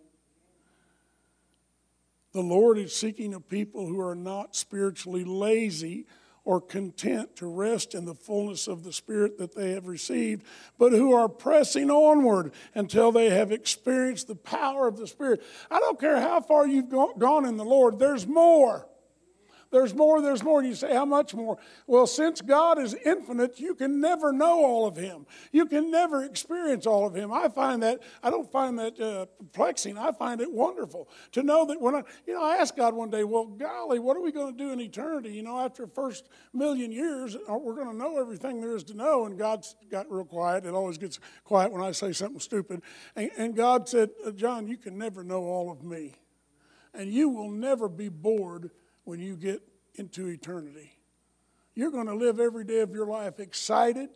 The 2.33 2.41
Lord 2.41 2.77
is 2.77 2.95
seeking 2.95 3.33
a 3.33 3.39
people 3.39 3.87
who 3.87 3.99
are 3.99 4.15
not 4.15 4.55
spiritually 4.55 5.23
lazy 5.23 6.05
or 6.47 6.61
content 6.61 7.35
to 7.35 7.45
rest 7.45 7.93
in 7.93 8.05
the 8.05 8.15
fullness 8.15 8.67
of 8.67 8.83
the 8.83 8.93
Spirit 8.93 9.37
that 9.37 9.53
they 9.53 9.71
have 9.71 9.87
received, 9.87 10.45
but 10.77 10.93
who 10.93 11.11
are 11.11 11.27
pressing 11.27 11.91
onward 11.91 12.53
until 12.73 13.11
they 13.11 13.29
have 13.29 13.51
experienced 13.51 14.27
the 14.27 14.35
power 14.35 14.87
of 14.87 14.95
the 14.95 15.07
Spirit. 15.07 15.43
I 15.69 15.79
don't 15.79 15.99
care 15.99 16.21
how 16.21 16.39
far 16.39 16.65
you've 16.65 16.89
gone 16.89 17.45
in 17.45 17.57
the 17.57 17.65
Lord, 17.65 17.99
there's 17.99 18.25
more. 18.25 18.86
There's 19.71 19.93
more, 19.93 20.21
there's 20.21 20.43
more. 20.43 20.59
And 20.59 20.67
you 20.67 20.75
say, 20.75 20.93
How 20.93 21.05
much 21.05 21.33
more? 21.33 21.57
Well, 21.85 22.07
since 22.07 22.41
God 22.41 22.79
is 22.79 22.95
infinite, 23.05 23.59
you 23.59 23.75
can 23.75 23.99
never 23.99 24.31
know 24.31 24.63
all 24.63 24.87
of 24.87 24.95
Him. 24.95 25.25
You 25.51 25.65
can 25.65 25.91
never 25.91 26.23
experience 26.23 26.85
all 26.85 27.05
of 27.05 27.15
Him. 27.15 27.31
I 27.33 27.49
find 27.49 27.83
that, 27.83 28.01
I 28.23 28.29
don't 28.29 28.49
find 28.51 28.79
that 28.79 28.99
uh, 28.99 29.25
perplexing. 29.37 29.97
I 29.97 30.11
find 30.11 30.41
it 30.41 30.51
wonderful 30.51 31.09
to 31.33 31.43
know 31.43 31.65
that 31.65 31.81
when 31.81 31.95
I, 31.95 32.03
you 32.25 32.33
know, 32.33 32.43
I 32.43 32.57
asked 32.57 32.77
God 32.77 32.93
one 32.93 33.09
day, 33.09 33.23
Well, 33.23 33.45
golly, 33.45 33.99
what 33.99 34.15
are 34.15 34.21
we 34.21 34.31
going 34.31 34.55
to 34.55 34.57
do 34.57 34.71
in 34.71 34.79
eternity? 34.79 35.31
You 35.31 35.43
know, 35.43 35.59
after 35.59 35.85
the 35.85 35.91
first 35.91 36.29
million 36.53 36.91
years, 36.91 37.35
uh, 37.35 37.57
we're 37.57 37.75
going 37.75 37.91
to 37.91 37.97
know 37.97 38.19
everything 38.19 38.61
there 38.61 38.75
is 38.75 38.83
to 38.85 38.93
know. 38.93 39.25
And 39.25 39.37
God's 39.37 39.75
got 39.89 40.09
real 40.11 40.25
quiet. 40.25 40.65
It 40.65 40.73
always 40.73 40.97
gets 40.97 41.19
quiet 41.43 41.71
when 41.71 41.81
I 41.81 41.91
say 41.91 42.13
something 42.13 42.39
stupid. 42.39 42.81
And, 43.15 43.31
and 43.37 43.55
God 43.55 43.89
said, 43.89 44.09
uh, 44.25 44.31
John, 44.31 44.67
you 44.67 44.77
can 44.77 44.97
never 44.97 45.23
know 45.23 45.43
all 45.43 45.71
of 45.71 45.83
me. 45.83 46.15
And 46.93 47.11
you 47.11 47.29
will 47.29 47.51
never 47.51 47.89
be 47.89 48.09
bored 48.09 48.71
when 49.07 49.21
you 49.21 49.37
get 49.37 49.61
into 49.95 50.27
eternity. 50.27 50.91
You're 51.73 51.91
going 51.91 52.07
to 52.07 52.15
live 52.15 52.41
every 52.41 52.65
day 52.65 52.81
of 52.81 52.91
your 52.91 53.07
life 53.07 53.39
excited. 53.39 54.09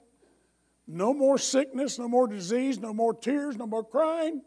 No 0.85 1.13
more 1.13 1.37
sickness, 1.37 1.97
no 1.97 2.09
more 2.09 2.27
disease, 2.27 2.77
no 2.77 2.93
more 2.93 3.13
tears, 3.13 3.55
no 3.55 3.65
more 3.65 3.85
crying. 3.85 4.41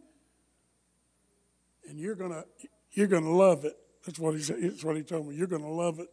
And 1.88 1.98
you're 1.98 2.14
going 2.14 2.32
to 2.32 2.44
you're 2.92 3.06
going 3.06 3.24
to 3.24 3.30
love 3.30 3.64
it. 3.64 3.74
That's 4.04 4.18
what 4.18 4.34
he 4.34 4.40
said. 4.40 4.58
That's 4.60 4.84
what 4.84 4.96
he 4.96 5.02
told 5.02 5.28
me. 5.28 5.34
You're 5.34 5.46
going 5.46 5.62
to 5.62 5.68
love 5.68 5.98
it. 5.98 6.08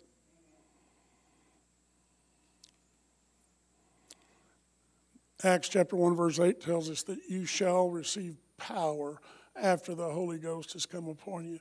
Acts 5.43 5.67
chapter 5.69 5.95
1 5.95 6.15
verse 6.15 6.39
8 6.39 6.61
tells 6.61 6.89
us 6.89 7.03
that 7.03 7.17
you 7.27 7.45
shall 7.45 7.89
receive 7.89 8.37
power 8.57 9.19
after 9.55 9.93
the 9.93 10.09
Holy 10.09 10.37
Ghost 10.37 10.73
has 10.73 10.85
come 10.85 11.07
upon 11.07 11.47
you. 11.47 11.59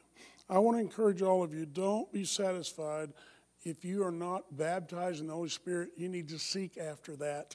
I 0.50 0.58
want 0.58 0.76
to 0.76 0.80
encourage 0.80 1.22
all 1.22 1.44
of 1.44 1.54
you 1.54 1.64
don't 1.64 2.12
be 2.12 2.24
satisfied 2.24 3.12
if 3.62 3.84
you 3.84 4.04
are 4.04 4.10
not 4.10 4.56
baptized 4.56 5.20
in 5.20 5.28
the 5.28 5.32
Holy 5.32 5.48
Spirit. 5.48 5.90
You 5.96 6.08
need 6.08 6.28
to 6.30 6.40
seek 6.40 6.76
after 6.76 7.14
that, 7.16 7.54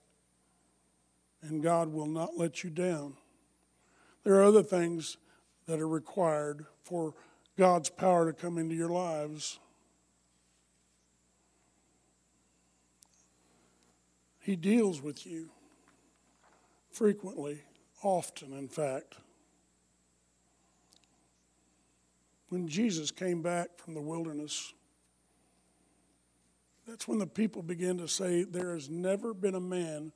and 1.41 1.61
God 1.61 1.91
will 1.91 2.07
not 2.07 2.37
let 2.37 2.63
you 2.63 2.69
down. 2.69 3.15
There 4.23 4.35
are 4.35 4.43
other 4.43 4.63
things 4.63 5.17
that 5.67 5.81
are 5.81 5.87
required 5.87 6.67
for 6.83 7.13
God's 7.57 7.89
power 7.89 8.31
to 8.31 8.33
come 8.33 8.57
into 8.57 8.75
your 8.75 8.89
lives. 8.89 9.59
He 14.39 14.55
deals 14.55 15.01
with 15.01 15.25
you 15.25 15.49
frequently, 16.91 17.63
often, 18.03 18.53
in 18.53 18.69
fact. 18.69 19.15
When 22.49 22.67
Jesus 22.67 23.11
came 23.11 23.41
back 23.41 23.77
from 23.77 23.93
the 23.93 24.01
wilderness, 24.01 24.73
that's 26.87 27.07
when 27.07 27.17
the 27.17 27.27
people 27.27 27.63
began 27.63 27.97
to 27.97 28.07
say, 28.07 28.43
There 28.43 28.73
has 28.73 28.89
never 28.89 29.33
been 29.33 29.55
a 29.55 29.59
man 29.59 30.11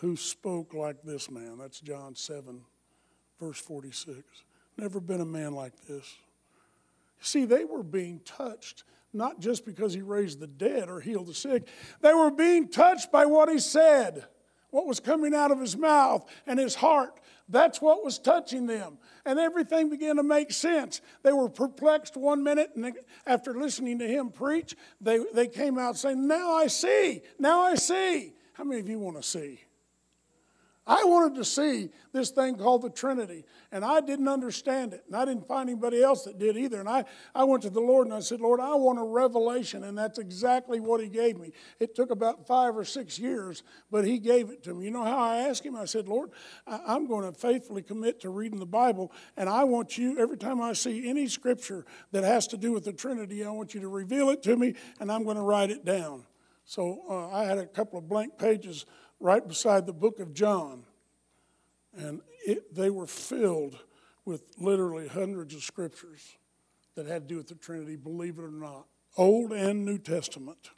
who 0.00 0.16
spoke 0.16 0.74
like 0.74 1.02
this 1.02 1.30
man. 1.30 1.58
That's 1.58 1.80
John 1.80 2.14
7, 2.14 2.62
verse 3.40 3.58
46. 3.58 4.18
Never 4.76 5.00
been 5.00 5.20
a 5.20 5.26
man 5.26 5.52
like 5.52 5.80
this. 5.86 6.16
See, 7.20 7.44
they 7.44 7.64
were 7.64 7.82
being 7.82 8.20
touched, 8.24 8.84
not 9.12 9.40
just 9.40 9.64
because 9.64 9.94
he 9.94 10.02
raised 10.02 10.40
the 10.40 10.46
dead 10.46 10.90
or 10.90 11.00
healed 11.00 11.28
the 11.28 11.34
sick, 11.34 11.68
they 12.00 12.12
were 12.12 12.30
being 12.30 12.68
touched 12.68 13.12
by 13.12 13.26
what 13.26 13.48
he 13.48 13.58
said, 13.58 14.24
what 14.72 14.86
was 14.86 14.98
coming 14.98 15.34
out 15.34 15.52
of 15.52 15.60
his 15.60 15.76
mouth 15.76 16.28
and 16.46 16.58
his 16.58 16.74
heart. 16.74 17.20
That's 17.48 17.80
what 17.80 18.02
was 18.02 18.18
touching 18.18 18.66
them. 18.66 18.98
And 19.24 19.38
everything 19.38 19.90
began 19.90 20.16
to 20.16 20.22
make 20.22 20.50
sense. 20.50 21.00
They 21.22 21.32
were 21.32 21.48
perplexed 21.48 22.16
one 22.16 22.42
minute, 22.42 22.70
and 22.74 22.94
after 23.26 23.54
listening 23.54 23.98
to 24.00 24.08
him 24.08 24.30
preach, 24.30 24.74
they, 25.00 25.20
they 25.34 25.46
came 25.46 25.78
out 25.78 25.96
saying, 25.96 26.26
Now 26.26 26.52
I 26.52 26.66
see, 26.66 27.22
now 27.38 27.60
I 27.60 27.74
see. 27.76 28.32
How 28.54 28.64
many 28.64 28.80
of 28.80 28.88
you 28.88 28.98
want 28.98 29.16
to 29.18 29.22
see? 29.22 29.60
I 30.84 31.04
wanted 31.04 31.36
to 31.36 31.44
see 31.44 31.90
this 32.12 32.30
thing 32.30 32.56
called 32.56 32.82
the 32.82 32.90
Trinity, 32.90 33.44
and 33.70 33.84
I 33.84 34.00
didn't 34.00 34.26
understand 34.26 34.92
it, 34.92 35.04
and 35.06 35.14
I 35.14 35.24
didn't 35.24 35.46
find 35.46 35.70
anybody 35.70 36.02
else 36.02 36.24
that 36.24 36.40
did 36.40 36.56
either. 36.56 36.80
And 36.80 36.88
I, 36.88 37.04
I 37.36 37.44
went 37.44 37.62
to 37.62 37.70
the 37.70 37.80
Lord 37.80 38.08
and 38.08 38.14
I 38.14 38.18
said, 38.18 38.40
Lord, 38.40 38.58
I 38.58 38.74
want 38.74 38.98
a 38.98 39.04
revelation, 39.04 39.84
and 39.84 39.96
that's 39.96 40.18
exactly 40.18 40.80
what 40.80 41.00
He 41.00 41.08
gave 41.08 41.38
me. 41.38 41.52
It 41.78 41.94
took 41.94 42.10
about 42.10 42.48
five 42.48 42.76
or 42.76 42.84
six 42.84 43.16
years, 43.16 43.62
but 43.92 44.04
He 44.04 44.18
gave 44.18 44.50
it 44.50 44.64
to 44.64 44.74
me. 44.74 44.86
You 44.86 44.90
know 44.90 45.04
how 45.04 45.18
I 45.18 45.36
asked 45.48 45.64
Him? 45.64 45.76
I 45.76 45.84
said, 45.84 46.08
Lord, 46.08 46.30
I'm 46.66 47.06
going 47.06 47.32
to 47.32 47.38
faithfully 47.38 47.82
commit 47.82 48.20
to 48.22 48.30
reading 48.30 48.58
the 48.58 48.66
Bible, 48.66 49.12
and 49.36 49.48
I 49.48 49.62
want 49.62 49.96
you, 49.96 50.18
every 50.18 50.36
time 50.36 50.60
I 50.60 50.72
see 50.72 51.08
any 51.08 51.28
scripture 51.28 51.86
that 52.10 52.24
has 52.24 52.48
to 52.48 52.56
do 52.56 52.72
with 52.72 52.84
the 52.84 52.92
Trinity, 52.92 53.44
I 53.44 53.50
want 53.50 53.72
you 53.72 53.80
to 53.82 53.88
reveal 53.88 54.30
it 54.30 54.42
to 54.42 54.56
me, 54.56 54.74
and 54.98 55.12
I'm 55.12 55.22
going 55.22 55.36
to 55.36 55.42
write 55.42 55.70
it 55.70 55.84
down. 55.84 56.24
So 56.64 57.02
uh, 57.08 57.28
I 57.36 57.44
had 57.44 57.58
a 57.58 57.66
couple 57.66 57.98
of 57.98 58.08
blank 58.08 58.38
pages 58.38 58.86
right 59.22 59.46
beside 59.46 59.86
the 59.86 59.92
book 59.92 60.18
of 60.18 60.34
John. 60.34 60.82
And 61.96 62.20
it, 62.44 62.74
they 62.74 62.90
were 62.90 63.06
filled 63.06 63.78
with 64.24 64.42
literally 64.58 65.08
hundreds 65.08 65.54
of 65.54 65.62
scriptures 65.62 66.36
that 66.96 67.06
had 67.06 67.28
to 67.28 67.34
do 67.34 67.36
with 67.38 67.48
the 67.48 67.54
Trinity, 67.54 67.96
believe 67.96 68.38
it 68.38 68.42
or 68.42 68.50
not, 68.50 68.86
Old 69.16 69.52
and 69.52 69.84
New 69.84 69.98
Testament. 69.98 70.70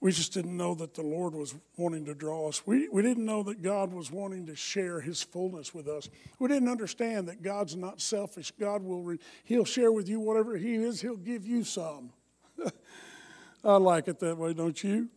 We 0.00 0.12
just 0.12 0.32
didn't 0.32 0.56
know 0.56 0.76
that 0.76 0.94
the 0.94 1.02
Lord 1.02 1.34
was 1.34 1.56
wanting 1.76 2.04
to 2.04 2.14
draw 2.14 2.48
us. 2.48 2.64
We, 2.64 2.88
we 2.88 3.02
didn't 3.02 3.24
know 3.24 3.42
that 3.42 3.62
God 3.62 3.92
was 3.92 4.12
wanting 4.12 4.46
to 4.46 4.54
share 4.54 5.00
his 5.00 5.22
fullness 5.22 5.74
with 5.74 5.88
us. 5.88 6.08
We 6.38 6.46
didn't 6.46 6.68
understand 6.68 7.26
that 7.26 7.42
God's 7.42 7.74
not 7.74 8.00
selfish. 8.00 8.52
God 8.60 8.84
will, 8.84 9.02
re, 9.02 9.18
he'll 9.42 9.64
share 9.64 9.90
with 9.90 10.08
you 10.08 10.20
whatever 10.20 10.56
he 10.56 10.76
is, 10.76 11.00
he'll 11.00 11.16
give 11.16 11.44
you 11.44 11.64
some. 11.64 12.10
I 13.64 13.76
like 13.76 14.06
it 14.06 14.20
that 14.20 14.38
way, 14.38 14.54
don't 14.54 14.82
you? 14.84 15.08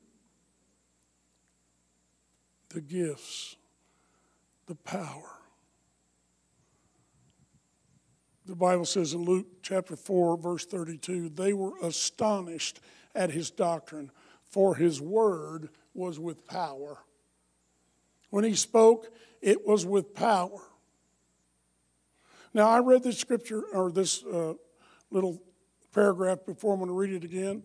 The 2.72 2.82
gifts, 2.82 3.56
the 4.68 4.76
power. 4.76 5.38
The 8.46 8.56
Bible 8.56 8.86
says 8.86 9.14
in 9.14 9.24
Luke 9.24 9.48
chapter 9.62 9.96
4, 9.96 10.38
verse 10.38 10.66
32, 10.66 11.30
they 11.30 11.54
were 11.54 11.74
astonished 11.82 12.80
at 13.16 13.32
his 13.32 13.52
doctrine, 13.52 14.12
for 14.44 14.76
his 14.76 15.00
word 15.00 15.70
was 15.94 16.20
with 16.20 16.46
power. 16.48 16.98
When 18.30 18.44
he 18.44 18.56
spoke, 18.56 19.14
it 19.42 19.66
was 19.66 19.86
with 19.86 20.14
power. 20.14 20.62
Now, 22.54 22.68
I 22.68 22.80
read 22.80 23.04
this 23.04 23.18
scripture, 23.18 23.64
or 23.74 23.92
this 23.92 24.24
uh, 24.24 24.54
little 25.10 25.42
paragraph 25.94 26.40
before. 26.46 26.74
I'm 26.74 26.80
going 26.80 26.90
to 26.90 26.94
read 26.94 27.14
it 27.14 27.24
again. 27.24 27.64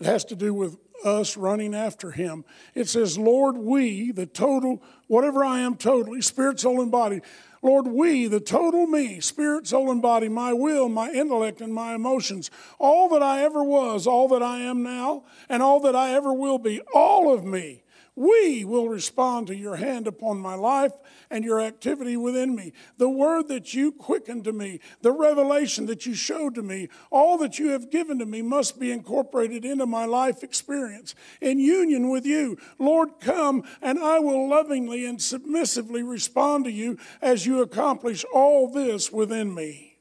It 0.00 0.06
has 0.06 0.24
to 0.26 0.36
do 0.36 0.54
with 0.54 0.76
us 1.04 1.36
running 1.36 1.74
after 1.74 2.10
him. 2.10 2.44
It 2.74 2.88
says, 2.88 3.18
Lord, 3.18 3.56
we, 3.56 4.12
the 4.12 4.26
total, 4.26 4.82
whatever 5.06 5.44
I 5.44 5.60
am 5.60 5.76
totally, 5.76 6.22
spirit, 6.22 6.60
soul, 6.60 6.80
and 6.80 6.90
body, 6.90 7.20
Lord, 7.64 7.86
we, 7.86 8.26
the 8.26 8.40
total 8.40 8.88
me, 8.88 9.20
spirit, 9.20 9.68
soul, 9.68 9.92
and 9.92 10.02
body, 10.02 10.28
my 10.28 10.52
will, 10.52 10.88
my 10.88 11.10
intellect, 11.12 11.60
and 11.60 11.72
my 11.72 11.94
emotions, 11.94 12.50
all 12.80 13.08
that 13.10 13.22
I 13.22 13.42
ever 13.42 13.62
was, 13.62 14.06
all 14.06 14.26
that 14.28 14.42
I 14.42 14.58
am 14.58 14.82
now, 14.82 15.24
and 15.48 15.62
all 15.62 15.78
that 15.80 15.94
I 15.94 16.12
ever 16.14 16.32
will 16.32 16.58
be, 16.58 16.80
all 16.92 17.32
of 17.32 17.44
me 17.44 17.82
we 18.14 18.64
will 18.64 18.88
respond 18.88 19.46
to 19.46 19.56
your 19.56 19.76
hand 19.76 20.06
upon 20.06 20.38
my 20.38 20.54
life 20.54 20.92
and 21.30 21.44
your 21.44 21.60
activity 21.60 22.16
within 22.16 22.54
me. 22.54 22.74
The 22.98 23.08
word 23.08 23.48
that 23.48 23.72
you 23.72 23.90
quickened 23.90 24.44
to 24.44 24.52
me, 24.52 24.80
the 25.00 25.12
revelation 25.12 25.86
that 25.86 26.04
you 26.04 26.14
showed 26.14 26.54
to 26.56 26.62
me, 26.62 26.88
all 27.10 27.38
that 27.38 27.58
you 27.58 27.70
have 27.70 27.90
given 27.90 28.18
to 28.18 28.26
me 28.26 28.42
must 28.42 28.78
be 28.78 28.92
incorporated 28.92 29.64
into 29.64 29.86
my 29.86 30.04
life 30.04 30.42
experience 30.42 31.14
in 31.40 31.58
union 31.58 32.10
with 32.10 32.26
you. 32.26 32.58
Lord, 32.78 33.18
come 33.18 33.64
and 33.80 33.98
I 33.98 34.18
will 34.18 34.46
lovingly 34.46 35.06
and 35.06 35.20
submissively 35.20 36.02
respond 36.02 36.64
to 36.64 36.70
you 36.70 36.98
as 37.22 37.46
you 37.46 37.62
accomplish 37.62 38.26
all 38.34 38.70
this 38.70 39.10
within 39.10 39.54
me. 39.54 39.96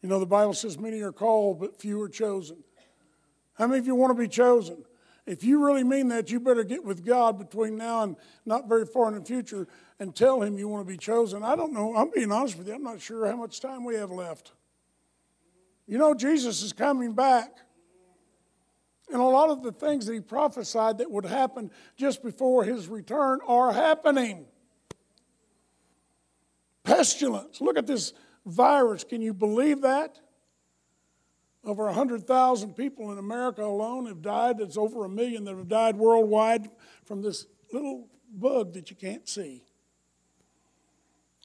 You 0.00 0.08
know, 0.08 0.20
the 0.20 0.26
Bible 0.26 0.54
says 0.54 0.78
many 0.78 1.00
are 1.00 1.12
called, 1.12 1.58
but 1.58 1.80
few 1.80 2.00
are 2.02 2.08
chosen. 2.08 2.58
How 3.54 3.66
many 3.66 3.80
of 3.80 3.86
you 3.88 3.96
want 3.96 4.16
to 4.16 4.22
be 4.22 4.28
chosen? 4.28 4.84
If 5.28 5.44
you 5.44 5.62
really 5.62 5.84
mean 5.84 6.08
that, 6.08 6.30
you 6.30 6.40
better 6.40 6.64
get 6.64 6.82
with 6.82 7.04
God 7.04 7.38
between 7.38 7.76
now 7.76 8.02
and 8.02 8.16
not 8.46 8.66
very 8.66 8.86
far 8.86 9.08
in 9.08 9.14
the 9.14 9.24
future 9.24 9.68
and 10.00 10.16
tell 10.16 10.40
Him 10.40 10.56
you 10.56 10.68
want 10.68 10.86
to 10.86 10.90
be 10.90 10.96
chosen. 10.96 11.42
I 11.42 11.54
don't 11.54 11.74
know. 11.74 11.94
I'm 11.94 12.10
being 12.10 12.32
honest 12.32 12.56
with 12.56 12.66
you. 12.66 12.74
I'm 12.74 12.82
not 12.82 12.98
sure 13.00 13.26
how 13.26 13.36
much 13.36 13.60
time 13.60 13.84
we 13.84 13.96
have 13.96 14.10
left. 14.10 14.52
You 15.86 15.98
know, 15.98 16.14
Jesus 16.14 16.62
is 16.62 16.72
coming 16.72 17.12
back. 17.12 17.54
And 19.12 19.20
a 19.20 19.24
lot 19.24 19.50
of 19.50 19.62
the 19.62 19.72
things 19.72 20.06
that 20.06 20.14
He 20.14 20.20
prophesied 20.20 20.98
that 20.98 21.10
would 21.10 21.26
happen 21.26 21.70
just 21.98 22.22
before 22.22 22.64
His 22.64 22.88
return 22.88 23.40
are 23.46 23.70
happening. 23.70 24.46
Pestilence. 26.84 27.60
Look 27.60 27.76
at 27.76 27.86
this 27.86 28.14
virus. 28.46 29.04
Can 29.04 29.20
you 29.20 29.34
believe 29.34 29.82
that? 29.82 30.18
Over 31.68 31.84
100,000 31.84 32.74
people 32.74 33.12
in 33.12 33.18
America 33.18 33.62
alone 33.62 34.06
have 34.06 34.22
died. 34.22 34.58
It's 34.58 34.78
over 34.78 35.04
a 35.04 35.08
million 35.08 35.44
that 35.44 35.54
have 35.54 35.68
died 35.68 35.96
worldwide 35.96 36.70
from 37.04 37.20
this 37.20 37.44
little 37.70 38.08
bug 38.32 38.72
that 38.72 38.88
you 38.88 38.96
can't 38.96 39.28
see. 39.28 39.62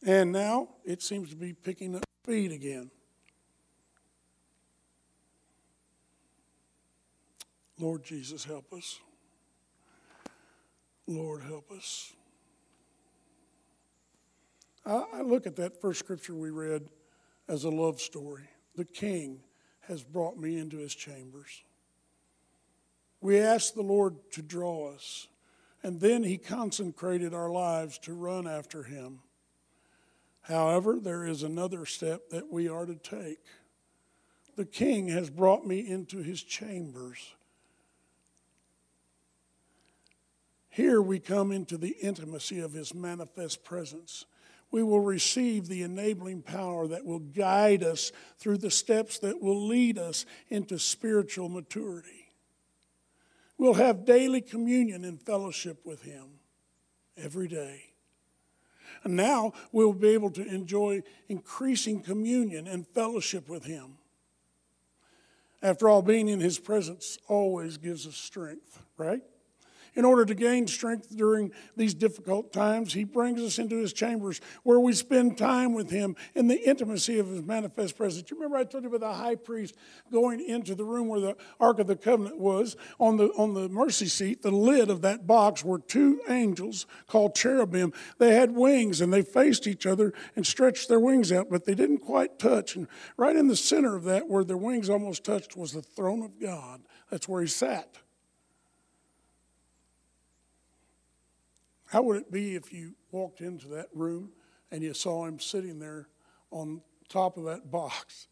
And 0.05 0.31
now 0.31 0.69
it 0.85 1.01
seems 1.01 1.29
to 1.31 1.35
be 1.35 1.51
picking 1.51 1.97
up 1.97 2.05
speed 2.23 2.53
again. 2.53 2.89
Lord 7.77 8.05
Jesus, 8.05 8.45
help 8.45 8.71
us. 8.71 9.01
Lord, 11.05 11.41
help 11.41 11.69
us. 11.69 12.13
I, 14.85 15.03
I 15.15 15.21
look 15.21 15.45
at 15.45 15.57
that 15.57 15.81
first 15.81 15.99
scripture 15.99 16.33
we 16.33 16.49
read 16.49 16.87
as 17.49 17.65
a 17.65 17.69
love 17.69 17.99
story. 17.99 18.47
The 18.77 18.85
king 18.85 19.41
has 19.87 20.03
brought 20.03 20.37
me 20.37 20.57
into 20.57 20.77
his 20.77 20.95
chambers. 20.95 21.63
We 23.21 23.39
ask 23.39 23.73
the 23.73 23.81
Lord 23.81 24.15
to 24.31 24.41
draw 24.41 24.93
us, 24.93 25.27
and 25.81 25.99
then 25.99 26.23
he 26.23 26.37
consecrated 26.37 27.33
our 27.33 27.49
lives 27.49 27.97
to 27.99 28.13
run 28.13 28.47
after 28.47 28.83
him. 28.83 29.19
However, 30.41 30.99
there 30.99 31.25
is 31.25 31.41
another 31.41 31.85
step 31.85 32.29
that 32.29 32.51
we 32.51 32.67
are 32.67 32.85
to 32.85 32.95
take. 32.95 33.45
The 34.55 34.65
king 34.65 35.07
has 35.07 35.29
brought 35.29 35.65
me 35.65 35.79
into 35.79 36.17
his 36.17 36.43
chambers. 36.43 37.33
Here 40.69 41.01
we 41.01 41.19
come 41.19 41.51
into 41.51 41.77
the 41.77 41.95
intimacy 42.01 42.59
of 42.59 42.73
his 42.73 42.93
manifest 42.93 43.63
presence. 43.63 44.25
We 44.73 44.81
will 44.81 45.01
receive 45.01 45.67
the 45.67 45.83
enabling 45.83 46.41
power 46.41 46.87
that 46.87 47.05
will 47.05 47.19
guide 47.19 47.83
us 47.83 48.11
through 48.39 48.57
the 48.57 48.71
steps 48.71 49.19
that 49.19 49.39
will 49.39 49.67
lead 49.67 49.99
us 49.99 50.25
into 50.49 50.79
spiritual 50.79 51.47
maturity. 51.47 52.31
We'll 53.59 53.75
have 53.75 54.03
daily 54.03 54.41
communion 54.41 55.05
and 55.05 55.21
fellowship 55.21 55.85
with 55.85 56.01
him 56.01 56.39
every 57.15 57.47
day. 57.47 57.83
And 59.03 59.15
now 59.15 59.53
we'll 59.71 59.93
be 59.93 60.09
able 60.09 60.31
to 60.31 60.43
enjoy 60.43 61.03
increasing 61.29 62.01
communion 62.01 62.65
and 62.65 62.87
fellowship 62.87 63.47
with 63.47 63.65
him. 63.65 63.99
After 65.61 65.87
all, 65.87 66.01
being 66.01 66.29
in 66.29 66.39
his 66.39 66.57
presence 66.57 67.19
always 67.27 67.77
gives 67.77 68.07
us 68.07 68.15
strength, 68.15 68.81
right? 68.97 69.21
In 69.95 70.05
order 70.05 70.25
to 70.25 70.33
gain 70.33 70.67
strength 70.67 71.15
during 71.15 71.51
these 71.75 71.93
difficult 71.93 72.51
times, 72.51 72.93
he 72.93 73.03
brings 73.03 73.41
us 73.41 73.59
into 73.59 73.77
his 73.77 73.93
chambers 73.93 74.41
where 74.63 74.79
we 74.79 74.93
spend 74.93 75.37
time 75.37 75.73
with 75.73 75.89
him 75.89 76.15
in 76.35 76.47
the 76.47 76.67
intimacy 76.67 77.19
of 77.19 77.27
his 77.27 77.43
manifest 77.43 77.97
presence. 77.97 78.29
You 78.29 78.37
remember 78.37 78.57
I 78.57 78.63
told 78.63 78.83
you 78.83 78.89
about 78.89 79.01
the 79.01 79.13
high 79.13 79.35
priest 79.35 79.75
going 80.11 80.43
into 80.45 80.75
the 80.75 80.83
room 80.83 81.07
where 81.07 81.19
the 81.19 81.37
Ark 81.59 81.79
of 81.79 81.87
the 81.87 81.95
Covenant 81.95 82.39
was? 82.39 82.75
On 82.99 83.17
the, 83.17 83.27
on 83.29 83.53
the 83.53 83.69
mercy 83.69 84.07
seat, 84.07 84.41
the 84.41 84.51
lid 84.51 84.89
of 84.89 85.01
that 85.01 85.27
box 85.27 85.63
were 85.63 85.79
two 85.79 86.21
angels 86.29 86.85
called 87.07 87.35
cherubim. 87.35 87.93
They 88.17 88.33
had 88.33 88.51
wings 88.51 89.01
and 89.01 89.13
they 89.13 89.21
faced 89.21 89.67
each 89.67 89.85
other 89.85 90.13
and 90.35 90.45
stretched 90.45 90.89
their 90.89 90.99
wings 90.99 91.31
out, 91.31 91.49
but 91.49 91.65
they 91.65 91.75
didn't 91.75 91.99
quite 91.99 92.39
touch. 92.39 92.75
And 92.75 92.87
right 93.17 93.35
in 93.35 93.47
the 93.47 93.55
center 93.55 93.95
of 93.95 94.03
that, 94.05 94.27
where 94.27 94.43
their 94.43 94.57
wings 94.57 94.89
almost 94.89 95.23
touched, 95.23 95.55
was 95.55 95.71
the 95.71 95.81
throne 95.81 96.23
of 96.23 96.39
God. 96.39 96.81
That's 97.09 97.27
where 97.27 97.41
he 97.41 97.47
sat. 97.47 97.97
How 101.93 102.01
would 102.01 102.17
it 102.17 102.31
be 102.31 102.55
if 102.55 102.73
you 102.73 102.95
walked 103.11 103.39
into 103.39 103.67
that 103.67 103.85
room 103.93 104.31
and 104.71 104.81
you 104.81 104.95
saw 104.95 105.27
him 105.27 105.39
sitting 105.39 105.77
there 105.77 106.07
on 106.49 106.81
top 107.07 107.37
of 107.37 107.43
that 107.43 107.69
box? 107.69 108.27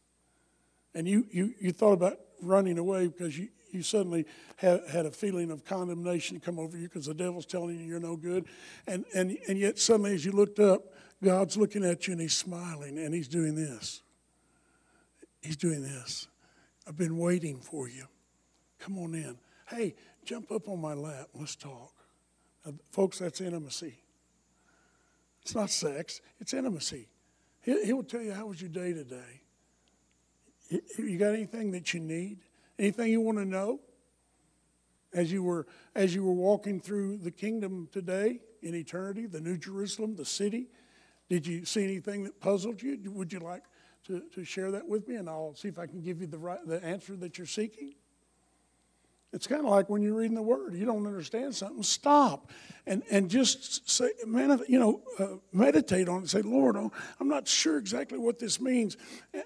And 0.95 1.07
you, 1.07 1.27
you, 1.29 1.53
you 1.61 1.71
thought 1.71 1.93
about 1.93 2.17
running 2.41 2.79
away 2.79 3.05
because 3.05 3.37
you, 3.37 3.49
you 3.69 3.83
suddenly 3.83 4.25
had, 4.55 4.81
had 4.89 5.05
a 5.05 5.11
feeling 5.11 5.51
of 5.51 5.63
condemnation 5.63 6.39
come 6.39 6.57
over 6.57 6.75
you 6.75 6.89
because 6.89 7.05
the 7.05 7.13
devil's 7.13 7.45
telling 7.45 7.79
you 7.79 7.85
you're 7.85 7.99
no 7.99 8.15
good. 8.15 8.47
And, 8.87 9.05
and, 9.13 9.37
and 9.47 9.59
yet, 9.59 9.77
suddenly, 9.77 10.15
as 10.15 10.25
you 10.25 10.31
looked 10.31 10.57
up, 10.57 10.81
God's 11.23 11.55
looking 11.55 11.85
at 11.85 12.07
you 12.07 12.13
and 12.13 12.21
he's 12.21 12.35
smiling 12.35 12.97
and 12.97 13.13
he's 13.13 13.27
doing 13.27 13.53
this. 13.53 14.01
He's 15.43 15.55
doing 15.55 15.83
this. 15.83 16.27
I've 16.87 16.97
been 16.97 17.19
waiting 17.19 17.59
for 17.59 17.87
you. 17.87 18.05
Come 18.79 18.97
on 18.97 19.13
in. 19.13 19.37
Hey, 19.69 19.93
jump 20.25 20.51
up 20.51 20.67
on 20.67 20.81
my 20.81 20.95
lap. 20.95 21.27
Let's 21.35 21.55
talk. 21.55 21.93
Uh, 22.65 22.71
folks, 22.91 23.19
that's 23.19 23.41
intimacy. 23.41 23.97
It's 25.41 25.55
not 25.55 25.69
sex, 25.69 26.21
it's 26.39 26.53
intimacy. 26.53 27.07
He, 27.61 27.85
he 27.85 27.93
will 27.93 28.03
tell 28.03 28.21
you, 28.21 28.33
How 28.33 28.47
was 28.47 28.61
your 28.61 28.69
day 28.69 28.93
today? 28.93 29.41
You 30.97 31.17
got 31.17 31.33
anything 31.33 31.71
that 31.71 31.93
you 31.93 31.99
need? 31.99 32.39
Anything 32.79 33.11
you 33.11 33.21
want 33.21 33.37
to 33.39 33.45
know? 33.45 33.79
As 35.13 35.29
you 35.31 35.43
were 35.43 35.67
as 35.93 36.15
you 36.15 36.23
were 36.23 36.33
walking 36.33 36.79
through 36.79 37.17
the 37.17 37.31
kingdom 37.31 37.89
today 37.91 38.39
in 38.61 38.73
eternity, 38.73 39.25
the 39.25 39.41
New 39.41 39.57
Jerusalem, 39.57 40.15
the 40.15 40.23
city, 40.23 40.67
did 41.29 41.45
you 41.45 41.65
see 41.65 41.83
anything 41.83 42.23
that 42.23 42.39
puzzled 42.39 42.81
you? 42.81 42.97
Would 43.11 43.33
you 43.33 43.39
like 43.39 43.63
to, 44.07 44.21
to 44.33 44.45
share 44.45 44.71
that 44.71 44.87
with 44.87 45.09
me? 45.09 45.15
And 45.15 45.29
I'll 45.29 45.53
see 45.55 45.67
if 45.67 45.77
I 45.77 45.87
can 45.87 46.01
give 46.01 46.21
you 46.21 46.27
the 46.27 46.37
right 46.37 46.59
the 46.65 46.81
answer 46.83 47.17
that 47.17 47.37
you're 47.37 47.47
seeking. 47.47 47.95
It's 49.33 49.47
kind 49.47 49.61
of 49.61 49.71
like 49.71 49.89
when 49.89 50.01
you're 50.01 50.15
reading 50.15 50.35
the 50.35 50.41
Word. 50.41 50.73
You 50.73 50.85
don't 50.85 51.07
understand 51.07 51.55
something, 51.55 51.83
stop 51.83 52.51
and, 52.87 53.03
and 53.11 53.29
just 53.29 53.89
say, 53.89 54.09
man, 54.25 54.59
you 54.67 54.79
know, 54.79 55.01
uh, 55.19 55.37
meditate 55.53 56.09
on 56.09 56.23
it. 56.23 56.29
Say, 56.29 56.41
Lord, 56.41 56.75
I'm 56.75 57.27
not 57.27 57.47
sure 57.47 57.77
exactly 57.77 58.17
what 58.17 58.39
this 58.39 58.59
means, 58.59 58.97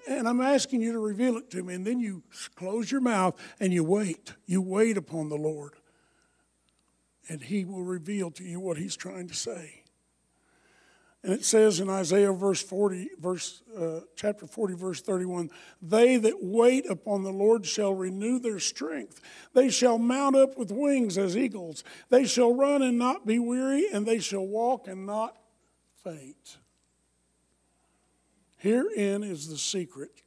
and 0.08 0.26
I'm 0.26 0.40
asking 0.40 0.80
you 0.80 0.92
to 0.92 0.98
reveal 0.98 1.36
it 1.36 1.50
to 1.50 1.62
me. 1.62 1.74
And 1.74 1.86
then 1.86 2.00
you 2.00 2.22
close 2.54 2.90
your 2.90 3.00
mouth 3.00 3.38
and 3.60 3.72
you 3.72 3.84
wait. 3.84 4.32
You 4.46 4.62
wait 4.62 4.96
upon 4.96 5.28
the 5.28 5.36
Lord, 5.36 5.74
and 7.28 7.42
He 7.42 7.64
will 7.64 7.84
reveal 7.84 8.30
to 8.32 8.44
you 8.44 8.58
what 8.58 8.78
He's 8.78 8.96
trying 8.96 9.28
to 9.28 9.34
say. 9.34 9.82
And 11.26 11.34
it 11.34 11.44
says 11.44 11.80
in 11.80 11.90
Isaiah 11.90 12.32
verse 12.32 12.62
40, 12.62 13.10
verse, 13.18 13.60
uh, 13.76 14.02
chapter 14.14 14.46
40, 14.46 14.74
verse 14.74 15.00
31, 15.00 15.50
they 15.82 16.18
that 16.18 16.40
wait 16.40 16.88
upon 16.88 17.24
the 17.24 17.32
Lord 17.32 17.66
shall 17.66 17.92
renew 17.92 18.38
their 18.38 18.60
strength. 18.60 19.20
They 19.52 19.68
shall 19.68 19.98
mount 19.98 20.36
up 20.36 20.56
with 20.56 20.70
wings 20.70 21.18
as 21.18 21.36
eagles. 21.36 21.82
They 22.10 22.26
shall 22.26 22.54
run 22.54 22.80
and 22.80 22.96
not 22.96 23.26
be 23.26 23.40
weary, 23.40 23.88
and 23.92 24.06
they 24.06 24.20
shall 24.20 24.46
walk 24.46 24.86
and 24.86 25.04
not 25.04 25.36
faint. 26.04 26.58
Herein 28.58 29.24
is 29.24 29.48
the 29.48 29.58
secret. 29.58 30.22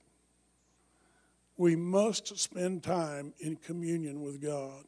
We 1.56 1.78
must 1.78 2.38
spend 2.38 2.84
time 2.84 3.34
in 3.40 3.56
communion 3.56 4.22
with 4.22 4.42
God. 4.42 4.84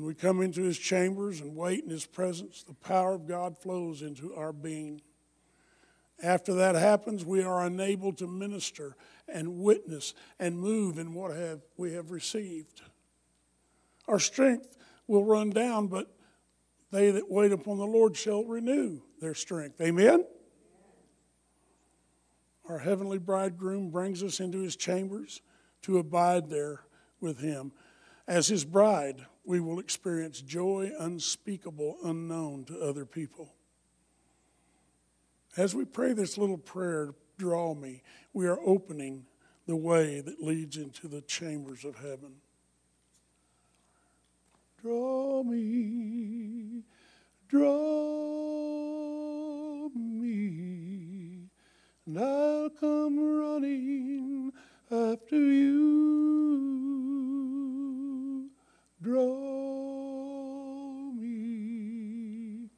When 0.00 0.06
we 0.06 0.14
come 0.14 0.40
into 0.40 0.62
his 0.62 0.78
chambers 0.78 1.42
and 1.42 1.54
wait 1.54 1.84
in 1.84 1.90
his 1.90 2.06
presence, 2.06 2.62
the 2.62 2.72
power 2.72 3.12
of 3.12 3.28
God 3.28 3.58
flows 3.58 4.00
into 4.00 4.34
our 4.34 4.50
being. 4.50 5.02
After 6.22 6.54
that 6.54 6.74
happens, 6.74 7.22
we 7.22 7.42
are 7.42 7.66
unable 7.66 8.14
to 8.14 8.26
minister 8.26 8.96
and 9.28 9.58
witness 9.58 10.14
and 10.38 10.58
move 10.58 10.96
in 10.96 11.12
what 11.12 11.36
have 11.36 11.60
we 11.76 11.92
have 11.92 12.12
received. 12.12 12.80
Our 14.08 14.18
strength 14.18 14.74
will 15.06 15.26
run 15.26 15.50
down, 15.50 15.88
but 15.88 16.10
they 16.90 17.10
that 17.10 17.30
wait 17.30 17.52
upon 17.52 17.76
the 17.76 17.84
Lord 17.84 18.16
shall 18.16 18.44
renew 18.44 19.02
their 19.20 19.34
strength. 19.34 19.82
Amen? 19.82 20.24
Our 22.66 22.78
heavenly 22.78 23.18
bridegroom 23.18 23.90
brings 23.90 24.22
us 24.22 24.40
into 24.40 24.60
his 24.60 24.76
chambers 24.76 25.42
to 25.82 25.98
abide 25.98 26.48
there 26.48 26.84
with 27.20 27.38
him. 27.40 27.72
As 28.26 28.48
his 28.48 28.64
bride, 28.64 29.26
we 29.44 29.60
will 29.60 29.78
experience 29.78 30.40
joy 30.40 30.92
unspeakable, 30.98 31.96
unknown 32.04 32.64
to 32.66 32.80
other 32.80 33.04
people. 33.04 33.54
As 35.56 35.74
we 35.74 35.84
pray 35.84 36.12
this 36.12 36.38
little 36.38 36.58
prayer, 36.58 37.14
draw 37.36 37.74
me, 37.74 38.02
we 38.32 38.46
are 38.46 38.60
opening 38.64 39.26
the 39.66 39.76
way 39.76 40.20
that 40.20 40.42
leads 40.42 40.76
into 40.76 41.08
the 41.08 41.22
chambers 41.22 41.84
of 41.84 41.96
heaven. 41.96 42.36
Draw 44.80 45.42
me, 45.42 46.84
draw 47.48 47.68
me, 49.94 51.48
and 52.06 52.18
I'll 52.18 52.70
come 52.70 53.18
running 53.18 54.52
after 54.90 55.36
you. 55.36 56.79
Draw 59.10 61.10
me, 61.18 62.68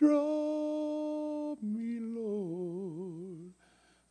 draw 0.00 1.54
me, 1.62 1.98
Lord, 2.00 3.52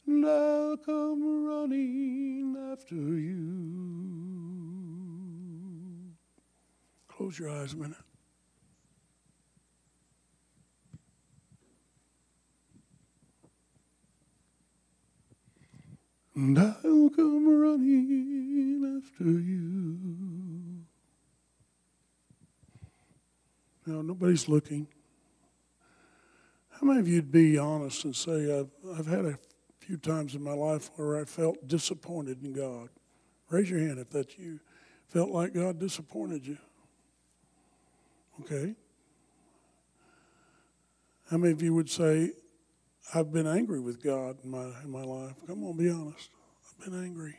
and 0.07 0.25
I'll 0.25 0.77
come 0.77 1.45
running 1.45 2.55
after 2.71 2.95
you. 2.95 3.35
Close 7.09 7.39
your 7.39 7.49
eyes 7.49 7.73
a 7.73 7.75
minute. 7.75 7.97
And 16.35 16.57
I'll 16.57 17.09
come 17.09 17.49
running 17.49 19.01
after 19.03 19.25
you. 19.25 19.97
No, 23.85 24.01
looking. 24.47 24.87
How 26.69 26.87
many 26.87 26.99
of 26.99 27.07
you'd 27.07 27.31
be 27.31 27.57
honest 27.57 28.05
and 28.05 28.15
say, 28.15 28.59
I've, 28.59 28.69
I've 28.97 29.07
had 29.07 29.25
a 29.25 29.37
few 29.79 29.97
times 29.97 30.35
in 30.35 30.41
my 30.41 30.53
life 30.53 30.91
where 30.95 31.19
I 31.19 31.25
felt 31.25 31.67
disappointed 31.67 32.43
in 32.43 32.53
God? 32.53 32.89
Raise 33.49 33.69
your 33.69 33.79
hand 33.79 33.99
if 33.99 34.09
that's 34.09 34.37
you. 34.37 34.59
felt 35.07 35.31
like 35.31 35.53
God 35.53 35.79
disappointed 35.79 36.45
you? 36.45 36.57
Okay. 38.41 38.75
How 41.29 41.37
many 41.37 41.51
of 41.51 41.61
you 41.61 41.73
would 41.73 41.89
say, 41.89 42.31
I've 43.13 43.33
been 43.33 43.47
angry 43.47 43.79
with 43.79 44.01
God 44.01 44.37
in 44.43 44.51
my, 44.51 44.71
in 44.83 44.89
my 44.89 45.03
life? 45.03 45.35
Come 45.47 45.63
on, 45.63 45.75
be 45.77 45.89
honest. 45.89 46.29
I've 46.69 46.85
been 46.85 47.03
angry. 47.03 47.35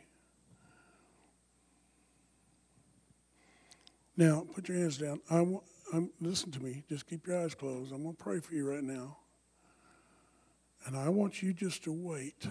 Now, 4.15 4.45
put 4.53 4.67
your 4.69 4.77
hands 4.77 4.97
down. 4.97 5.21
I 5.29 5.41
want, 5.41 5.63
I'm, 5.93 6.09
listen 6.21 6.51
to 6.51 6.63
me. 6.63 6.83
Just 6.87 7.07
keep 7.07 7.27
your 7.27 7.41
eyes 7.41 7.53
closed. 7.53 7.91
I'm 7.91 8.03
going 8.03 8.15
to 8.15 8.23
pray 8.23 8.39
for 8.39 8.53
you 8.53 8.69
right 8.69 8.83
now. 8.83 9.17
And 10.85 10.95
I 10.95 11.09
want 11.09 11.43
you 11.43 11.53
just 11.53 11.83
to 11.83 11.91
wait. 11.91 12.47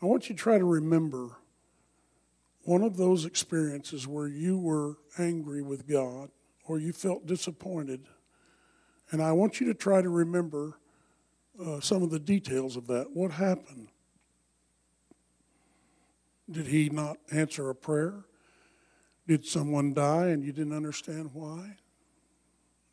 I 0.00 0.06
want 0.06 0.28
you 0.28 0.36
to 0.36 0.40
try 0.40 0.58
to 0.58 0.64
remember 0.64 1.36
one 2.62 2.82
of 2.82 2.96
those 2.96 3.24
experiences 3.24 4.06
where 4.06 4.28
you 4.28 4.58
were 4.58 4.98
angry 5.18 5.60
with 5.60 5.88
God 5.88 6.30
or 6.66 6.78
you 6.78 6.92
felt 6.92 7.26
disappointed. 7.26 8.06
And 9.10 9.20
I 9.20 9.32
want 9.32 9.60
you 9.60 9.66
to 9.66 9.74
try 9.74 10.00
to 10.00 10.08
remember 10.08 10.78
uh, 11.60 11.80
some 11.80 12.02
of 12.02 12.10
the 12.10 12.20
details 12.20 12.76
of 12.76 12.86
that. 12.86 13.08
What 13.12 13.32
happened? 13.32 13.88
Did 16.50 16.68
he 16.68 16.88
not 16.88 17.18
answer 17.30 17.68
a 17.68 17.74
prayer? 17.74 18.24
Did 19.30 19.46
someone 19.46 19.94
die 19.94 20.30
and 20.30 20.42
you 20.42 20.50
didn't 20.50 20.72
understand 20.72 21.30
why? 21.34 21.76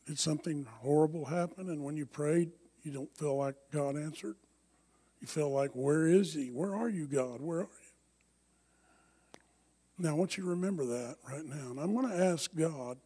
Did 0.05 0.19
something 0.19 0.67
horrible 0.81 1.25
happen 1.25 1.67
and 1.71 1.83
when 1.83 1.97
you 1.97 2.05
prayed, 2.05 2.51
you 2.83 2.91
don't 2.91 3.11
feel 3.17 3.35
like 3.38 3.55
God 3.73 3.95
answered? 3.95 4.35
You 5.19 5.25
feel 5.25 5.49
like, 5.49 5.71
where 5.73 6.05
is 6.05 6.35
he? 6.35 6.49
Where 6.49 6.75
are 6.75 6.89
you, 6.89 7.07
God? 7.07 7.41
Where 7.41 7.61
are 7.61 7.63
you? 7.63 7.89
Now, 9.97 10.11
I 10.11 10.13
want 10.13 10.38
you 10.38 10.43
to 10.43 10.49
remember 10.51 10.85
that 10.85 11.15
right 11.27 11.43
now. 11.43 11.71
And 11.71 11.79
I'm 11.79 11.95
going 11.95 12.07
to 12.07 12.23
ask 12.23 12.53
God 12.53 12.99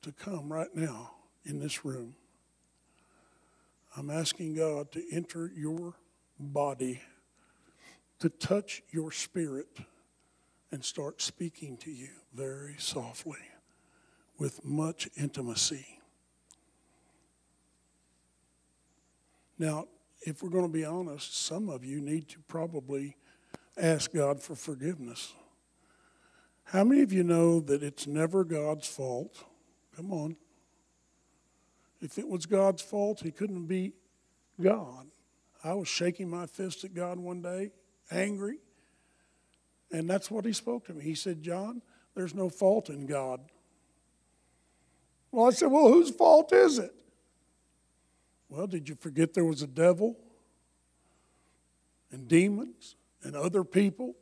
to 0.00 0.10
come 0.10 0.50
right 0.50 0.74
now 0.74 1.10
in 1.44 1.58
this 1.58 1.84
room. 1.84 2.14
I'm 3.94 4.08
asking 4.08 4.54
God 4.54 4.90
to 4.92 5.02
enter 5.12 5.52
your 5.54 5.92
body, 6.40 7.02
to 8.20 8.30
touch 8.30 8.82
your 8.90 9.12
spirit, 9.12 9.68
and 10.70 10.84
start 10.84 11.22
speaking 11.22 11.76
to 11.78 11.90
you 11.90 12.08
very 12.34 12.76
softly 12.78 13.38
with 14.38 14.64
much 14.64 15.08
intimacy. 15.16 16.00
Now, 19.58 19.86
if 20.22 20.42
we're 20.42 20.50
going 20.50 20.66
to 20.66 20.72
be 20.72 20.84
honest, 20.84 21.44
some 21.46 21.68
of 21.68 21.84
you 21.84 22.00
need 22.00 22.28
to 22.30 22.38
probably 22.48 23.16
ask 23.76 24.12
God 24.12 24.42
for 24.42 24.54
forgiveness. 24.54 25.32
How 26.64 26.84
many 26.84 27.02
of 27.02 27.12
you 27.12 27.22
know 27.22 27.60
that 27.60 27.82
it's 27.82 28.06
never 28.06 28.44
God's 28.44 28.88
fault? 28.88 29.44
Come 29.94 30.12
on. 30.12 30.36
If 32.00 32.18
it 32.18 32.28
was 32.28 32.44
God's 32.44 32.82
fault, 32.82 33.20
He 33.20 33.30
couldn't 33.30 33.66
be 33.66 33.94
God. 34.60 35.06
I 35.64 35.74
was 35.74 35.88
shaking 35.88 36.28
my 36.28 36.46
fist 36.46 36.84
at 36.84 36.94
God 36.94 37.18
one 37.18 37.40
day, 37.40 37.70
angry, 38.10 38.58
and 39.92 40.08
that's 40.08 40.30
what 40.30 40.44
He 40.44 40.52
spoke 40.52 40.86
to 40.86 40.94
me. 40.94 41.02
He 41.02 41.14
said, 41.14 41.42
John, 41.42 41.82
there's 42.14 42.34
no 42.34 42.48
fault 42.48 42.88
in 42.88 43.06
God. 43.06 43.40
Well, 45.30 45.46
I 45.46 45.50
said, 45.50 45.70
Well, 45.70 45.88
whose 45.88 46.10
fault 46.10 46.52
is 46.52 46.78
it? 46.78 46.94
Well, 48.48 48.66
did 48.66 48.88
you 48.88 48.94
forget 48.94 49.34
there 49.34 49.44
was 49.44 49.62
a 49.62 49.66
devil 49.66 50.16
and 52.10 52.28
demons 52.28 52.96
and 53.22 53.34
other 53.34 53.64
people? 53.64 54.14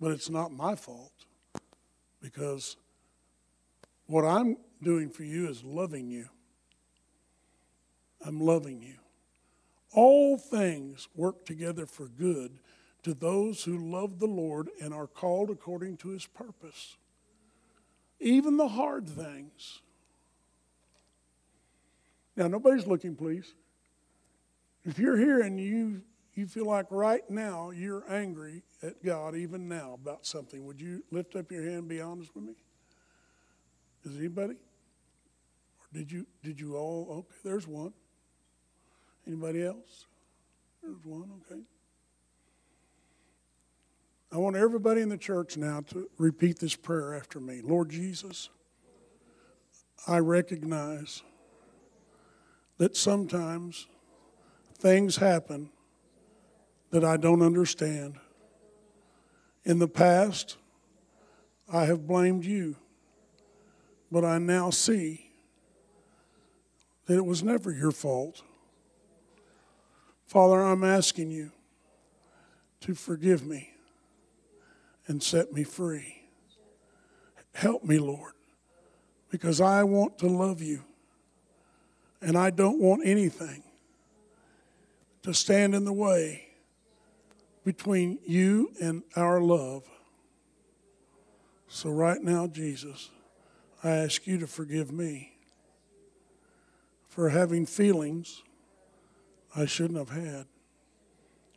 But 0.00 0.12
it's 0.12 0.30
not 0.30 0.50
my 0.50 0.74
fault 0.74 1.12
because 2.20 2.76
what 4.06 4.24
I'm 4.24 4.56
doing 4.82 5.10
for 5.10 5.24
you 5.24 5.48
is 5.48 5.62
loving 5.62 6.10
you. 6.10 6.26
I'm 8.24 8.40
loving 8.40 8.82
you. 8.82 8.96
All 9.92 10.38
things 10.38 11.08
work 11.14 11.44
together 11.44 11.86
for 11.86 12.06
good 12.06 12.58
to 13.02 13.14
those 13.14 13.64
who 13.64 13.78
love 13.78 14.18
the 14.18 14.26
Lord 14.26 14.68
and 14.80 14.92
are 14.92 15.06
called 15.06 15.50
according 15.50 15.96
to 15.98 16.08
his 16.08 16.26
purpose. 16.26 16.96
Even 18.18 18.56
the 18.56 18.68
hard 18.68 19.08
things. 19.08 19.80
Now, 22.36 22.48
nobody's 22.48 22.86
looking, 22.86 23.16
please. 23.16 23.54
If 24.84 24.98
you're 24.98 25.16
here 25.16 25.40
and 25.40 25.58
you, 25.58 26.02
you 26.34 26.46
feel 26.46 26.66
like 26.66 26.86
right 26.90 27.28
now 27.28 27.70
you're 27.70 28.04
angry 28.10 28.62
at 28.82 29.04
God, 29.04 29.34
even 29.34 29.68
now, 29.68 29.98
about 30.00 30.26
something, 30.26 30.64
would 30.66 30.80
you 30.80 31.04
lift 31.10 31.36
up 31.36 31.50
your 31.50 31.62
hand 31.62 31.78
and 31.78 31.88
be 31.88 32.00
honest 32.00 32.34
with 32.34 32.44
me? 32.44 32.54
Is 34.04 34.16
anybody? 34.16 34.54
Or 34.54 35.86
did 35.92 36.10
you 36.10 36.26
did 36.42 36.58
you 36.58 36.76
all 36.76 37.06
okay, 37.10 37.36
there's 37.44 37.66
one. 37.66 37.92
Anybody 39.26 39.62
else? 39.62 40.06
There's 40.82 41.04
one, 41.04 41.30
okay. 41.44 41.60
I 44.32 44.36
want 44.36 44.54
everybody 44.54 45.00
in 45.00 45.08
the 45.08 45.16
church 45.16 45.56
now 45.56 45.80
to 45.88 46.08
repeat 46.16 46.60
this 46.60 46.76
prayer 46.76 47.14
after 47.14 47.40
me. 47.40 47.62
Lord 47.62 47.90
Jesus, 47.90 48.48
I 50.06 50.18
recognize 50.18 51.22
that 52.78 52.96
sometimes 52.96 53.88
things 54.78 55.16
happen 55.16 55.70
that 56.90 57.04
I 57.04 57.16
don't 57.16 57.42
understand. 57.42 58.18
In 59.64 59.80
the 59.80 59.88
past, 59.88 60.56
I 61.72 61.86
have 61.86 62.06
blamed 62.06 62.44
you, 62.44 62.76
but 64.12 64.24
I 64.24 64.38
now 64.38 64.70
see 64.70 65.32
that 67.06 67.16
it 67.16 67.26
was 67.26 67.42
never 67.42 67.72
your 67.72 67.92
fault. 67.92 68.42
Father, 70.26 70.62
I'm 70.62 70.84
asking 70.84 71.32
you 71.32 71.50
to 72.82 72.94
forgive 72.94 73.44
me 73.44 73.69
and 75.10 75.20
set 75.20 75.52
me 75.52 75.64
free. 75.64 76.22
Help 77.52 77.82
me, 77.82 77.98
Lord, 77.98 78.34
because 79.28 79.60
I 79.60 79.82
want 79.82 80.18
to 80.18 80.28
love 80.28 80.62
you 80.62 80.84
and 82.22 82.38
I 82.38 82.50
don't 82.50 82.80
want 82.80 83.02
anything 83.04 83.64
to 85.24 85.34
stand 85.34 85.74
in 85.74 85.84
the 85.84 85.92
way 85.92 86.46
between 87.64 88.20
you 88.24 88.70
and 88.80 89.02
our 89.16 89.40
love. 89.40 89.82
So, 91.66 91.90
right 91.90 92.22
now, 92.22 92.46
Jesus, 92.46 93.10
I 93.82 93.90
ask 93.90 94.28
you 94.28 94.38
to 94.38 94.46
forgive 94.46 94.92
me 94.92 95.32
for 97.08 97.30
having 97.30 97.66
feelings 97.66 98.44
I 99.56 99.66
shouldn't 99.66 99.98
have 99.98 100.10
had. 100.10 100.46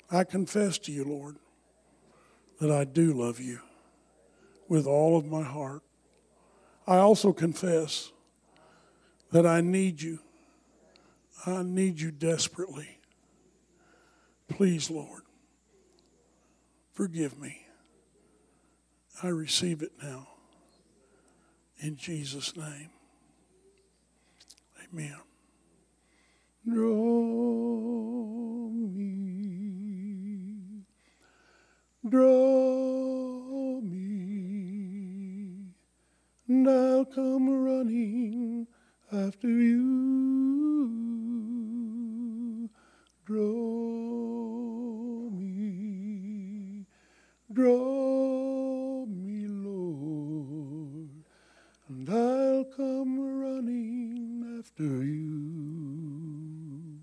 I 0.09 0.23
confess 0.23 0.79
to 0.79 0.91
you, 0.91 1.03
Lord, 1.03 1.35
that 2.63 2.71
I 2.71 2.85
do 2.85 3.11
love 3.11 3.41
you 3.41 3.59
with 4.69 4.87
all 4.87 5.17
of 5.17 5.25
my 5.25 5.43
heart. 5.43 5.81
I 6.87 6.95
also 6.95 7.33
confess 7.33 8.13
that 9.33 9.45
I 9.45 9.59
need 9.59 10.01
you. 10.01 10.19
I 11.45 11.61
need 11.61 11.99
you 11.99 12.09
desperately. 12.09 12.99
Please, 14.47 14.89
Lord, 14.89 15.23
forgive 16.93 17.37
me. 17.37 17.67
I 19.21 19.27
receive 19.27 19.81
it 19.81 19.91
now. 20.01 20.29
In 21.79 21.97
Jesus' 21.97 22.55
name. 22.55 22.91
Amen. 24.89 25.17
Draw 26.65 28.12
draw 32.13 33.81
me, 33.81 33.97
and 36.47 36.69
I'll 36.69 37.05
come 37.05 37.49
running 37.49 38.67
after 39.11 39.47
you. 39.47 39.89
Draw 43.25 43.41
me, 45.31 46.85
draw 47.51 49.07
me, 49.07 49.47
Lord, 49.47 51.09
and 51.89 52.07
I'll 52.07 52.65
come 52.65 53.41
running 53.41 54.59
after 54.59 55.03
you. 55.03 56.99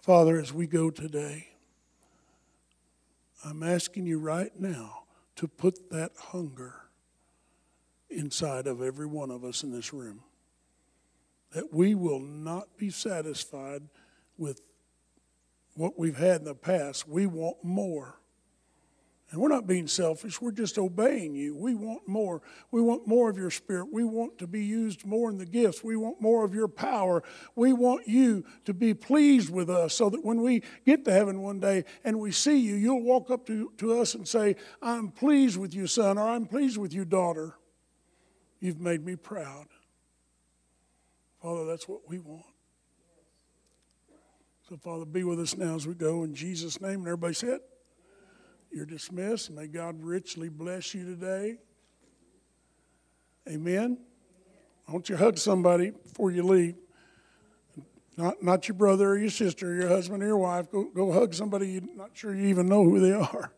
Father, 0.00 0.38
as 0.38 0.52
we 0.54 0.68
go 0.68 0.90
today, 0.90 1.48
I'm 3.44 3.62
asking 3.62 4.06
you 4.06 4.18
right 4.18 4.52
now 4.58 5.04
to 5.36 5.46
put 5.46 5.90
that 5.90 6.12
hunger 6.16 6.74
inside 8.10 8.66
of 8.66 8.82
every 8.82 9.06
one 9.06 9.30
of 9.30 9.44
us 9.44 9.62
in 9.62 9.70
this 9.70 9.92
room. 9.92 10.22
That 11.52 11.72
we 11.72 11.94
will 11.94 12.20
not 12.20 12.76
be 12.76 12.90
satisfied 12.90 13.82
with 14.36 14.60
what 15.74 15.98
we've 15.98 16.16
had 16.16 16.40
in 16.40 16.44
the 16.44 16.54
past. 16.54 17.08
We 17.08 17.26
want 17.26 17.62
more. 17.62 18.20
And 19.30 19.42
we're 19.42 19.48
not 19.48 19.66
being 19.66 19.86
selfish, 19.86 20.40
we're 20.40 20.52
just 20.52 20.78
obeying 20.78 21.34
you. 21.34 21.54
We 21.54 21.74
want 21.74 22.08
more. 22.08 22.40
We 22.70 22.80
want 22.80 23.06
more 23.06 23.28
of 23.28 23.36
your 23.36 23.50
spirit. 23.50 23.92
We 23.92 24.02
want 24.02 24.38
to 24.38 24.46
be 24.46 24.64
used 24.64 25.04
more 25.04 25.28
in 25.28 25.36
the 25.36 25.44
gifts. 25.44 25.84
We 25.84 25.96
want 25.96 26.18
more 26.18 26.44
of 26.44 26.54
your 26.54 26.68
power. 26.68 27.22
We 27.54 27.74
want 27.74 28.08
you 28.08 28.46
to 28.64 28.72
be 28.72 28.94
pleased 28.94 29.50
with 29.50 29.68
us 29.68 29.92
so 29.92 30.08
that 30.08 30.24
when 30.24 30.40
we 30.40 30.62
get 30.86 31.04
to 31.04 31.12
heaven 31.12 31.42
one 31.42 31.60
day 31.60 31.84
and 32.04 32.18
we 32.18 32.30
see 32.30 32.56
you, 32.56 32.76
you'll 32.76 33.02
walk 33.02 33.30
up 33.30 33.46
to, 33.48 33.70
to 33.76 34.00
us 34.00 34.14
and 34.14 34.26
say, 34.26 34.56
I'm 34.80 35.10
pleased 35.10 35.58
with 35.58 35.74
you, 35.74 35.86
son, 35.86 36.16
or 36.16 36.26
I'm 36.26 36.46
pleased 36.46 36.78
with 36.78 36.94
you, 36.94 37.04
daughter. 37.04 37.54
You've 38.60 38.80
made 38.80 39.04
me 39.04 39.14
proud. 39.14 39.66
Father, 41.42 41.66
that's 41.66 41.86
what 41.86 42.08
we 42.08 42.18
want. 42.18 42.46
So, 44.70 44.76
Father, 44.78 45.04
be 45.04 45.22
with 45.22 45.38
us 45.38 45.54
now 45.56 45.76
as 45.76 45.86
we 45.86 45.94
go 45.94 46.24
in 46.24 46.34
Jesus' 46.34 46.80
name. 46.80 47.00
And 47.00 47.06
everybody 47.06 47.34
said, 47.34 47.60
you're 48.70 48.86
dismissed. 48.86 49.50
May 49.50 49.66
God 49.66 50.02
richly 50.02 50.48
bless 50.48 50.94
you 50.94 51.04
today. 51.04 51.58
Amen. 53.48 53.98
I 54.86 54.92
want 54.92 55.08
you 55.08 55.16
to 55.16 55.22
hug 55.22 55.38
somebody 55.38 55.90
before 55.90 56.30
you 56.30 56.42
leave. 56.42 56.74
Not, 58.16 58.42
not 58.42 58.66
your 58.66 58.74
brother 58.74 59.10
or 59.10 59.18
your 59.18 59.30
sister 59.30 59.70
or 59.70 59.74
your 59.74 59.88
husband 59.88 60.22
or 60.22 60.26
your 60.26 60.38
wife. 60.38 60.70
Go, 60.70 60.84
go 60.84 61.12
hug 61.12 61.34
somebody 61.34 61.68
you're 61.68 61.82
not 61.94 62.10
sure 62.14 62.34
you 62.34 62.46
even 62.46 62.68
know 62.68 62.82
who 62.82 62.98
they 62.98 63.12
are. 63.12 63.52